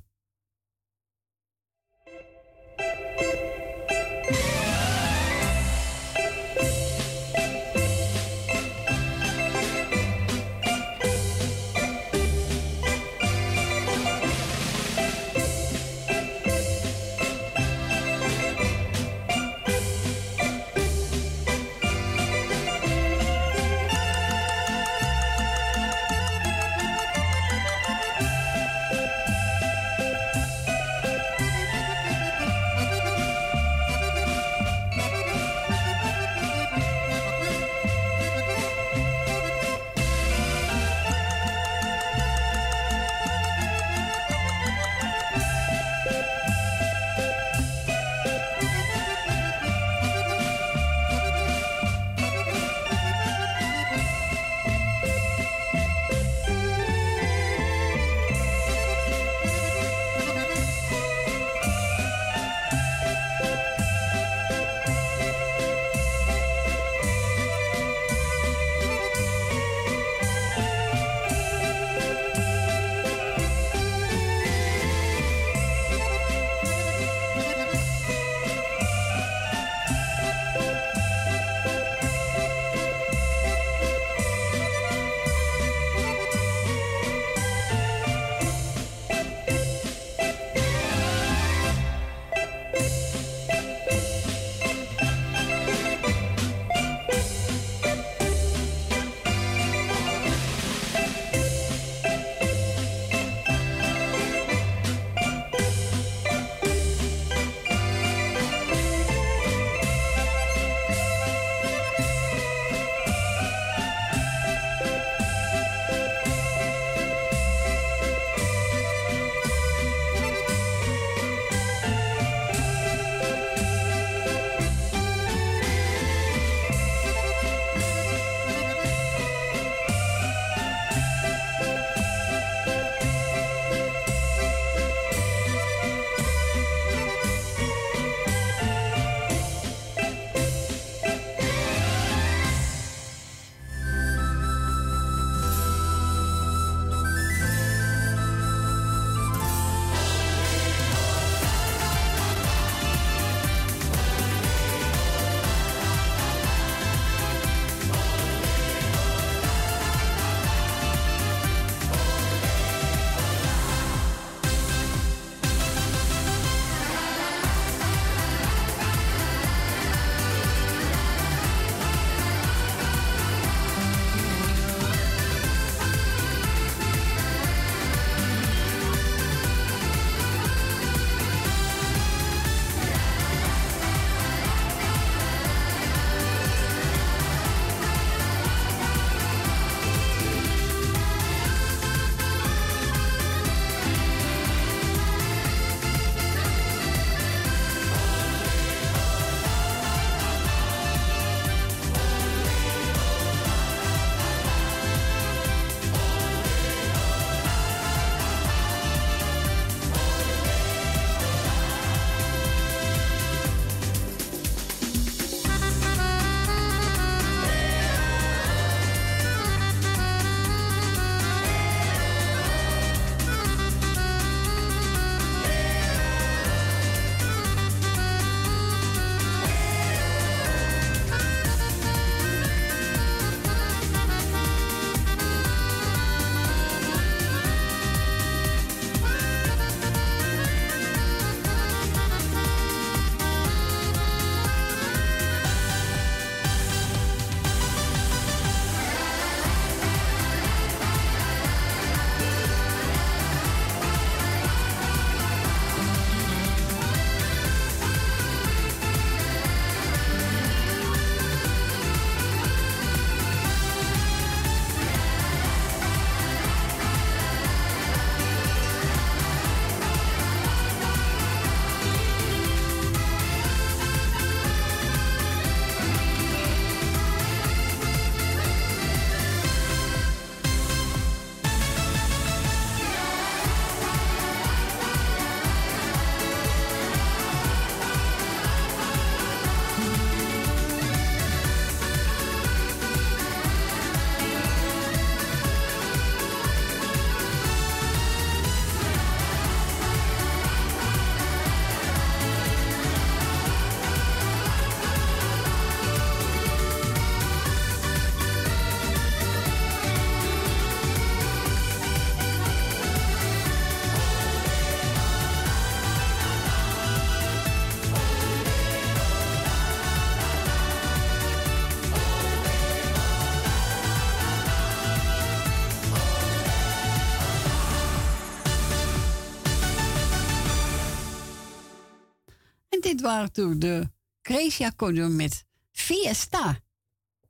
Dit 332.96 333.04
waren 333.04 333.32
toen 333.32 333.58
de 333.58 333.90
Crazy 334.22 334.64
Accordeon 334.64 335.16
met 335.16 335.44
Fiesta. 335.70 336.60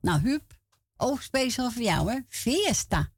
Nou, 0.01 0.21
Huub, 0.21 0.57
ook 0.97 1.21
speciaal 1.21 1.71
voor 1.71 1.81
jou, 1.81 2.11
hè? 2.11 2.19
Fiesta. 2.27 3.11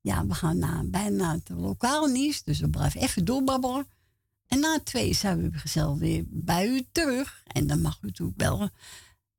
Ja, 0.00 0.26
we 0.26 0.34
gaan 0.34 0.58
naar, 0.58 0.88
bijna 0.88 1.32
het 1.32 1.48
lokale 1.48 2.10
nieuws, 2.10 2.42
dus 2.42 2.60
we 2.60 2.68
blijven 2.68 3.00
even 3.00 3.24
doorbabbelen. 3.24 3.88
En 4.46 4.60
na 4.60 4.80
twee 4.84 5.14
zijn 5.14 5.50
we 5.50 5.58
gezellig 5.58 5.98
weer 5.98 6.24
bij 6.26 6.68
u 6.68 6.86
terug. 6.92 7.42
En 7.46 7.66
dan 7.66 7.80
mag 7.80 7.98
u 8.02 8.12
toe 8.12 8.32
bellen. 8.36 8.72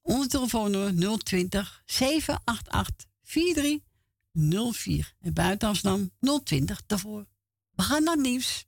Onze 0.01 0.27
telefoonnummer 0.27 1.17
020 1.17 1.83
788 1.85 3.07
4304. 3.21 5.15
En 5.19 5.33
buiten 5.33 5.67
Amsterdam 5.67 6.11
020 6.43 6.85
daarvoor. 6.85 7.25
We 7.71 7.81
gaan 7.81 8.03
naar 8.03 8.13
het 8.13 8.23
nieuws. 8.23 8.67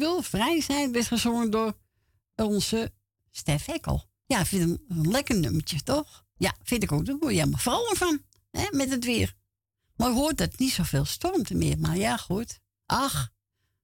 wil 0.00 0.22
vrij 0.22 0.60
zijn, 0.60 0.92
werd 0.92 1.06
gezongen 1.06 1.50
door 1.50 1.76
onze 2.34 2.92
Stef 3.30 3.66
Hekkel. 3.66 4.04
Ja, 4.26 4.44
vind 4.44 4.62
hem 4.62 4.78
een 4.88 5.10
lekker 5.10 5.38
nummertje, 5.38 5.82
toch? 5.82 6.24
Ja, 6.36 6.54
vind 6.62 6.82
ik 6.82 6.92
ook. 6.92 7.06
Daar 7.06 7.18
word 7.18 7.32
je 7.32 7.38
helemaal 7.38 7.60
vrolijk 7.60 7.96
van, 7.96 8.22
hè, 8.50 8.66
met 8.70 8.90
het 8.90 9.04
weer. 9.04 9.34
Maar 9.96 10.10
hoort 10.10 10.38
dat 10.38 10.58
niet 10.58 10.72
zoveel 10.72 11.04
stormt 11.04 11.50
meer. 11.50 11.78
Maar 11.78 11.96
ja, 11.96 12.16
goed. 12.16 12.60
Ach, 12.86 13.30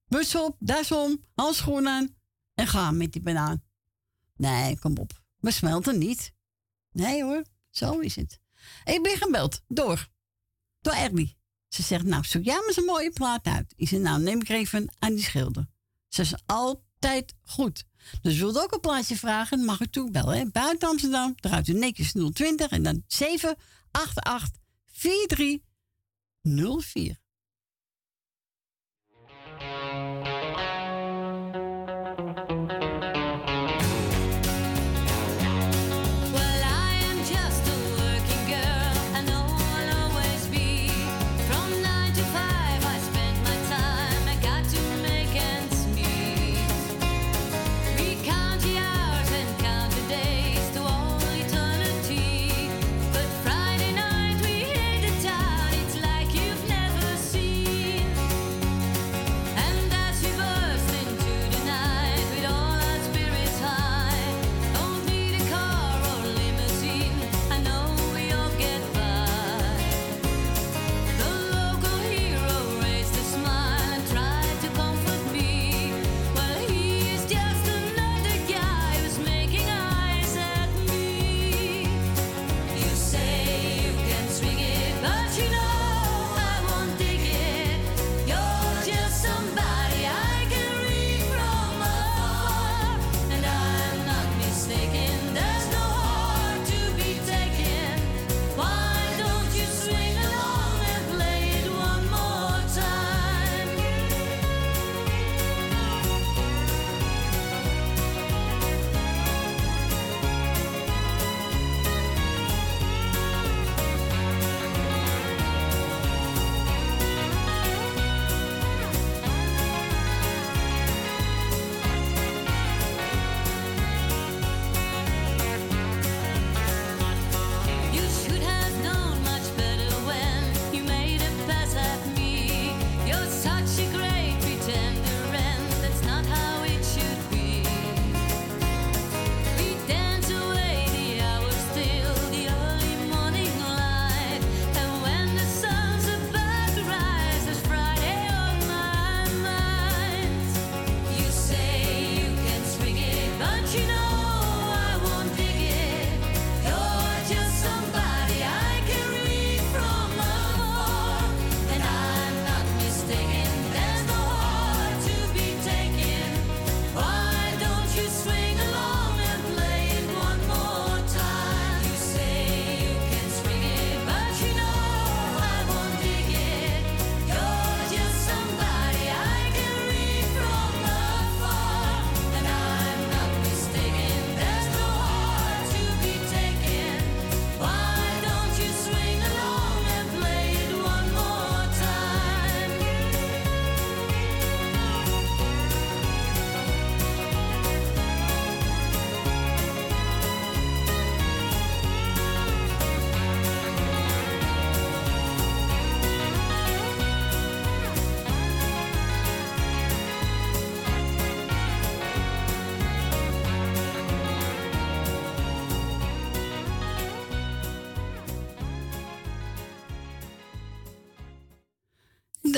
muts 0.07 0.35
op, 0.35 0.57
das 0.59 0.93
om, 0.93 1.25
handschoenen 1.35 1.93
aan 1.93 2.15
en 2.55 2.67
gaan 2.67 2.97
met 2.97 3.13
die 3.13 3.23
banaan. 3.23 3.63
Nee, 4.37 4.79
kom 4.79 4.97
op. 4.99 5.23
We 5.41 5.51
smelten 5.51 5.99
niet. 5.99 6.33
Nee 6.93 7.23
hoor, 7.23 7.45
zo 7.71 7.99
is 7.99 8.17
het. 8.17 8.41
Ik 8.85 9.03
ben 9.03 9.17
gebeld 9.17 9.63
door, 9.69 10.09
door 10.81 10.95
Ernie. 10.95 11.37
Ze 11.69 11.83
zegt, 11.83 12.05
nou, 12.05 12.25
zoek 12.25 12.45
jij 12.45 12.61
maar 12.65 12.73
zo'n 12.73 12.85
mooie 12.85 13.11
plaat 13.11 13.47
uit. 13.47 13.73
Ik 13.77 13.89
zeg, 13.89 14.01
nou, 14.01 14.23
neem 14.23 14.41
ik 14.41 14.49
er 14.49 14.57
even 14.57 14.95
aan 14.99 15.15
die 15.15 15.25
schilder. 15.25 15.67
Ze 16.09 16.23
is 16.23 16.35
altijd 16.47 17.35
goed. 17.45 17.85
Dus 18.23 18.39
wilt 18.39 18.59
ook 18.59 18.73
een 18.73 18.81
plaatje 18.81 19.17
vragen, 19.17 19.65
mag 19.65 19.81
u 19.81 19.87
toebellen. 19.87 20.39
Hè? 20.39 20.51
Buiten 20.51 20.89
Amsterdam, 20.89 21.35
draait 21.35 21.69
u 21.69 21.73
netjes 21.73 22.13
020 22.33 22.71
en 22.71 22.83
dan 22.83 23.05
788 23.07 24.61
4304. 24.85 27.25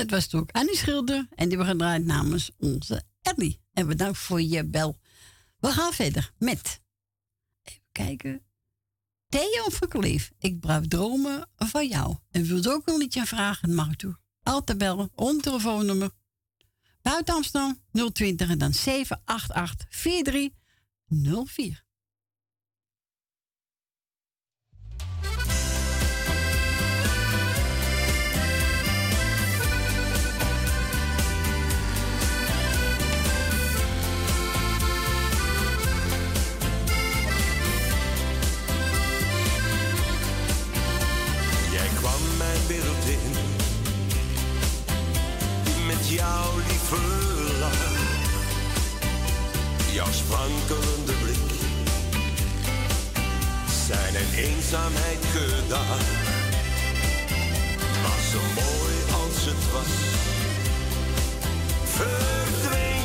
Dat 0.08 0.18
was 0.18 0.28
toch 0.28 0.40
ook 0.40 0.50
Annie 0.52 0.76
Schilder. 0.76 1.26
En 1.34 1.48
die 1.48 1.58
we 1.58 1.64
gedraaid 1.64 2.04
namens 2.04 2.50
onze 2.58 3.02
Ellie. 3.22 3.60
En 3.72 3.86
bedankt 3.86 4.18
voor 4.18 4.42
je 4.42 4.64
bel. 4.64 4.98
We 5.58 5.68
gaan 5.68 5.92
verder 5.92 6.32
met. 6.38 6.80
Even 7.62 7.82
kijken. 7.92 8.42
Theo 9.28 9.68
van 9.68 9.88
Kleef. 9.88 10.32
Ik 10.38 10.60
bruik 10.60 10.88
dromen 10.88 11.48
van 11.56 11.88
jou. 11.88 12.16
En 12.30 12.44
wilt 12.44 12.68
ook 12.68 12.86
nog 12.86 12.98
niet 12.98 13.14
je 13.14 13.26
vragen? 13.26 13.74
Mag 13.74 13.96
toe. 13.96 14.18
Altijd 14.42 14.78
bellen. 14.78 15.10
Om 15.14 15.40
telefoonnummer. 15.40 16.10
Buiten 17.02 17.34
Amsterdam 17.34 17.78
020 18.12 18.48
en 18.48 18.58
dan 18.58 18.74
788 18.74 19.86
4304. 19.90 21.86
wankelende 50.28 51.12
blik 51.22 51.48
zijn 53.86 54.14
een 54.14 54.34
eenzaamheid 54.36 55.24
gedaan. 55.32 56.04
Was 58.02 58.30
zo 58.30 58.40
mooi 58.54 58.94
als 59.22 59.44
het 59.44 59.72
was, 59.72 59.94
verdween. 61.84 62.97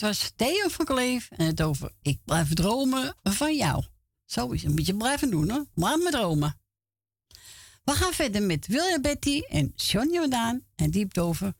het 0.00 0.08
was 0.08 0.32
Theo 0.36 0.68
van 0.68 0.84
Kleef 0.84 1.30
en 1.30 1.46
het 1.46 1.62
over 1.62 1.92
Ik 2.02 2.20
blijf 2.24 2.54
dromen 2.54 3.16
van 3.22 3.56
jou. 3.56 3.84
Zo 4.24 4.48
is 4.50 4.62
een 4.62 4.74
beetje 4.74 4.96
blijven 4.96 5.30
doen 5.30 5.50
hoor. 5.50 5.66
Laat 5.74 5.98
me 5.98 6.10
dromen. 6.10 6.60
We 7.84 7.92
gaan 7.92 8.12
verder 8.12 8.42
met 8.42 8.66
William 8.66 9.02
Betty 9.02 9.40
en 9.48 9.72
Sean 9.76 10.12
Jordaan. 10.12 10.64
En 10.74 10.90
diep 10.90 11.18
over 11.18 11.54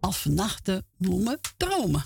Als 0.00 0.24
nachten 0.24 0.86
bloemen 0.96 1.40
dromen. 1.56 2.04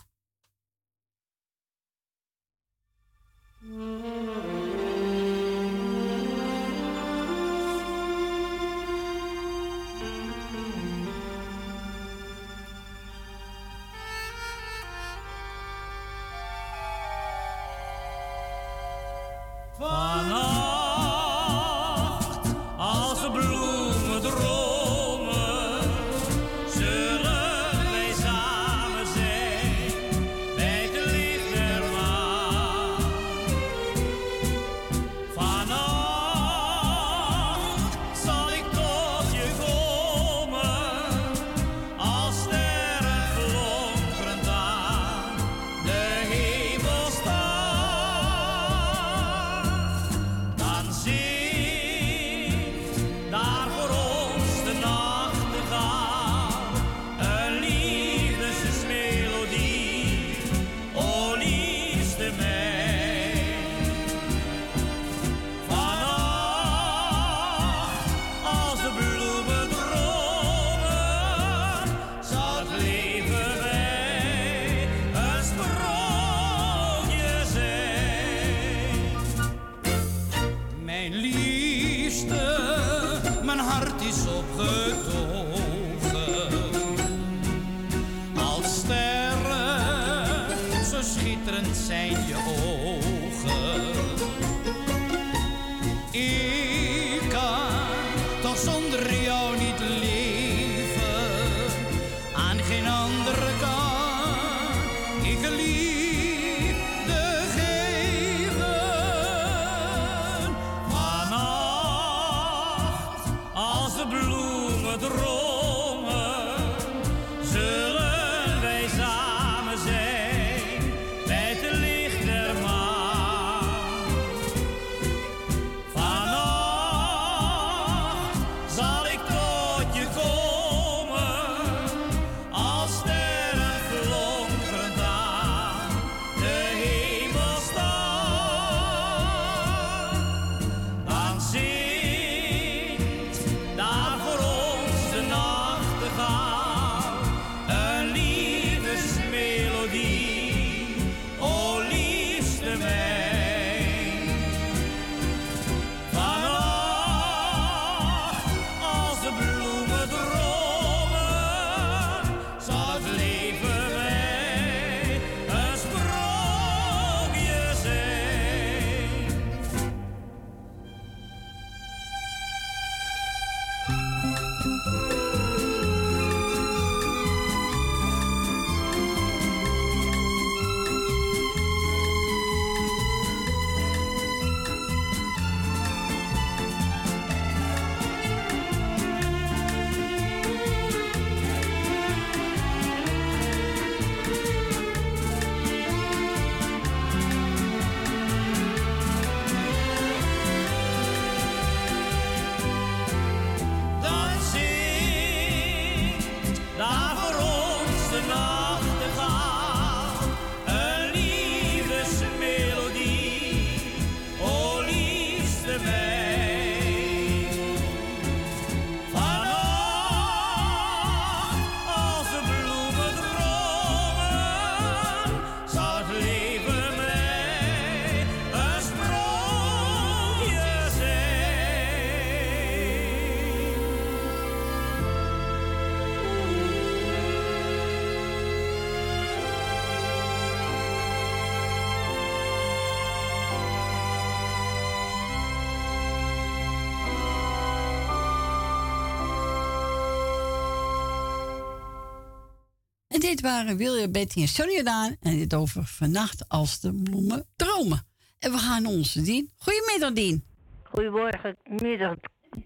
Dit 253.30 253.40
waren 253.40 253.76
William, 253.76 254.12
Betty 254.12 254.40
en 254.40 254.48
Sonny 254.48 254.74
Jordaan. 254.74 255.16
En 255.20 255.38
dit 255.38 255.54
over 255.54 255.84
vannacht 255.84 256.48
als 256.48 256.80
de 256.80 257.00
bloemen 257.02 257.46
dromen. 257.56 258.06
En 258.38 258.50
we 258.52 258.58
gaan 258.58 258.86
onze 258.86 259.22
Dien. 259.22 259.50
Goedemiddag, 259.56 260.12
Dien. 260.12 260.44
Goedemorgen, 260.82 261.56
middag, 261.64 262.14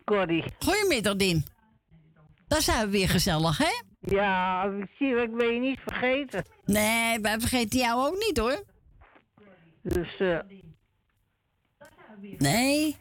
Corrie. 0.05 0.45
Goedemiddag, 0.59 1.17
Dien. 1.17 1.45
Daar 2.49 2.63
zijn 2.63 2.85
we 2.85 2.91
weer 2.91 3.09
gezellig, 3.09 3.59
hè? 3.59 3.83
Ja, 4.01 4.65
ik 4.65 4.91
zie 4.99 5.17
ik 5.17 5.37
ben 5.37 5.55
je 5.55 5.61
niet 5.61 5.81
vergeten. 5.87 6.45
Nee, 6.65 7.21
wij 7.21 7.41
vergeten 7.41 7.79
jou 7.79 8.07
ook 8.07 8.19
niet, 8.27 8.39
hoor. 8.39 8.65
Dus, 9.83 10.17
eh 10.19 10.39
Nee. 12.39 12.97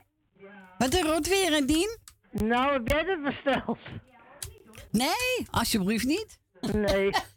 Wat 0.77 0.93
een 0.93 1.01
rot 1.01 1.27
weer, 1.27 1.67
Dien? 1.67 1.97
Nou, 2.31 2.73
heb 2.73 2.87
jij 2.87 3.03
dat 3.03 3.23
besteld? 3.23 3.79
Nee, 4.91 5.47
alsjeblieft 5.51 6.05
niet. 6.05 6.39
Nee. 6.71 7.09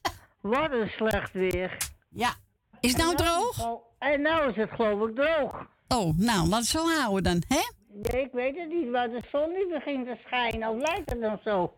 Wat 0.46 0.72
een 0.72 0.88
slecht 0.88 1.32
weer. 1.32 1.76
Ja. 2.10 2.34
Is 2.80 2.92
het 2.92 3.02
nou 3.02 3.16
droog? 3.16 3.80
En 3.98 4.22
nou 4.22 4.50
is 4.50 4.56
het 4.56 4.70
geloof 4.70 5.08
ik 5.08 5.14
droog. 5.14 5.66
Oh, 5.88 6.18
nou, 6.18 6.48
laat 6.48 6.60
het 6.60 6.68
zo 6.68 6.88
houden 6.88 7.22
dan, 7.22 7.42
hè? 7.48 7.62
Nee, 7.88 8.24
ik 8.24 8.32
weet 8.32 8.56
het 8.56 8.68
niet, 8.68 8.90
waar 8.90 9.08
de 9.08 9.22
zon 9.32 9.52
niet 9.52 9.68
begint 9.68 10.06
te 10.06 10.16
schijnen. 10.24 10.68
Of 10.68 10.76
lijkt 10.76 11.10
het 11.10 11.20
dan 11.20 11.40
zo? 11.44 11.74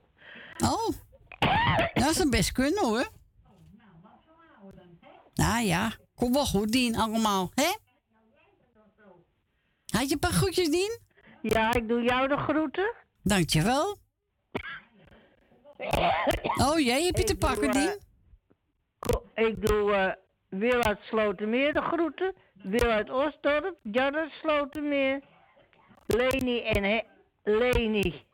Oh. 0.65 0.89
Dat 1.95 2.15
zou 2.15 2.29
best 2.29 2.53
kunnen, 2.53 2.85
hoor. 2.85 3.09
Nou 5.35 5.65
ja, 5.65 5.93
kom 6.15 6.33
wel 6.33 6.47
goed, 6.47 6.73
Dien, 6.73 6.97
allemaal, 6.97 7.51
hè? 7.55 7.73
Had 9.87 10.09
je 10.09 10.13
een 10.13 10.19
paar 10.19 10.33
groetjes, 10.33 10.71
Dien? 10.71 10.99
Ja, 11.43 11.75
ik 11.75 11.89
doe 11.89 12.03
jou 12.03 12.29
de 12.29 12.37
groeten. 12.37 12.95
Dankjewel. 13.23 13.99
Oh 16.57 16.79
jee, 16.79 17.05
heb 17.05 17.17
je 17.17 17.25
te 17.25 17.37
pakken, 17.37 17.73
doe, 17.73 17.83
eh, 17.83 17.87
Dien? 17.87 18.07
Ik 19.35 19.67
doe 19.67 19.93
eh 19.93 20.13
Wil 20.49 20.83
uit 20.83 20.99
Slotermeer 21.03 21.73
de 21.73 21.83
groeten. 21.83 22.35
Wil 22.53 22.91
uit 22.91 23.11
Osdorp, 23.11 23.77
Jan 23.83 24.17
uit 24.17 24.33
Slotermeer. 24.33 25.21
Leni 26.07 26.61
en, 26.63 26.85
He 26.85 27.01
Leni 27.43 28.25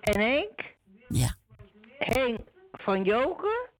en 0.00 0.20
Henk. 0.20 0.74
Ja. 1.08 1.34
Henk 1.98 2.40
van 2.72 3.02
Joken. 3.04 3.70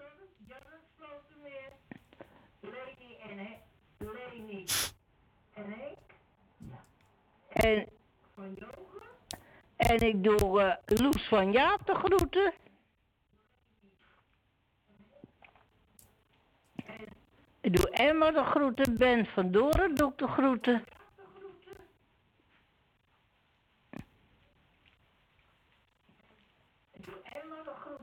En, 7.53 7.89
en 9.77 9.99
ik 9.99 10.25
doe 10.25 10.63
eh, 10.63 10.99
Loes 10.99 11.29
van 11.29 11.53
Jaap 11.53 11.87
de 11.87 11.95
groeten. 11.95 12.53
Ik 17.63 17.77
doe 17.77 17.91
Emma 17.91 18.31
de 18.31 18.45
groeten, 18.45 18.97
Ben 18.97 19.27
van 19.27 19.51
Doren 19.51 19.95
doe 19.95 20.11
ik 20.11 20.19
de 20.19 20.27
groeten. 20.27 20.85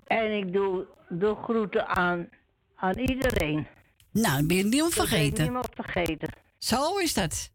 En 0.08 0.38
ik 0.38 0.54
doe 0.54 0.88
de 1.10 1.36
groeten 1.36 1.88
aan, 1.88 2.30
aan 2.76 2.98
iedereen. 2.98 3.68
Nou, 4.12 4.38
dan 4.38 4.48
ben 4.48 4.58
je 4.58 4.64
niemand 4.64 4.92
Ik 4.92 4.98
ben 4.98 5.08
vergeten. 5.08 5.44
niemand 5.44 5.70
vergeten. 5.74 6.30
Zo 6.58 6.98
is 6.98 7.14
dat. 7.14 7.52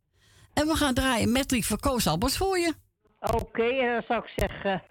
En 0.52 0.66
we 0.66 0.74
gaan 0.74 0.94
draaien 0.94 1.32
met 1.32 1.64
van 1.66 1.78
Koos 1.78 2.06
Albers 2.06 2.36
voor 2.36 2.58
je. 2.58 2.74
Oké, 3.20 3.62
en 3.68 3.92
dan 3.92 4.02
zou 4.08 4.22
ik 4.24 4.32
zeggen... 4.36 4.82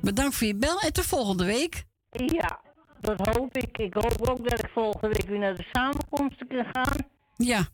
Bedankt 0.00 0.34
voor 0.34 0.46
je 0.46 0.56
bel 0.56 0.80
en 0.80 0.92
tot 0.92 1.04
volgende 1.04 1.44
week. 1.44 1.84
Ja, 2.10 2.60
dat 3.02 3.36
hoop 3.36 3.56
ik. 3.56 3.78
Ik 3.78 3.94
hoop 3.94 4.28
ook 4.28 4.48
dat 4.48 4.58
ik 4.64 4.70
volgende 4.74 5.08
week 5.08 5.28
weer 5.28 5.38
naar 5.38 5.56
de 5.56 5.68
samenkomsten 5.72 6.46
kan 6.46 6.66
gaan. 6.72 6.96
Ja. 7.36 7.68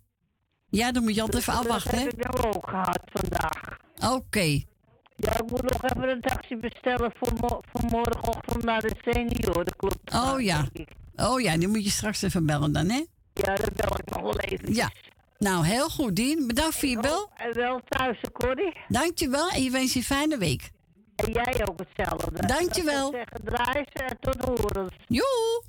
Ja, 0.71 0.93
dan 0.93 1.03
moet 1.03 1.15
je 1.15 1.21
altijd 1.21 1.43
even 1.43 1.53
afwachten, 1.53 1.91
Dat 1.91 2.01
heb 2.01 2.13
ik 2.13 2.33
nou 2.33 2.55
ook 2.55 2.69
gehad 2.69 3.01
vandaag. 3.05 3.77
Oké. 4.15 4.63
Ja, 5.17 5.33
ik 5.33 5.51
moet 5.51 5.63
nog 5.63 5.83
even 5.83 6.09
een 6.09 6.21
taxi 6.21 6.57
bestellen 6.57 7.13
voor, 7.17 7.33
mo 7.41 7.61
voor 7.73 7.91
morgenochtend 7.91 8.65
naar 8.65 8.81
de 8.81 8.93
seniorenclub. 9.05 9.99
Oh 10.15 10.41
ja. 10.41 10.69
Oh 11.17 11.41
ja, 11.41 11.57
die 11.57 11.69
moet 11.69 11.85
je 11.85 11.91
straks 11.91 12.23
even 12.23 12.47
bellen 12.47 12.73
dan, 12.73 12.89
hè? 12.89 13.05
Ja, 13.33 13.55
dat 13.55 13.73
bel 13.75 13.99
ik 13.99 14.11
nog 14.11 14.21
wel 14.21 14.39
even. 14.39 14.75
Ja. 14.75 14.91
Nou, 15.39 15.67
heel 15.67 15.89
goed, 15.89 16.17
Dien. 16.17 16.47
Bedankt 16.47 16.75
voor 16.75 16.89
je 16.89 17.01
bel. 17.01 17.31
En 17.37 17.55
wel 17.55 17.81
thuis, 17.89 18.19
Corrie. 18.33 18.77
Dankjewel 18.89 19.49
en 19.49 19.63
je 19.63 19.71
wens 19.71 19.93
je 19.93 19.99
een 19.99 20.05
fijne 20.05 20.39
week. 20.39 20.71
En 21.19 21.33
jij 21.33 21.67
ook 21.69 21.79
hetzelfde. 21.79 22.47
Dankjewel. 22.47 23.11
Dat 23.11 23.11
wil 23.11 23.21
zeggen, 23.21 23.45
draai 23.45 23.85
ze 23.93 24.03
en 24.03 24.17
tot 24.21 24.45
horens. 24.45 24.95
Joe. 25.07 25.63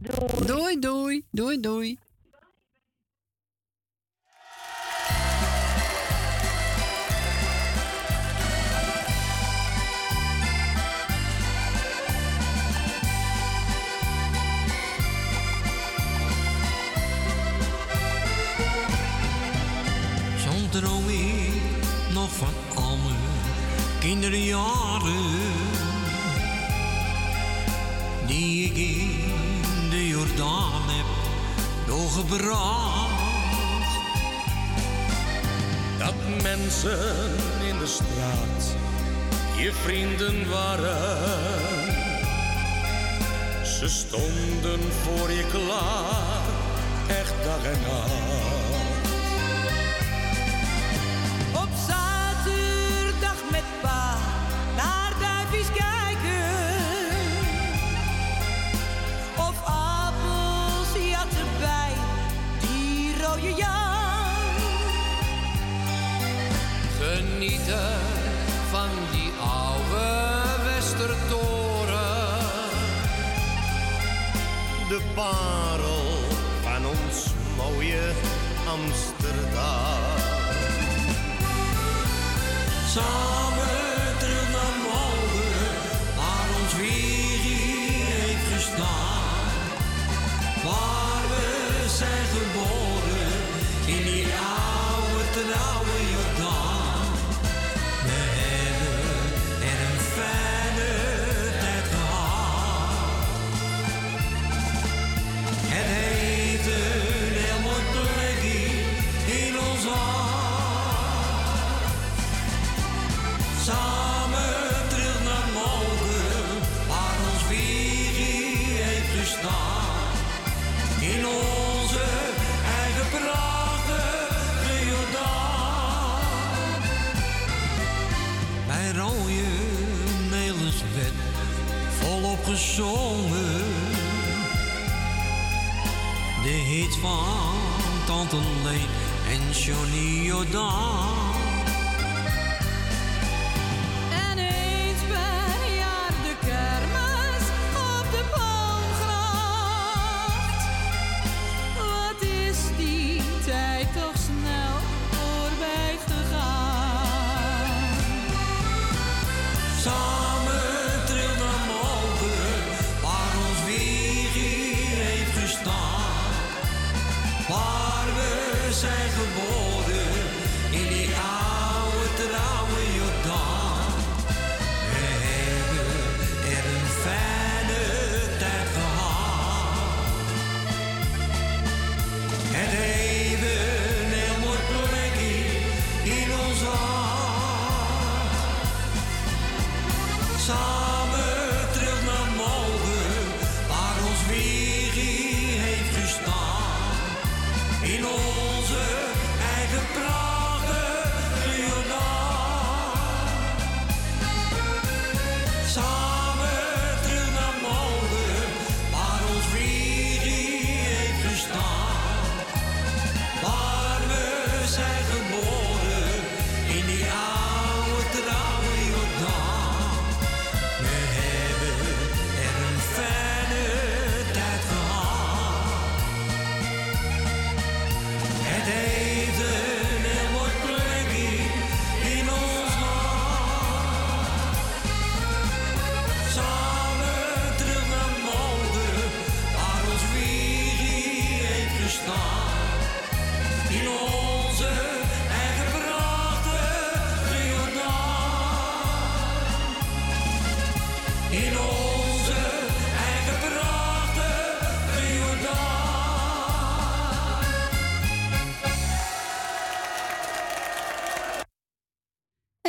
Doei. 0.00 0.46
Doei, 0.46 0.78
doei. 0.78 1.24
Doei, 1.30 1.60
doei. 1.60 1.98
Kinderjaren. 24.30 25.36
Die 28.26 28.64
ik 28.64 28.76
in 28.76 29.90
de 29.90 30.08
Jordaan 30.08 30.82
heb 30.86 31.06
doorgebracht. 31.86 33.08
Dat 35.98 36.42
mensen 36.42 37.30
in 37.68 37.78
de 37.78 37.86
straat 37.86 38.76
je 39.56 39.72
vrienden 39.72 40.50
waren. 40.50 41.26
Ze 43.64 43.88
stonden 43.88 44.92
voor 45.02 45.30
je 45.30 45.44
klaar, 45.50 46.42
echt 47.08 47.34
dag 47.44 47.64
en 47.64 47.80
nacht. 47.80 48.57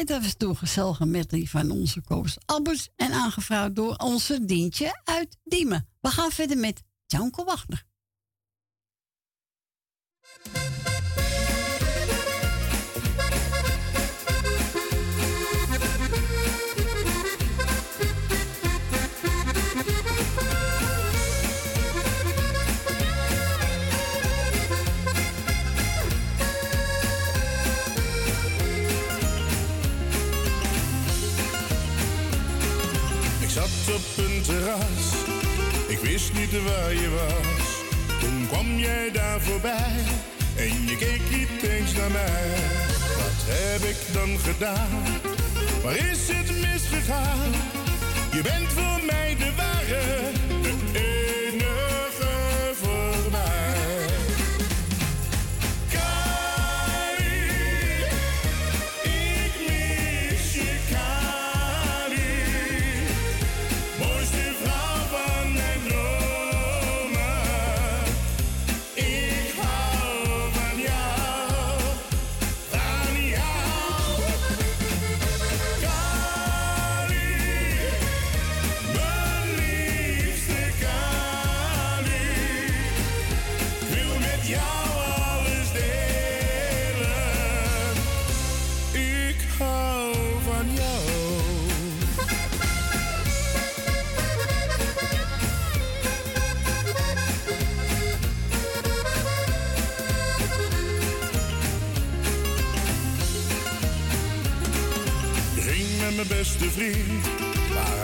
dat 0.09 0.21
was 0.21 0.38
doorgezelgen 0.38 1.11
met 1.11 1.29
die 1.29 1.49
van 1.49 1.71
onze 1.71 2.01
Koos 2.01 2.38
Abbus 2.45 2.89
en 2.95 3.11
aangevraagd 3.11 3.75
door 3.75 3.95
onze 3.95 4.45
Dientje 4.45 5.01
uit 5.03 5.38
Diemen. 5.43 5.88
We 6.01 6.09
gaan 6.09 6.31
verder 6.31 6.57
met 6.57 6.83
Janko 7.05 7.43
Wagner. 7.43 7.83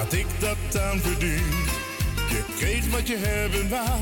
had 0.05 0.13
ik 0.13 0.25
dat 0.39 0.81
aan 0.81 0.99
verdiend. 0.99 1.69
Je 2.29 2.43
kreeg 2.59 2.89
wat 2.89 3.07
je 3.07 3.17
hebben 3.17 3.69
wou, 3.69 3.99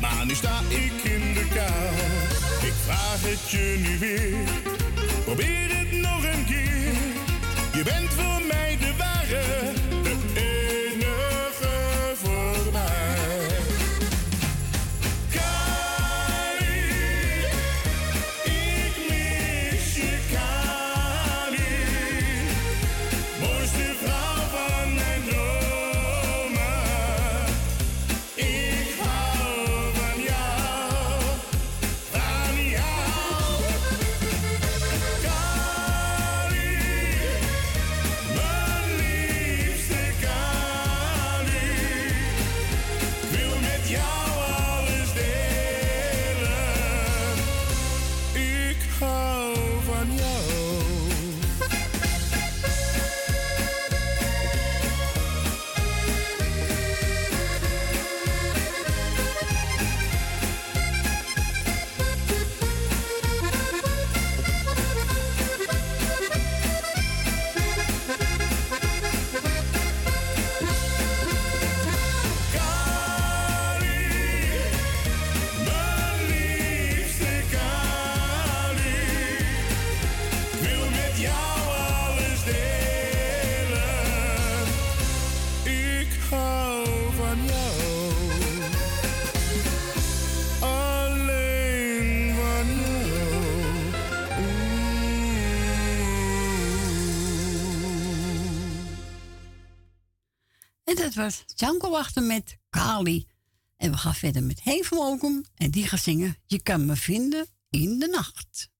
maar 0.00 0.26
nu 0.26 0.34
sta 0.34 0.60
ik 0.68 1.10
in 1.12 1.34
de 1.34 1.46
kou. 1.54 1.94
Ik 2.68 2.72
vraag 2.84 3.20
het 3.30 3.50
je 3.50 3.76
nu 3.78 3.98
weer, 3.98 4.48
probeer 5.24 5.68
het 5.78 5.92
nog 5.92 6.22
een 6.32 6.44
keer. 6.44 6.92
Je 7.72 7.82
bent 7.84 8.12
voor 8.14 8.42
mij 8.46 8.67
Janko 101.60 101.90
Wachter 101.90 102.22
met 102.22 102.58
Kali. 102.70 103.26
En 103.76 103.90
we 103.90 103.96
gaan 103.96 104.14
verder 104.14 104.42
met 104.42 104.60
Heen. 104.62 105.46
En 105.56 105.70
die 105.70 105.88
gaat 105.88 106.00
zingen 106.00 106.36
Je 106.46 106.62
kan 106.62 106.86
me 106.86 106.96
vinden 106.96 107.46
in 107.70 107.98
de 107.98 108.06
nacht. 108.06 108.70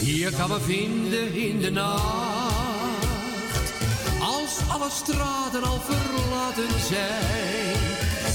Je 0.00 0.30
kan 0.36 0.48
me 0.48 0.60
vinden 0.60 1.34
in 1.34 1.60
de 1.60 1.70
nacht, 1.70 3.72
als 4.20 4.68
alle 4.68 4.90
straten 4.90 5.62
al 5.62 5.80
verlaten 5.80 6.80
zijn. 6.80 7.74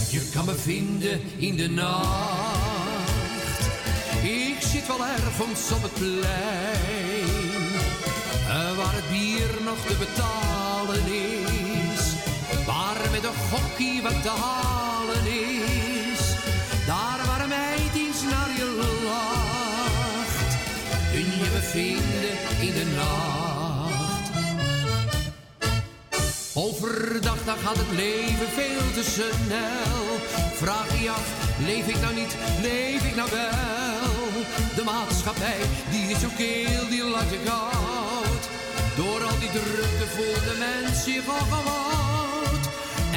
Je 0.10 0.30
kan 0.34 0.46
me 0.46 0.56
vinden 0.56 1.22
in 1.38 1.56
de 1.56 1.70
nacht, 1.70 2.69
zit 4.72 4.88
wel 4.88 5.06
ergens 5.06 5.72
op 5.72 5.82
het 5.82 5.94
plein, 5.94 6.24
eh, 8.48 8.78
waar 8.78 8.94
het 8.94 9.10
bier 9.10 9.50
nog 9.66 9.78
te 9.88 9.96
betalen 10.06 11.06
is, 11.06 12.04
waar 12.66 13.12
met 13.12 13.24
een 13.24 13.40
gokkie 13.52 14.02
wat 14.02 14.22
te 14.22 14.30
halen 14.30 15.26
is, 15.26 16.22
daar 16.86 17.20
waar 17.26 17.42
een 17.42 17.50
meid 17.50 17.96
eens 17.96 18.22
naar 18.24 18.52
je 18.58 18.68
lacht 19.04 20.58
kun 21.12 21.26
je 21.26 21.50
me 21.54 21.62
vinden 21.62 22.68
in 22.68 22.74
de 22.74 22.94
nacht. 22.96 23.49
Overdag 26.66 27.44
dan 27.46 27.58
gaat 27.58 27.78
het 27.78 27.92
leven 27.92 28.50
veel 28.60 28.86
te 28.94 29.04
snel. 29.16 30.06
Vraag 30.54 30.90
je 30.94 31.04
je 31.04 31.10
af, 31.10 31.28
leef 31.66 31.88
ik 31.88 32.02
nou 32.02 32.14
niet, 32.16 32.36
leef 32.62 33.04
ik 33.10 33.16
nou 33.16 33.30
wel? 33.32 34.44
De 34.76 34.84
maatschappij, 34.84 35.62
die 35.92 36.06
is 36.14 36.20
zo 36.20 36.28
keel, 36.38 36.84
die 36.90 37.04
laat 37.04 37.30
je 37.30 37.40
koud. 37.46 38.44
Door 38.96 39.22
al 39.30 39.40
die 39.40 39.52
drukte 39.58 40.08
voelt 40.16 40.46
de 40.50 40.56
mens 40.66 41.04
zich 41.04 41.28
al 41.28 41.46
gewoud. 41.54 42.64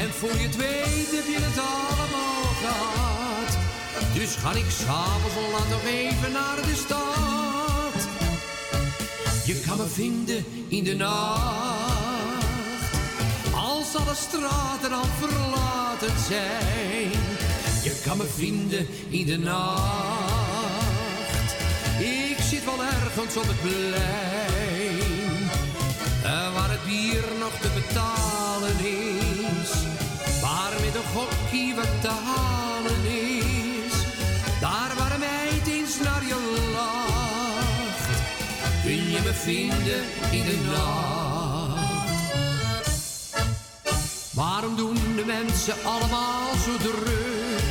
En 0.03 0.11
voor 0.19 0.35
je 0.41 0.47
het 0.49 0.57
weet 0.57 1.11
heb 1.19 1.27
je 1.35 1.41
het 1.49 1.59
allemaal 1.73 2.45
gehad. 2.63 3.51
Dus 4.15 4.35
ga 4.35 4.51
ik 4.53 4.71
s'avonds 4.71 5.37
al 5.37 5.51
laat 5.55 5.69
nog 5.69 5.85
even 5.85 6.33
naar 6.33 6.59
de 6.69 6.77
stad. 6.85 8.01
Je 9.45 9.61
kan 9.67 9.77
me 9.77 9.87
vinden 9.87 10.45
in 10.69 10.85
de 10.85 10.95
nacht. 10.95 11.92
Als 13.95 14.07
alle 14.07 14.15
straten 14.15 14.93
al 14.93 15.05
verlaten 15.19 16.19
zijn. 16.29 17.11
Je 17.83 18.01
kan 18.05 18.17
me 18.17 18.25
vinden 18.25 18.87
in 19.09 19.27
de 19.27 19.39
nacht. 19.39 20.73
Ik 21.99 22.37
zit 22.51 22.65
wel 22.65 22.85
ergens 22.85 23.37
op 23.37 23.47
het 23.47 23.61
plein. 23.61 25.51
eh, 26.25 26.55
Waar 26.55 26.71
het 26.71 26.85
bier 26.85 27.25
nog 27.39 27.53
te 27.61 27.69
betalen 27.75 28.79
is. 28.85 29.71
Waar 30.41 30.73
met 30.85 30.95
een 30.95 31.11
gokkie 31.15 31.75
wat 31.75 32.01
te 32.01 32.09
halen 32.09 33.05
is. 33.05 33.93
Daar 34.61 34.93
waar 34.99 35.13
een 35.13 35.21
meid 35.21 35.67
eens 35.67 35.99
naar 36.05 36.25
je 36.27 36.69
lacht. 36.73 38.09
Kun 38.85 39.11
je 39.11 39.21
me 39.25 39.33
vinden 39.33 40.03
in 40.31 40.45
de 40.45 40.61
nacht. 40.73 41.32
Waarom 44.33 44.77
doen 44.77 44.95
de 45.17 45.25
mensen 45.25 45.75
allemaal 45.85 46.55
zo 46.65 46.77
druk? 46.77 47.63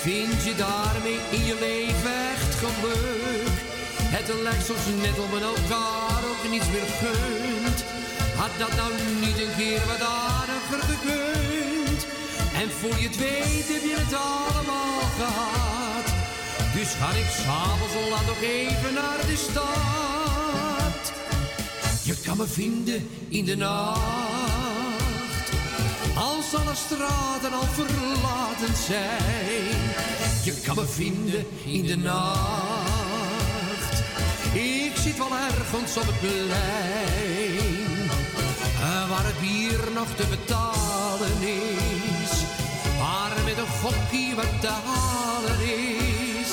Vind 0.00 0.44
je 0.44 0.54
daarmee 0.56 1.18
in 1.30 1.44
je 1.44 1.56
leven 1.60 2.14
echt 2.32 2.54
geluk? 2.54 3.54
Het 4.16 4.28
lijkt 4.42 4.64
soms 4.64 4.86
net 5.02 5.18
om 5.24 5.30
men 5.30 5.42
elkaar 5.42 6.20
ook 6.30 6.50
niets 6.50 6.70
meer 6.74 6.90
gunt. 7.00 7.84
Had 8.36 8.50
dat 8.58 8.76
nou 8.76 8.92
niet 9.20 9.38
een 9.44 9.54
keer 9.56 9.82
wat 9.86 10.00
aardiger 10.00 10.82
gekund? 10.90 12.00
En 12.60 12.70
voor 12.78 12.96
je 13.00 13.08
het 13.08 13.16
weet 13.16 13.68
heb 13.74 13.84
je 13.90 13.96
het 14.04 14.14
allemaal 14.14 15.00
gehad. 15.18 16.06
Dus 16.74 16.90
ga 17.00 17.10
ik 17.22 17.30
s'avonds 17.42 17.94
al 17.94 18.10
laat 18.10 18.26
nog 18.26 18.42
even 18.42 18.94
naar 18.94 19.20
de 19.26 19.36
stad. 19.36 21.02
Je 22.02 22.14
kan 22.24 22.36
me 22.36 22.46
vinden 22.46 23.08
in 23.28 23.44
de 23.44 23.56
nacht. 23.56 24.59
Als 26.14 26.54
alle 26.54 26.74
straten 26.74 27.52
al 27.52 27.66
verlaten 27.72 28.76
zijn. 28.86 29.80
Je 30.44 30.60
kan 30.64 30.76
me 30.76 30.86
vinden 30.86 31.46
in 31.64 31.86
de 31.86 31.96
nacht. 31.96 34.02
Ik 34.52 34.92
zit 34.96 35.18
wel 35.18 35.36
ergens 35.36 35.96
op 35.96 36.06
het 36.06 36.20
plein. 36.20 38.10
eh, 38.80 39.08
Waar 39.10 39.24
het 39.24 39.40
bier 39.40 39.80
nog 39.94 40.08
te 40.16 40.26
betalen 40.26 41.42
is. 41.42 42.30
Waar 42.98 43.44
met 43.44 43.58
een 43.58 43.72
gokkie 43.82 44.34
wat 44.34 44.60
te 44.60 44.68
halen 44.84 45.60
is. 45.60 46.50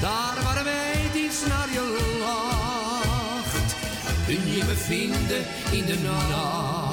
Daar 0.00 0.36
waar 0.44 0.64
meid 0.64 1.14
iets 1.14 1.46
naar 1.48 1.68
je 1.72 2.16
lacht. 2.20 3.74
Kun 4.26 4.52
je 4.52 4.64
me 4.64 4.74
vinden 4.74 5.44
in 5.70 5.84
de 5.84 5.98
nacht. 6.02 6.83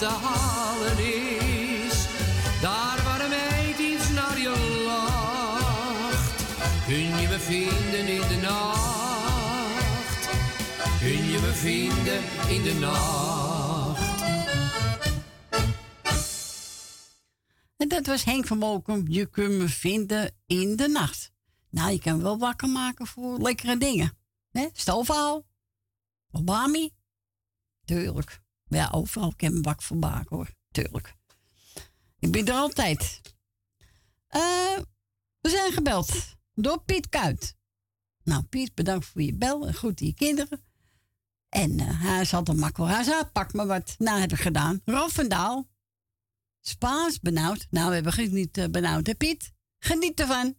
Te 0.00 0.06
halen 0.06 0.98
is. 0.98 2.06
Daar 2.60 3.02
waar 3.04 3.20
een 3.20 3.30
meid 3.30 3.78
iets 3.78 4.10
naar 4.10 4.38
je 4.38 4.82
lacht. 4.84 6.44
Kun 6.86 7.20
je 7.20 7.28
me 7.28 7.38
vinden 7.38 8.06
in 8.08 8.28
de 8.28 8.38
nacht. 8.42 10.28
Kun 11.00 11.24
je 11.30 11.38
me 11.40 11.52
vinden 11.52 12.22
in 12.48 12.62
de 12.62 12.74
nacht. 12.74 14.22
En 17.76 17.88
dat 17.88 18.06
was 18.06 18.24
Henk 18.24 18.46
van 18.46 18.58
Mokum. 18.58 19.04
Je 19.08 19.26
kunt 19.26 19.52
me 19.52 19.68
vinden 19.68 20.34
in 20.46 20.76
de 20.76 20.88
nacht. 20.88 21.32
Nou, 21.70 21.90
je 21.90 22.00
kan 22.00 22.22
wel 22.22 22.38
wakker 22.38 22.68
maken 22.68 23.06
voor 23.06 23.38
lekkere 23.38 23.76
dingen. 23.76 24.18
Hè? 24.50 24.68
Stoofhaal. 24.72 25.46
Obami. 26.32 26.90
Tuurlijk. 27.84 28.40
Ja, 28.70 28.88
overal 28.90 29.32
kan 29.36 29.52
me 29.52 29.60
wakker 29.60 29.86
voor 29.86 29.96
maken 29.96 30.36
hoor. 30.36 30.50
Tuurlijk. 30.70 31.14
Ik 32.18 32.32
ben 32.32 32.46
er 32.46 32.54
altijd. 32.54 33.20
Eh, 34.26 34.78
we 35.40 35.48
zijn 35.48 35.72
gebeld 35.72 36.36
door 36.54 36.82
Piet 36.82 37.08
Kuit. 37.08 37.56
Nou, 38.22 38.42
Piet, 38.42 38.74
bedankt 38.74 39.06
voor 39.06 39.22
je 39.22 39.34
bel 39.34 39.66
en 39.66 39.74
goed 39.74 40.00
je 40.00 40.14
kinderen. 40.14 40.64
En 41.48 41.80
eh, 41.80 42.00
hij 42.02 42.20
is 42.20 42.34
altijd 42.34 42.56
makkelijk. 42.56 42.92
Hij 42.92 43.02
zei, 43.02 43.24
pak 43.24 43.52
me 43.52 43.66
wat. 43.66 43.94
Nou, 43.98 44.20
heb 44.20 44.32
ik 44.32 44.40
gedaan. 44.40 44.80
Rolf 44.84 45.12
van 45.12 45.28
Daal. 45.28 45.68
Spaans 46.60 47.20
benauwd. 47.20 47.66
Nou, 47.70 47.88
we 47.88 47.94
hebben 47.94 48.32
niet 48.32 48.58
eh, 48.58 48.68
benauwd, 48.68 49.06
hè 49.06 49.14
Piet? 49.14 49.52
Geniet 49.78 50.20
ervan. 50.20 50.54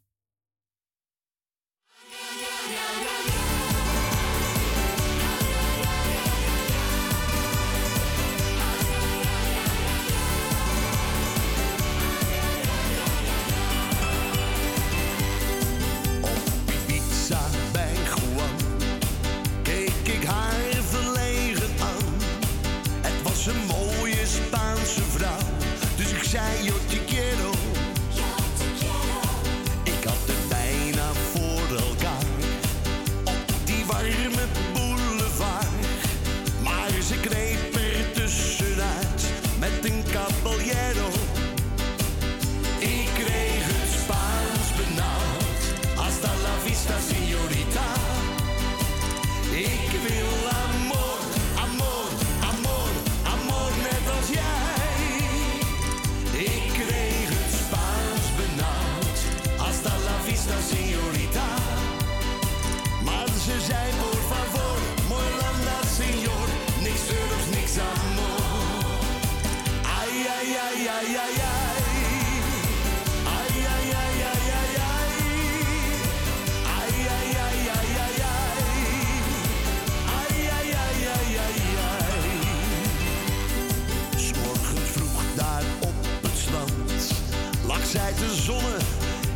Tijd 87.91 88.17
te 88.17 88.35
zonnen 88.35 88.81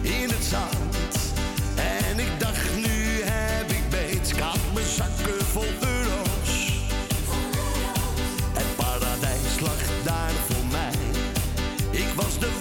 in 0.01 0.29
het 0.29 0.43
zand. 0.43 1.33
En 1.75 2.19
ik 2.19 2.39
dacht, 2.39 2.75
nu 2.75 3.21
heb 3.23 3.71
ik 3.71 3.89
beet. 3.89 4.31
Ik 4.31 4.39
had 4.39 4.59
mijn 4.73 4.85
zakken 4.85 5.45
vol 5.45 5.65
euro's. 5.79 6.71
Het 8.53 8.75
paradijs 8.75 9.59
lag 9.61 10.03
daar 10.03 10.31
voor 10.47 10.65
mij. 10.71 10.93
Ik 11.91 12.13
was 12.15 12.39
de 12.39 12.51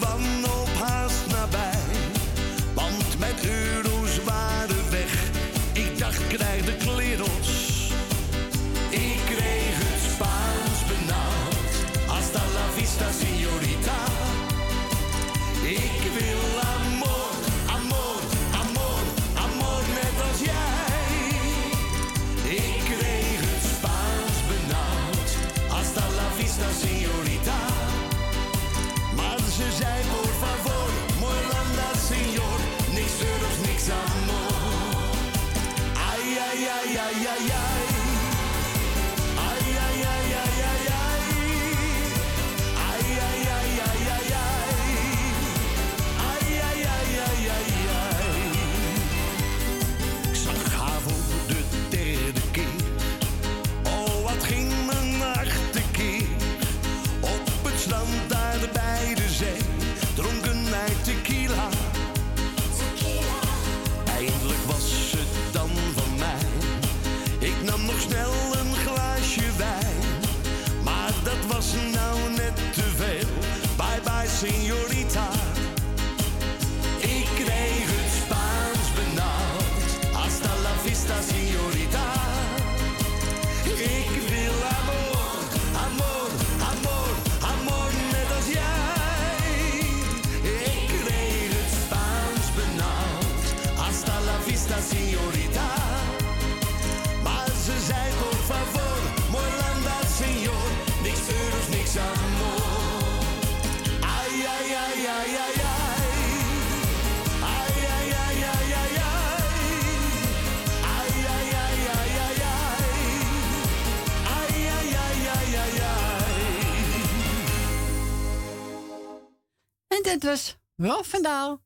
Dit 120.15 120.23
was 120.25 120.59
van 121.03 121.23
Daal. 121.23 121.63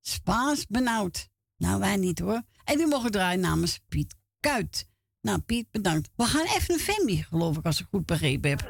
Spaans 0.00 0.66
benauwd. 0.66 1.28
Nou, 1.56 1.80
wij 1.80 1.96
niet 1.96 2.18
hoor. 2.18 2.42
En 2.64 2.76
die 2.76 2.86
mogen 2.86 3.10
draaien 3.10 3.40
namens 3.40 3.80
Piet 3.88 4.14
Kuit. 4.40 4.88
Nou, 5.20 5.38
Piet, 5.38 5.70
bedankt. 5.70 6.10
We 6.16 6.24
gaan 6.24 6.44
even 6.44 6.74
een 6.74 6.80
Femi, 6.80 7.22
geloof 7.22 7.56
ik, 7.56 7.64
als 7.64 7.80
ik 7.80 7.86
goed 7.90 8.06
begrepen 8.06 8.50
heb. 8.50 8.60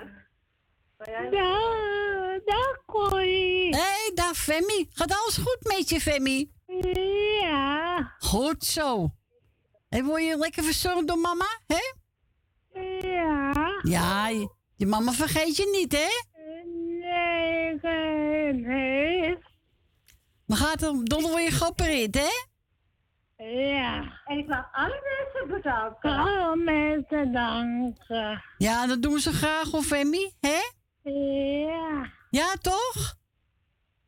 Ja, 1.31 2.41
dag 2.44 2.84
Corrie. 2.86 3.76
Hé, 3.76 3.81
hey, 3.81 4.10
dag 4.15 4.36
Femi. 4.36 4.86
Gaat 4.92 5.15
alles 5.15 5.36
goed 5.36 5.59
met 5.62 5.89
je, 5.89 6.00
Femi? 6.00 6.52
Ja. 7.42 8.15
Goed 8.18 8.65
zo. 8.65 9.15
En 9.89 10.05
word 10.05 10.23
je 10.23 10.36
lekker 10.36 10.65
verzorgd 10.65 11.07
door 11.07 11.18
mama, 11.18 11.60
hè? 11.67 11.94
Ja. 13.09 13.81
Ja, 13.83 14.28
je, 14.28 14.55
je 14.76 14.86
mama 14.86 15.12
vergeet 15.12 15.57
je 15.57 15.78
niet, 15.81 15.92
hè? 15.92 16.30
Nee. 18.52 19.39
Maar 20.47 20.58
gaat 20.58 20.82
er 20.82 21.05
donder 21.05 21.40
je 21.40 21.50
geopereerd, 21.50 22.15
hè? 22.15 22.49
Ja. 23.44 24.20
En 24.24 24.39
ik 24.39 24.47
wil 24.47 24.65
alle 24.73 25.00
mensen 25.02 25.57
bedanken. 25.57 26.10
Alle 26.10 26.57
mensen 26.57 27.32
danken. 27.32 28.42
Ja, 28.58 28.86
dat 28.86 29.02
doen 29.02 29.18
ze 29.18 29.32
graag, 29.32 29.70
hoor, 29.70 29.82
Femi, 29.82 30.32
hè? 30.40 30.60
Ja. 31.02 32.10
Ja, 32.31 32.55
toch? 32.60 33.15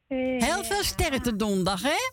Heel 0.08 0.64
veel 0.64 0.82
sterkte 0.82 1.36
donderdag, 1.36 1.82
hè? 1.82 2.10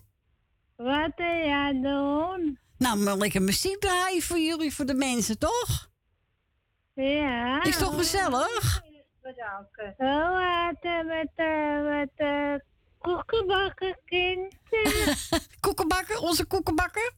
Wat 0.76 1.11
wil 1.16 1.28
jij 1.28 1.80
doen? 1.82 2.60
Nou, 2.78 2.98
maar 2.98 3.18
lekker 3.18 3.42
muziek 3.42 3.80
draaien 3.80 4.22
voor 4.22 4.40
jullie, 4.40 4.74
voor 4.74 4.86
de 4.86 4.94
mensen, 4.94 5.38
toch? 5.38 5.90
Ja. 6.94 7.64
Is 7.64 7.78
toch 7.78 7.95
gezellig? 7.95 8.82
Bedanken. 9.30 9.93
Oh, 9.98 10.41
eh, 10.82 11.06
met 11.06 11.30
met 11.83 12.64
koekenbakken 12.98 13.98
kinderen. 14.06 15.17
koekenbakker, 15.66 16.19
onze 16.19 16.45
koekenbakker? 16.45 17.11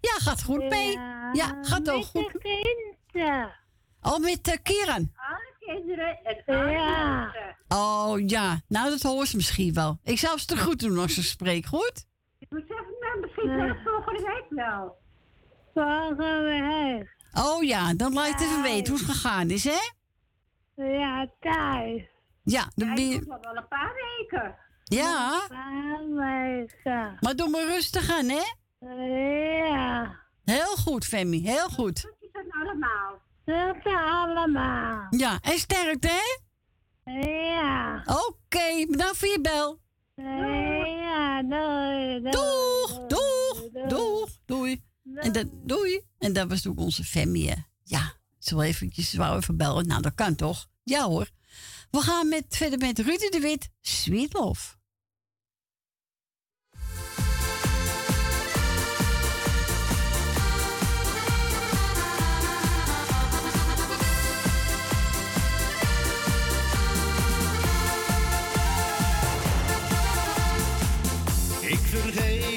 Ja, 0.00 0.12
gaat 0.12 0.42
goed 0.42 0.68
mee. 0.68 0.92
Ja, 1.32 1.58
gaat 1.62 1.90
ook 1.90 2.04
goed. 2.04 2.32
kinderen. 2.38 3.54
Oh, 4.02 4.18
met 4.18 4.48
uh, 4.48 4.54
Kieran. 4.62 5.12
Alle 5.16 5.54
kinderen 5.58 6.18
en 6.24 6.42
alle 6.46 6.70
ja. 6.70 7.32
Oh 7.68 8.28
ja, 8.28 8.60
nou 8.68 8.90
dat 8.90 9.02
hoort 9.02 9.28
ze 9.28 9.36
misschien 9.36 9.74
wel. 9.74 9.98
Ik 10.02 10.18
zou 10.18 10.38
ze 10.38 10.46
te 10.46 10.58
goed 10.58 10.78
doen 10.78 10.98
als 10.98 11.14
ze 11.14 11.22
spreekt, 11.22 11.68
goed? 11.68 12.06
Ik 12.38 12.50
moet 12.50 12.64
zeggen, 12.68 12.94
nou, 13.00 13.20
misschien 13.20 13.56
wel 13.56 13.76
volgende 13.84 14.22
week 14.22 14.46
wel. 14.48 14.96
Volgende 15.74 16.40
week. 16.40 17.16
Oh 17.44 17.62
ja, 17.62 17.94
dan 17.94 18.12
laat 18.12 18.26
je 18.26 18.32
het 18.32 18.42
even 18.42 18.62
weten 18.62 18.92
hoe 18.92 19.02
het 19.02 19.10
gegaan 19.10 19.50
is, 19.50 19.64
hè? 19.64 19.94
Ja, 20.76 21.26
thuis. 21.40 22.02
Ja, 22.42 22.70
dan 22.74 22.94
ben 22.94 23.08
je... 23.08 23.22
nog 23.26 23.38
wel 23.40 23.56
een 23.56 23.68
paar 23.68 23.92
weken. 23.94 24.54
Ja, 24.84 25.42
Een 25.42 25.48
paar 25.48 26.06
weken. 26.14 27.16
maar 27.20 27.36
doe 27.36 27.48
maar 27.48 27.64
rustig 27.64 28.10
aan, 28.10 28.28
hè? 28.28 28.42
Ja. 28.80 30.16
Heel 30.44 30.76
goed, 30.76 31.04
Femi, 31.04 31.46
heel 31.46 31.68
goed. 31.68 31.96
Is 32.20 32.28
dat 32.32 32.44
allemaal? 32.62 33.20
Dat 33.44 33.94
allemaal. 33.94 35.06
Ja, 35.10 35.38
en 35.42 35.58
sterkte, 35.58 36.08
hè? 36.08 36.38
Ja. 37.12 38.02
Oké, 38.06 38.86
bedankt 38.90 39.16
voor 39.16 39.28
je 39.28 39.40
bel. 39.40 39.80
Ja, 40.14 41.42
doei. 41.42 42.20
Doeg, 42.30 43.06
doeg, 43.06 43.88
doeg, 43.88 44.28
doei. 44.44 44.82
En 45.14 45.32
dat, 45.32 45.46
doei. 45.52 46.00
En 46.18 46.32
dat 46.32 46.48
was 46.48 46.66
ook 46.68 46.78
onze 46.78 47.04
Femi, 47.04 47.48
hè? 47.48 47.54
Ja, 47.82 48.12
zo 48.46 48.60
eventjes 48.60 49.14
wou 49.14 49.36
even 49.36 49.56
bellen. 49.56 49.86
Nou, 49.86 50.02
dat 50.02 50.14
kan 50.14 50.34
toch? 50.34 50.68
Ja 50.82 51.04
hoor. 51.04 51.30
We 51.90 52.00
gaan 52.00 52.28
met, 52.28 52.44
verder 52.48 52.78
met 52.78 52.98
Rudy 52.98 53.28
de 53.28 53.40
Wit, 53.40 53.68
Sweet 53.80 54.32
Love. 54.32 54.74
Vergeet 71.96 72.55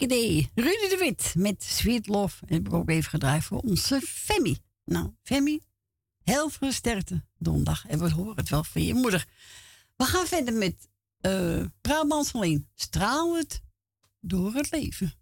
hartstikke. 0.00 0.48
Rudy 0.54 0.88
de 0.88 0.96
Wit 0.98 1.34
met 1.36 1.62
Sweet 1.62 2.06
Love. 2.06 2.44
Heb 2.46 2.66
ik 2.66 2.72
ook 2.72 2.88
even 2.88 3.10
gedraaid 3.10 3.44
voor 3.44 3.58
onze 3.58 4.00
Femi. 4.00 4.58
Nou, 4.84 5.10
Femi, 5.22 5.60
heel 6.22 6.48
veel 6.48 6.72
donderdag. 7.38 7.86
En 7.86 7.98
we 7.98 8.10
horen 8.10 8.36
het 8.36 8.48
wel 8.48 8.64
van 8.64 8.82
je 8.82 8.94
moeder. 8.94 9.26
We 9.96 10.04
gaan 10.04 10.26
verder 10.26 10.54
met 10.54 10.88
eh, 11.20 11.58
uh, 11.58 11.66
Brabants 11.80 12.32
Straal 12.74 13.36
het 13.36 13.62
door 14.20 14.54
het 14.54 14.70
leven. 14.70 15.12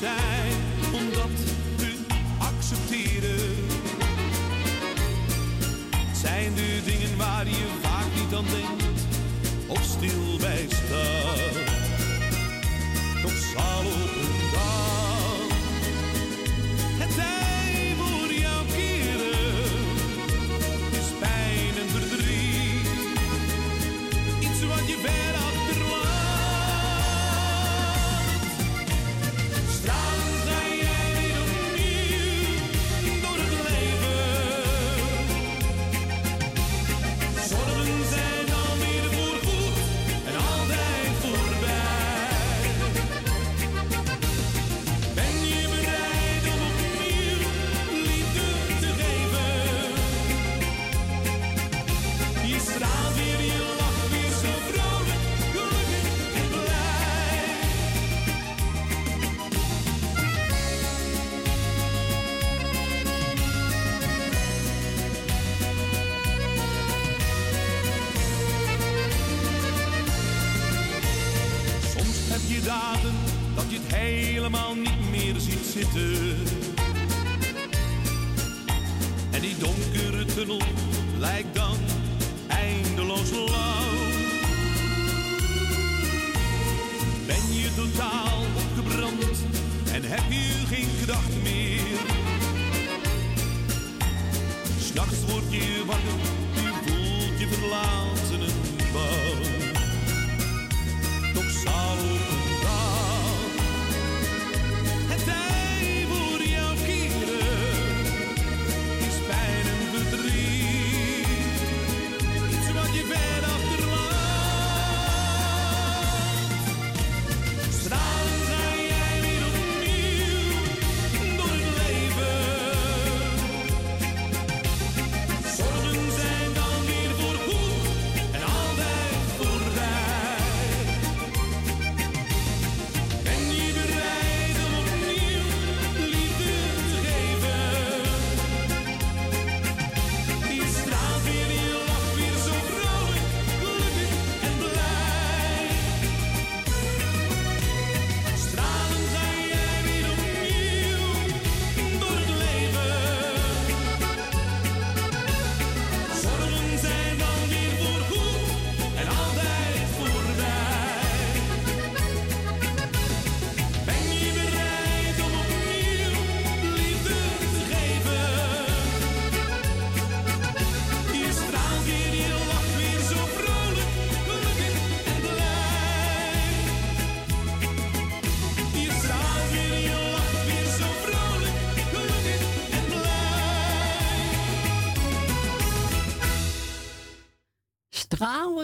Zij 0.00 0.50
omdat 0.92 1.67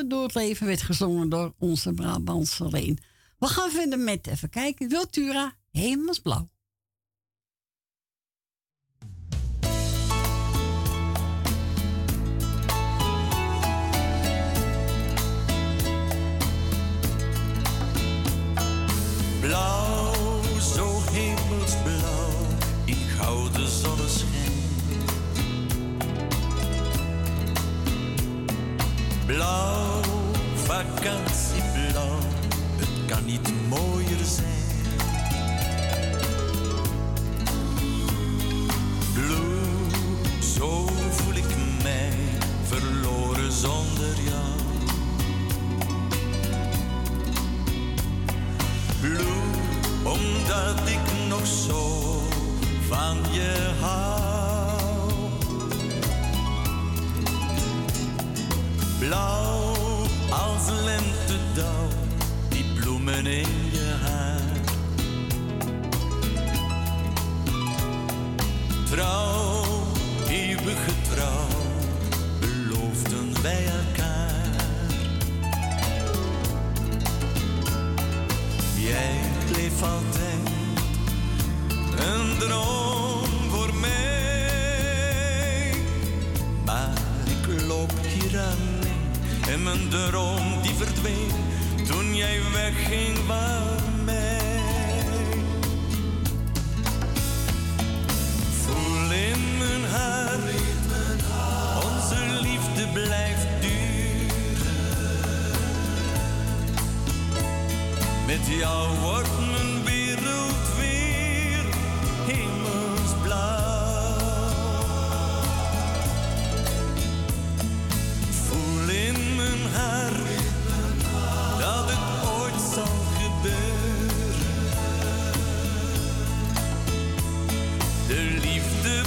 Door 0.02 0.22
het 0.22 0.34
leven 0.34 0.66
werd 0.66 0.82
gezongen 0.82 1.28
door 1.28 1.54
onze 1.58 1.92
Brabantse 1.92 2.68
Leen. 2.68 2.98
We 3.38 3.46
gaan 3.46 3.70
verder 3.70 3.98
met, 3.98 4.26
even 4.26 4.50
kijken, 4.50 4.88
Wiltura, 4.88 5.56
Hemelsblauw. 5.70 6.48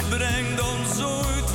Breng 0.08 0.56
ons 0.64 1.00
ooit 1.04 1.50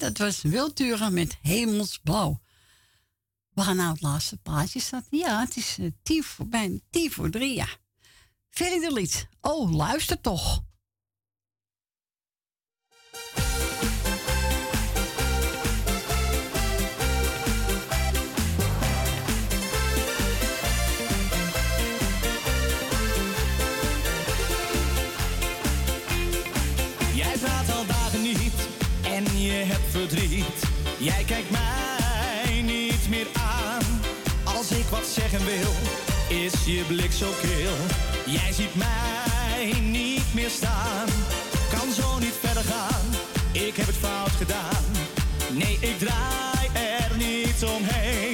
dat 0.00 0.18
was 0.18 0.42
Wilturen 0.42 1.14
met 1.14 1.38
Hemelsblauw. 1.42 2.40
We 3.52 3.62
gaan 3.62 3.76
naar 3.76 3.92
het 3.92 4.02
laatste 4.02 4.36
plaatje. 4.36 4.80
Staat. 4.80 5.06
Ja, 5.10 5.40
het 5.40 5.56
is 5.56 5.78
uh, 5.78 6.22
voor, 6.22 6.46
bijna 6.48 6.78
tien 6.90 7.10
voor 7.10 7.30
drie, 7.30 7.54
ja. 7.54 7.68
Verder. 8.50 9.28
Oh, 9.40 9.72
luister 9.72 10.20
toch. 10.20 10.62
Jij 31.00 31.24
kijkt 31.24 31.50
mij 31.50 32.62
niet 32.62 33.08
meer 33.08 33.26
aan. 33.32 33.82
Als 34.44 34.70
ik 34.70 34.84
wat 34.84 35.06
zeggen 35.06 35.44
wil, 35.44 35.72
is 36.38 36.52
je 36.64 36.84
blik 36.88 37.12
zo 37.12 37.30
keel. 37.40 37.76
Jij 38.26 38.52
ziet 38.52 38.74
mij 38.74 39.80
niet 39.80 40.34
meer 40.34 40.50
staan. 40.50 41.08
Kan 41.70 41.92
zo 41.92 42.18
niet 42.18 42.34
verder 42.40 42.62
gaan. 42.62 43.10
Ik 43.52 43.76
heb 43.76 43.86
het 43.86 43.96
fout 43.96 44.30
gedaan. 44.30 44.84
Nee, 45.52 45.78
ik 45.80 45.98
draai 45.98 46.68
er 46.72 47.16
niet 47.16 47.64
omheen. 47.64 48.29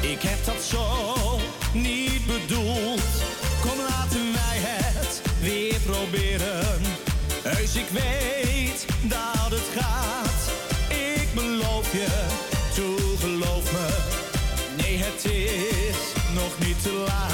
ik 0.00 0.22
heb 0.22 0.44
dat 0.44 0.62
zo 0.62 1.06
niet 1.72 2.26
bedoeld. 2.26 3.10
Kom 3.60 3.78
laten 3.88 4.32
wij 4.32 4.58
het 4.58 5.22
weer 5.40 5.80
proberen. 5.80 6.80
Heus, 7.42 7.74
ik 7.74 7.88
weet 7.88 8.86
dat 9.02 9.50
het 9.50 9.68
gaat. 9.76 10.50
Ik 10.88 11.34
beloof 11.34 11.92
je, 11.92 12.26
toe 12.74 12.96
me. 13.72 13.88
Nee, 14.76 14.96
het 14.96 15.24
is 15.24 15.96
nog 16.34 16.58
niet 16.66 16.82
te 16.82 16.92
laat. 17.06 17.29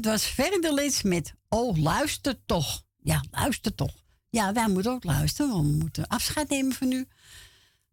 Dat 0.00 0.12
was 0.12 0.24
Verderlits 0.24 1.02
met 1.02 1.34
Oh, 1.48 1.76
luister 1.76 2.44
toch. 2.46 2.82
Ja, 3.02 3.24
luister 3.30 3.74
toch. 3.74 3.94
Ja, 4.30 4.52
wij 4.52 4.68
moeten 4.68 4.92
ook 4.92 5.04
luisteren, 5.04 5.50
want 5.50 5.66
we 5.66 5.72
moeten 5.72 6.06
afscheid 6.06 6.48
nemen 6.48 6.72
van 6.72 6.92
u. 6.92 7.06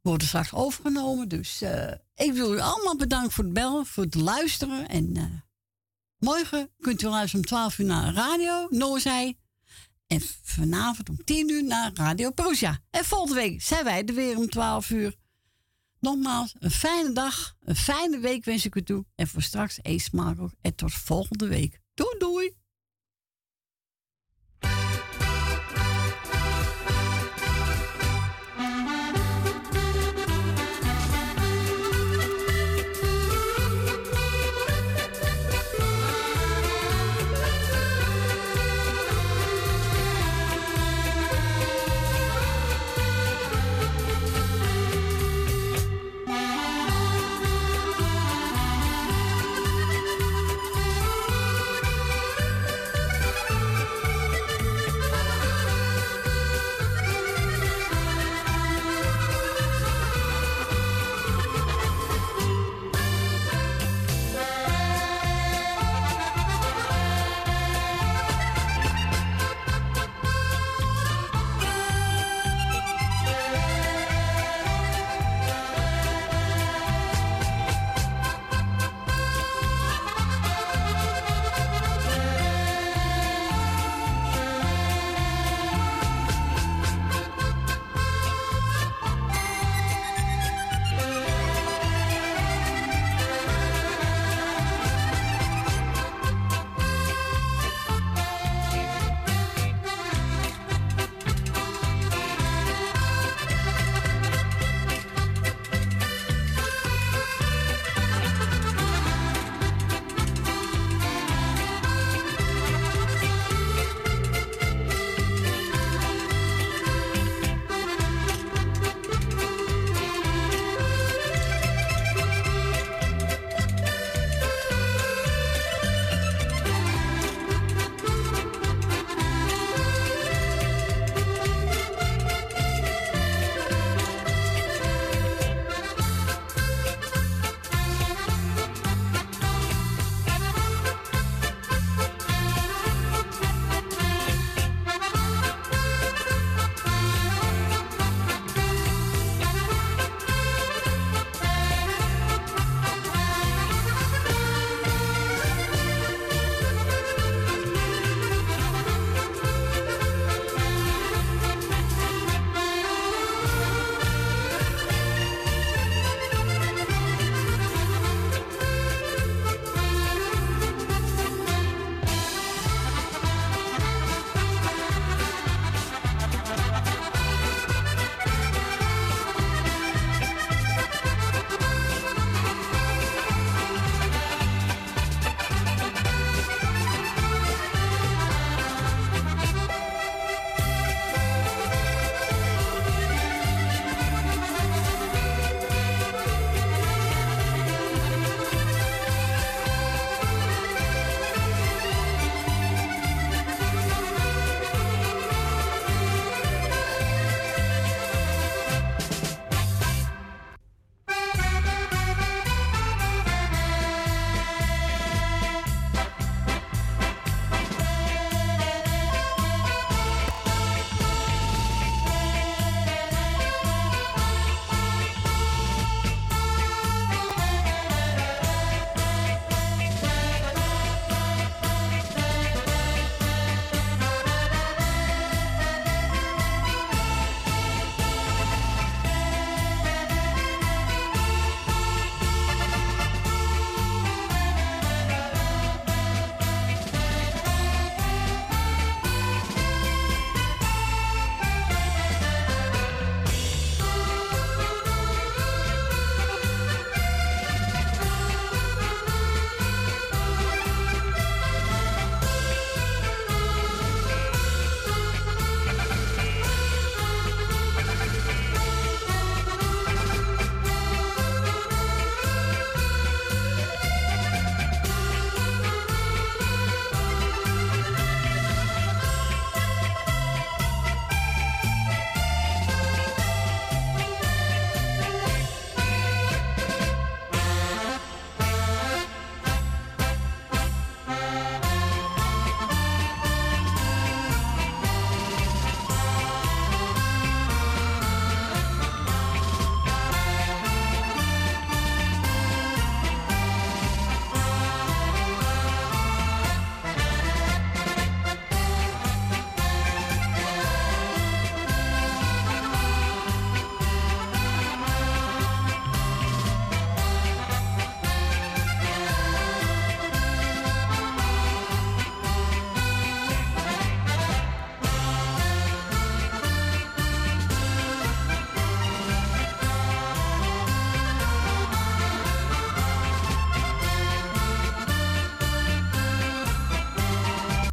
We 0.02 0.10
worden 0.10 0.28
straks 0.28 0.54
overgenomen. 0.54 1.28
Dus 1.28 1.62
eh, 1.62 1.92
ik 2.16 2.34
wil 2.34 2.54
u 2.54 2.60
allemaal 2.60 2.96
bedanken 2.96 3.32
voor 3.32 3.44
het 3.44 3.54
bellen, 3.54 3.86
voor 3.86 4.04
het 4.04 4.16
luisteren. 4.16 4.88
En 4.88 5.18
eh, 5.18 5.24
morgen 6.18 6.70
kunt 6.80 7.02
u 7.02 7.08
luisteren 7.08 7.40
om 7.40 7.48
12 7.48 7.80
uur 7.80 7.86
naar 7.86 8.14
radio, 8.14 8.68
Noorzij. 8.70 9.38
En 10.08 10.22
vanavond 10.44 11.10
om 11.10 11.24
10 11.24 11.50
uur 11.50 11.64
naar 11.64 11.92
Radio 11.94 12.32
Proja. 12.32 12.80
En 12.90 13.06
volgende 13.06 13.36
week 13.36 13.62
zijn 13.62 13.84
wij 13.84 14.04
er 14.06 14.14
weer 14.14 14.38
om 14.38 14.50
12 14.50 14.90
uur. 14.90 15.16
Nogmaals, 16.00 16.56
een 16.60 16.72
fijne 16.72 17.12
dag, 17.12 17.56
een 17.62 17.76
fijne 17.76 18.20
week 18.20 18.46
wens 18.46 18.66
ik 18.66 18.76
u 18.76 18.84
toe. 18.84 19.06
En 19.16 19.28
voor 19.28 19.42
straks 19.42 19.80
eet 19.82 20.02
smakelijk 20.02 20.54
en 20.62 20.76
tot 20.76 20.94
volgende 20.94 21.48
week. 21.48 21.84
Doei 21.96 22.20
doei! 22.20 22.65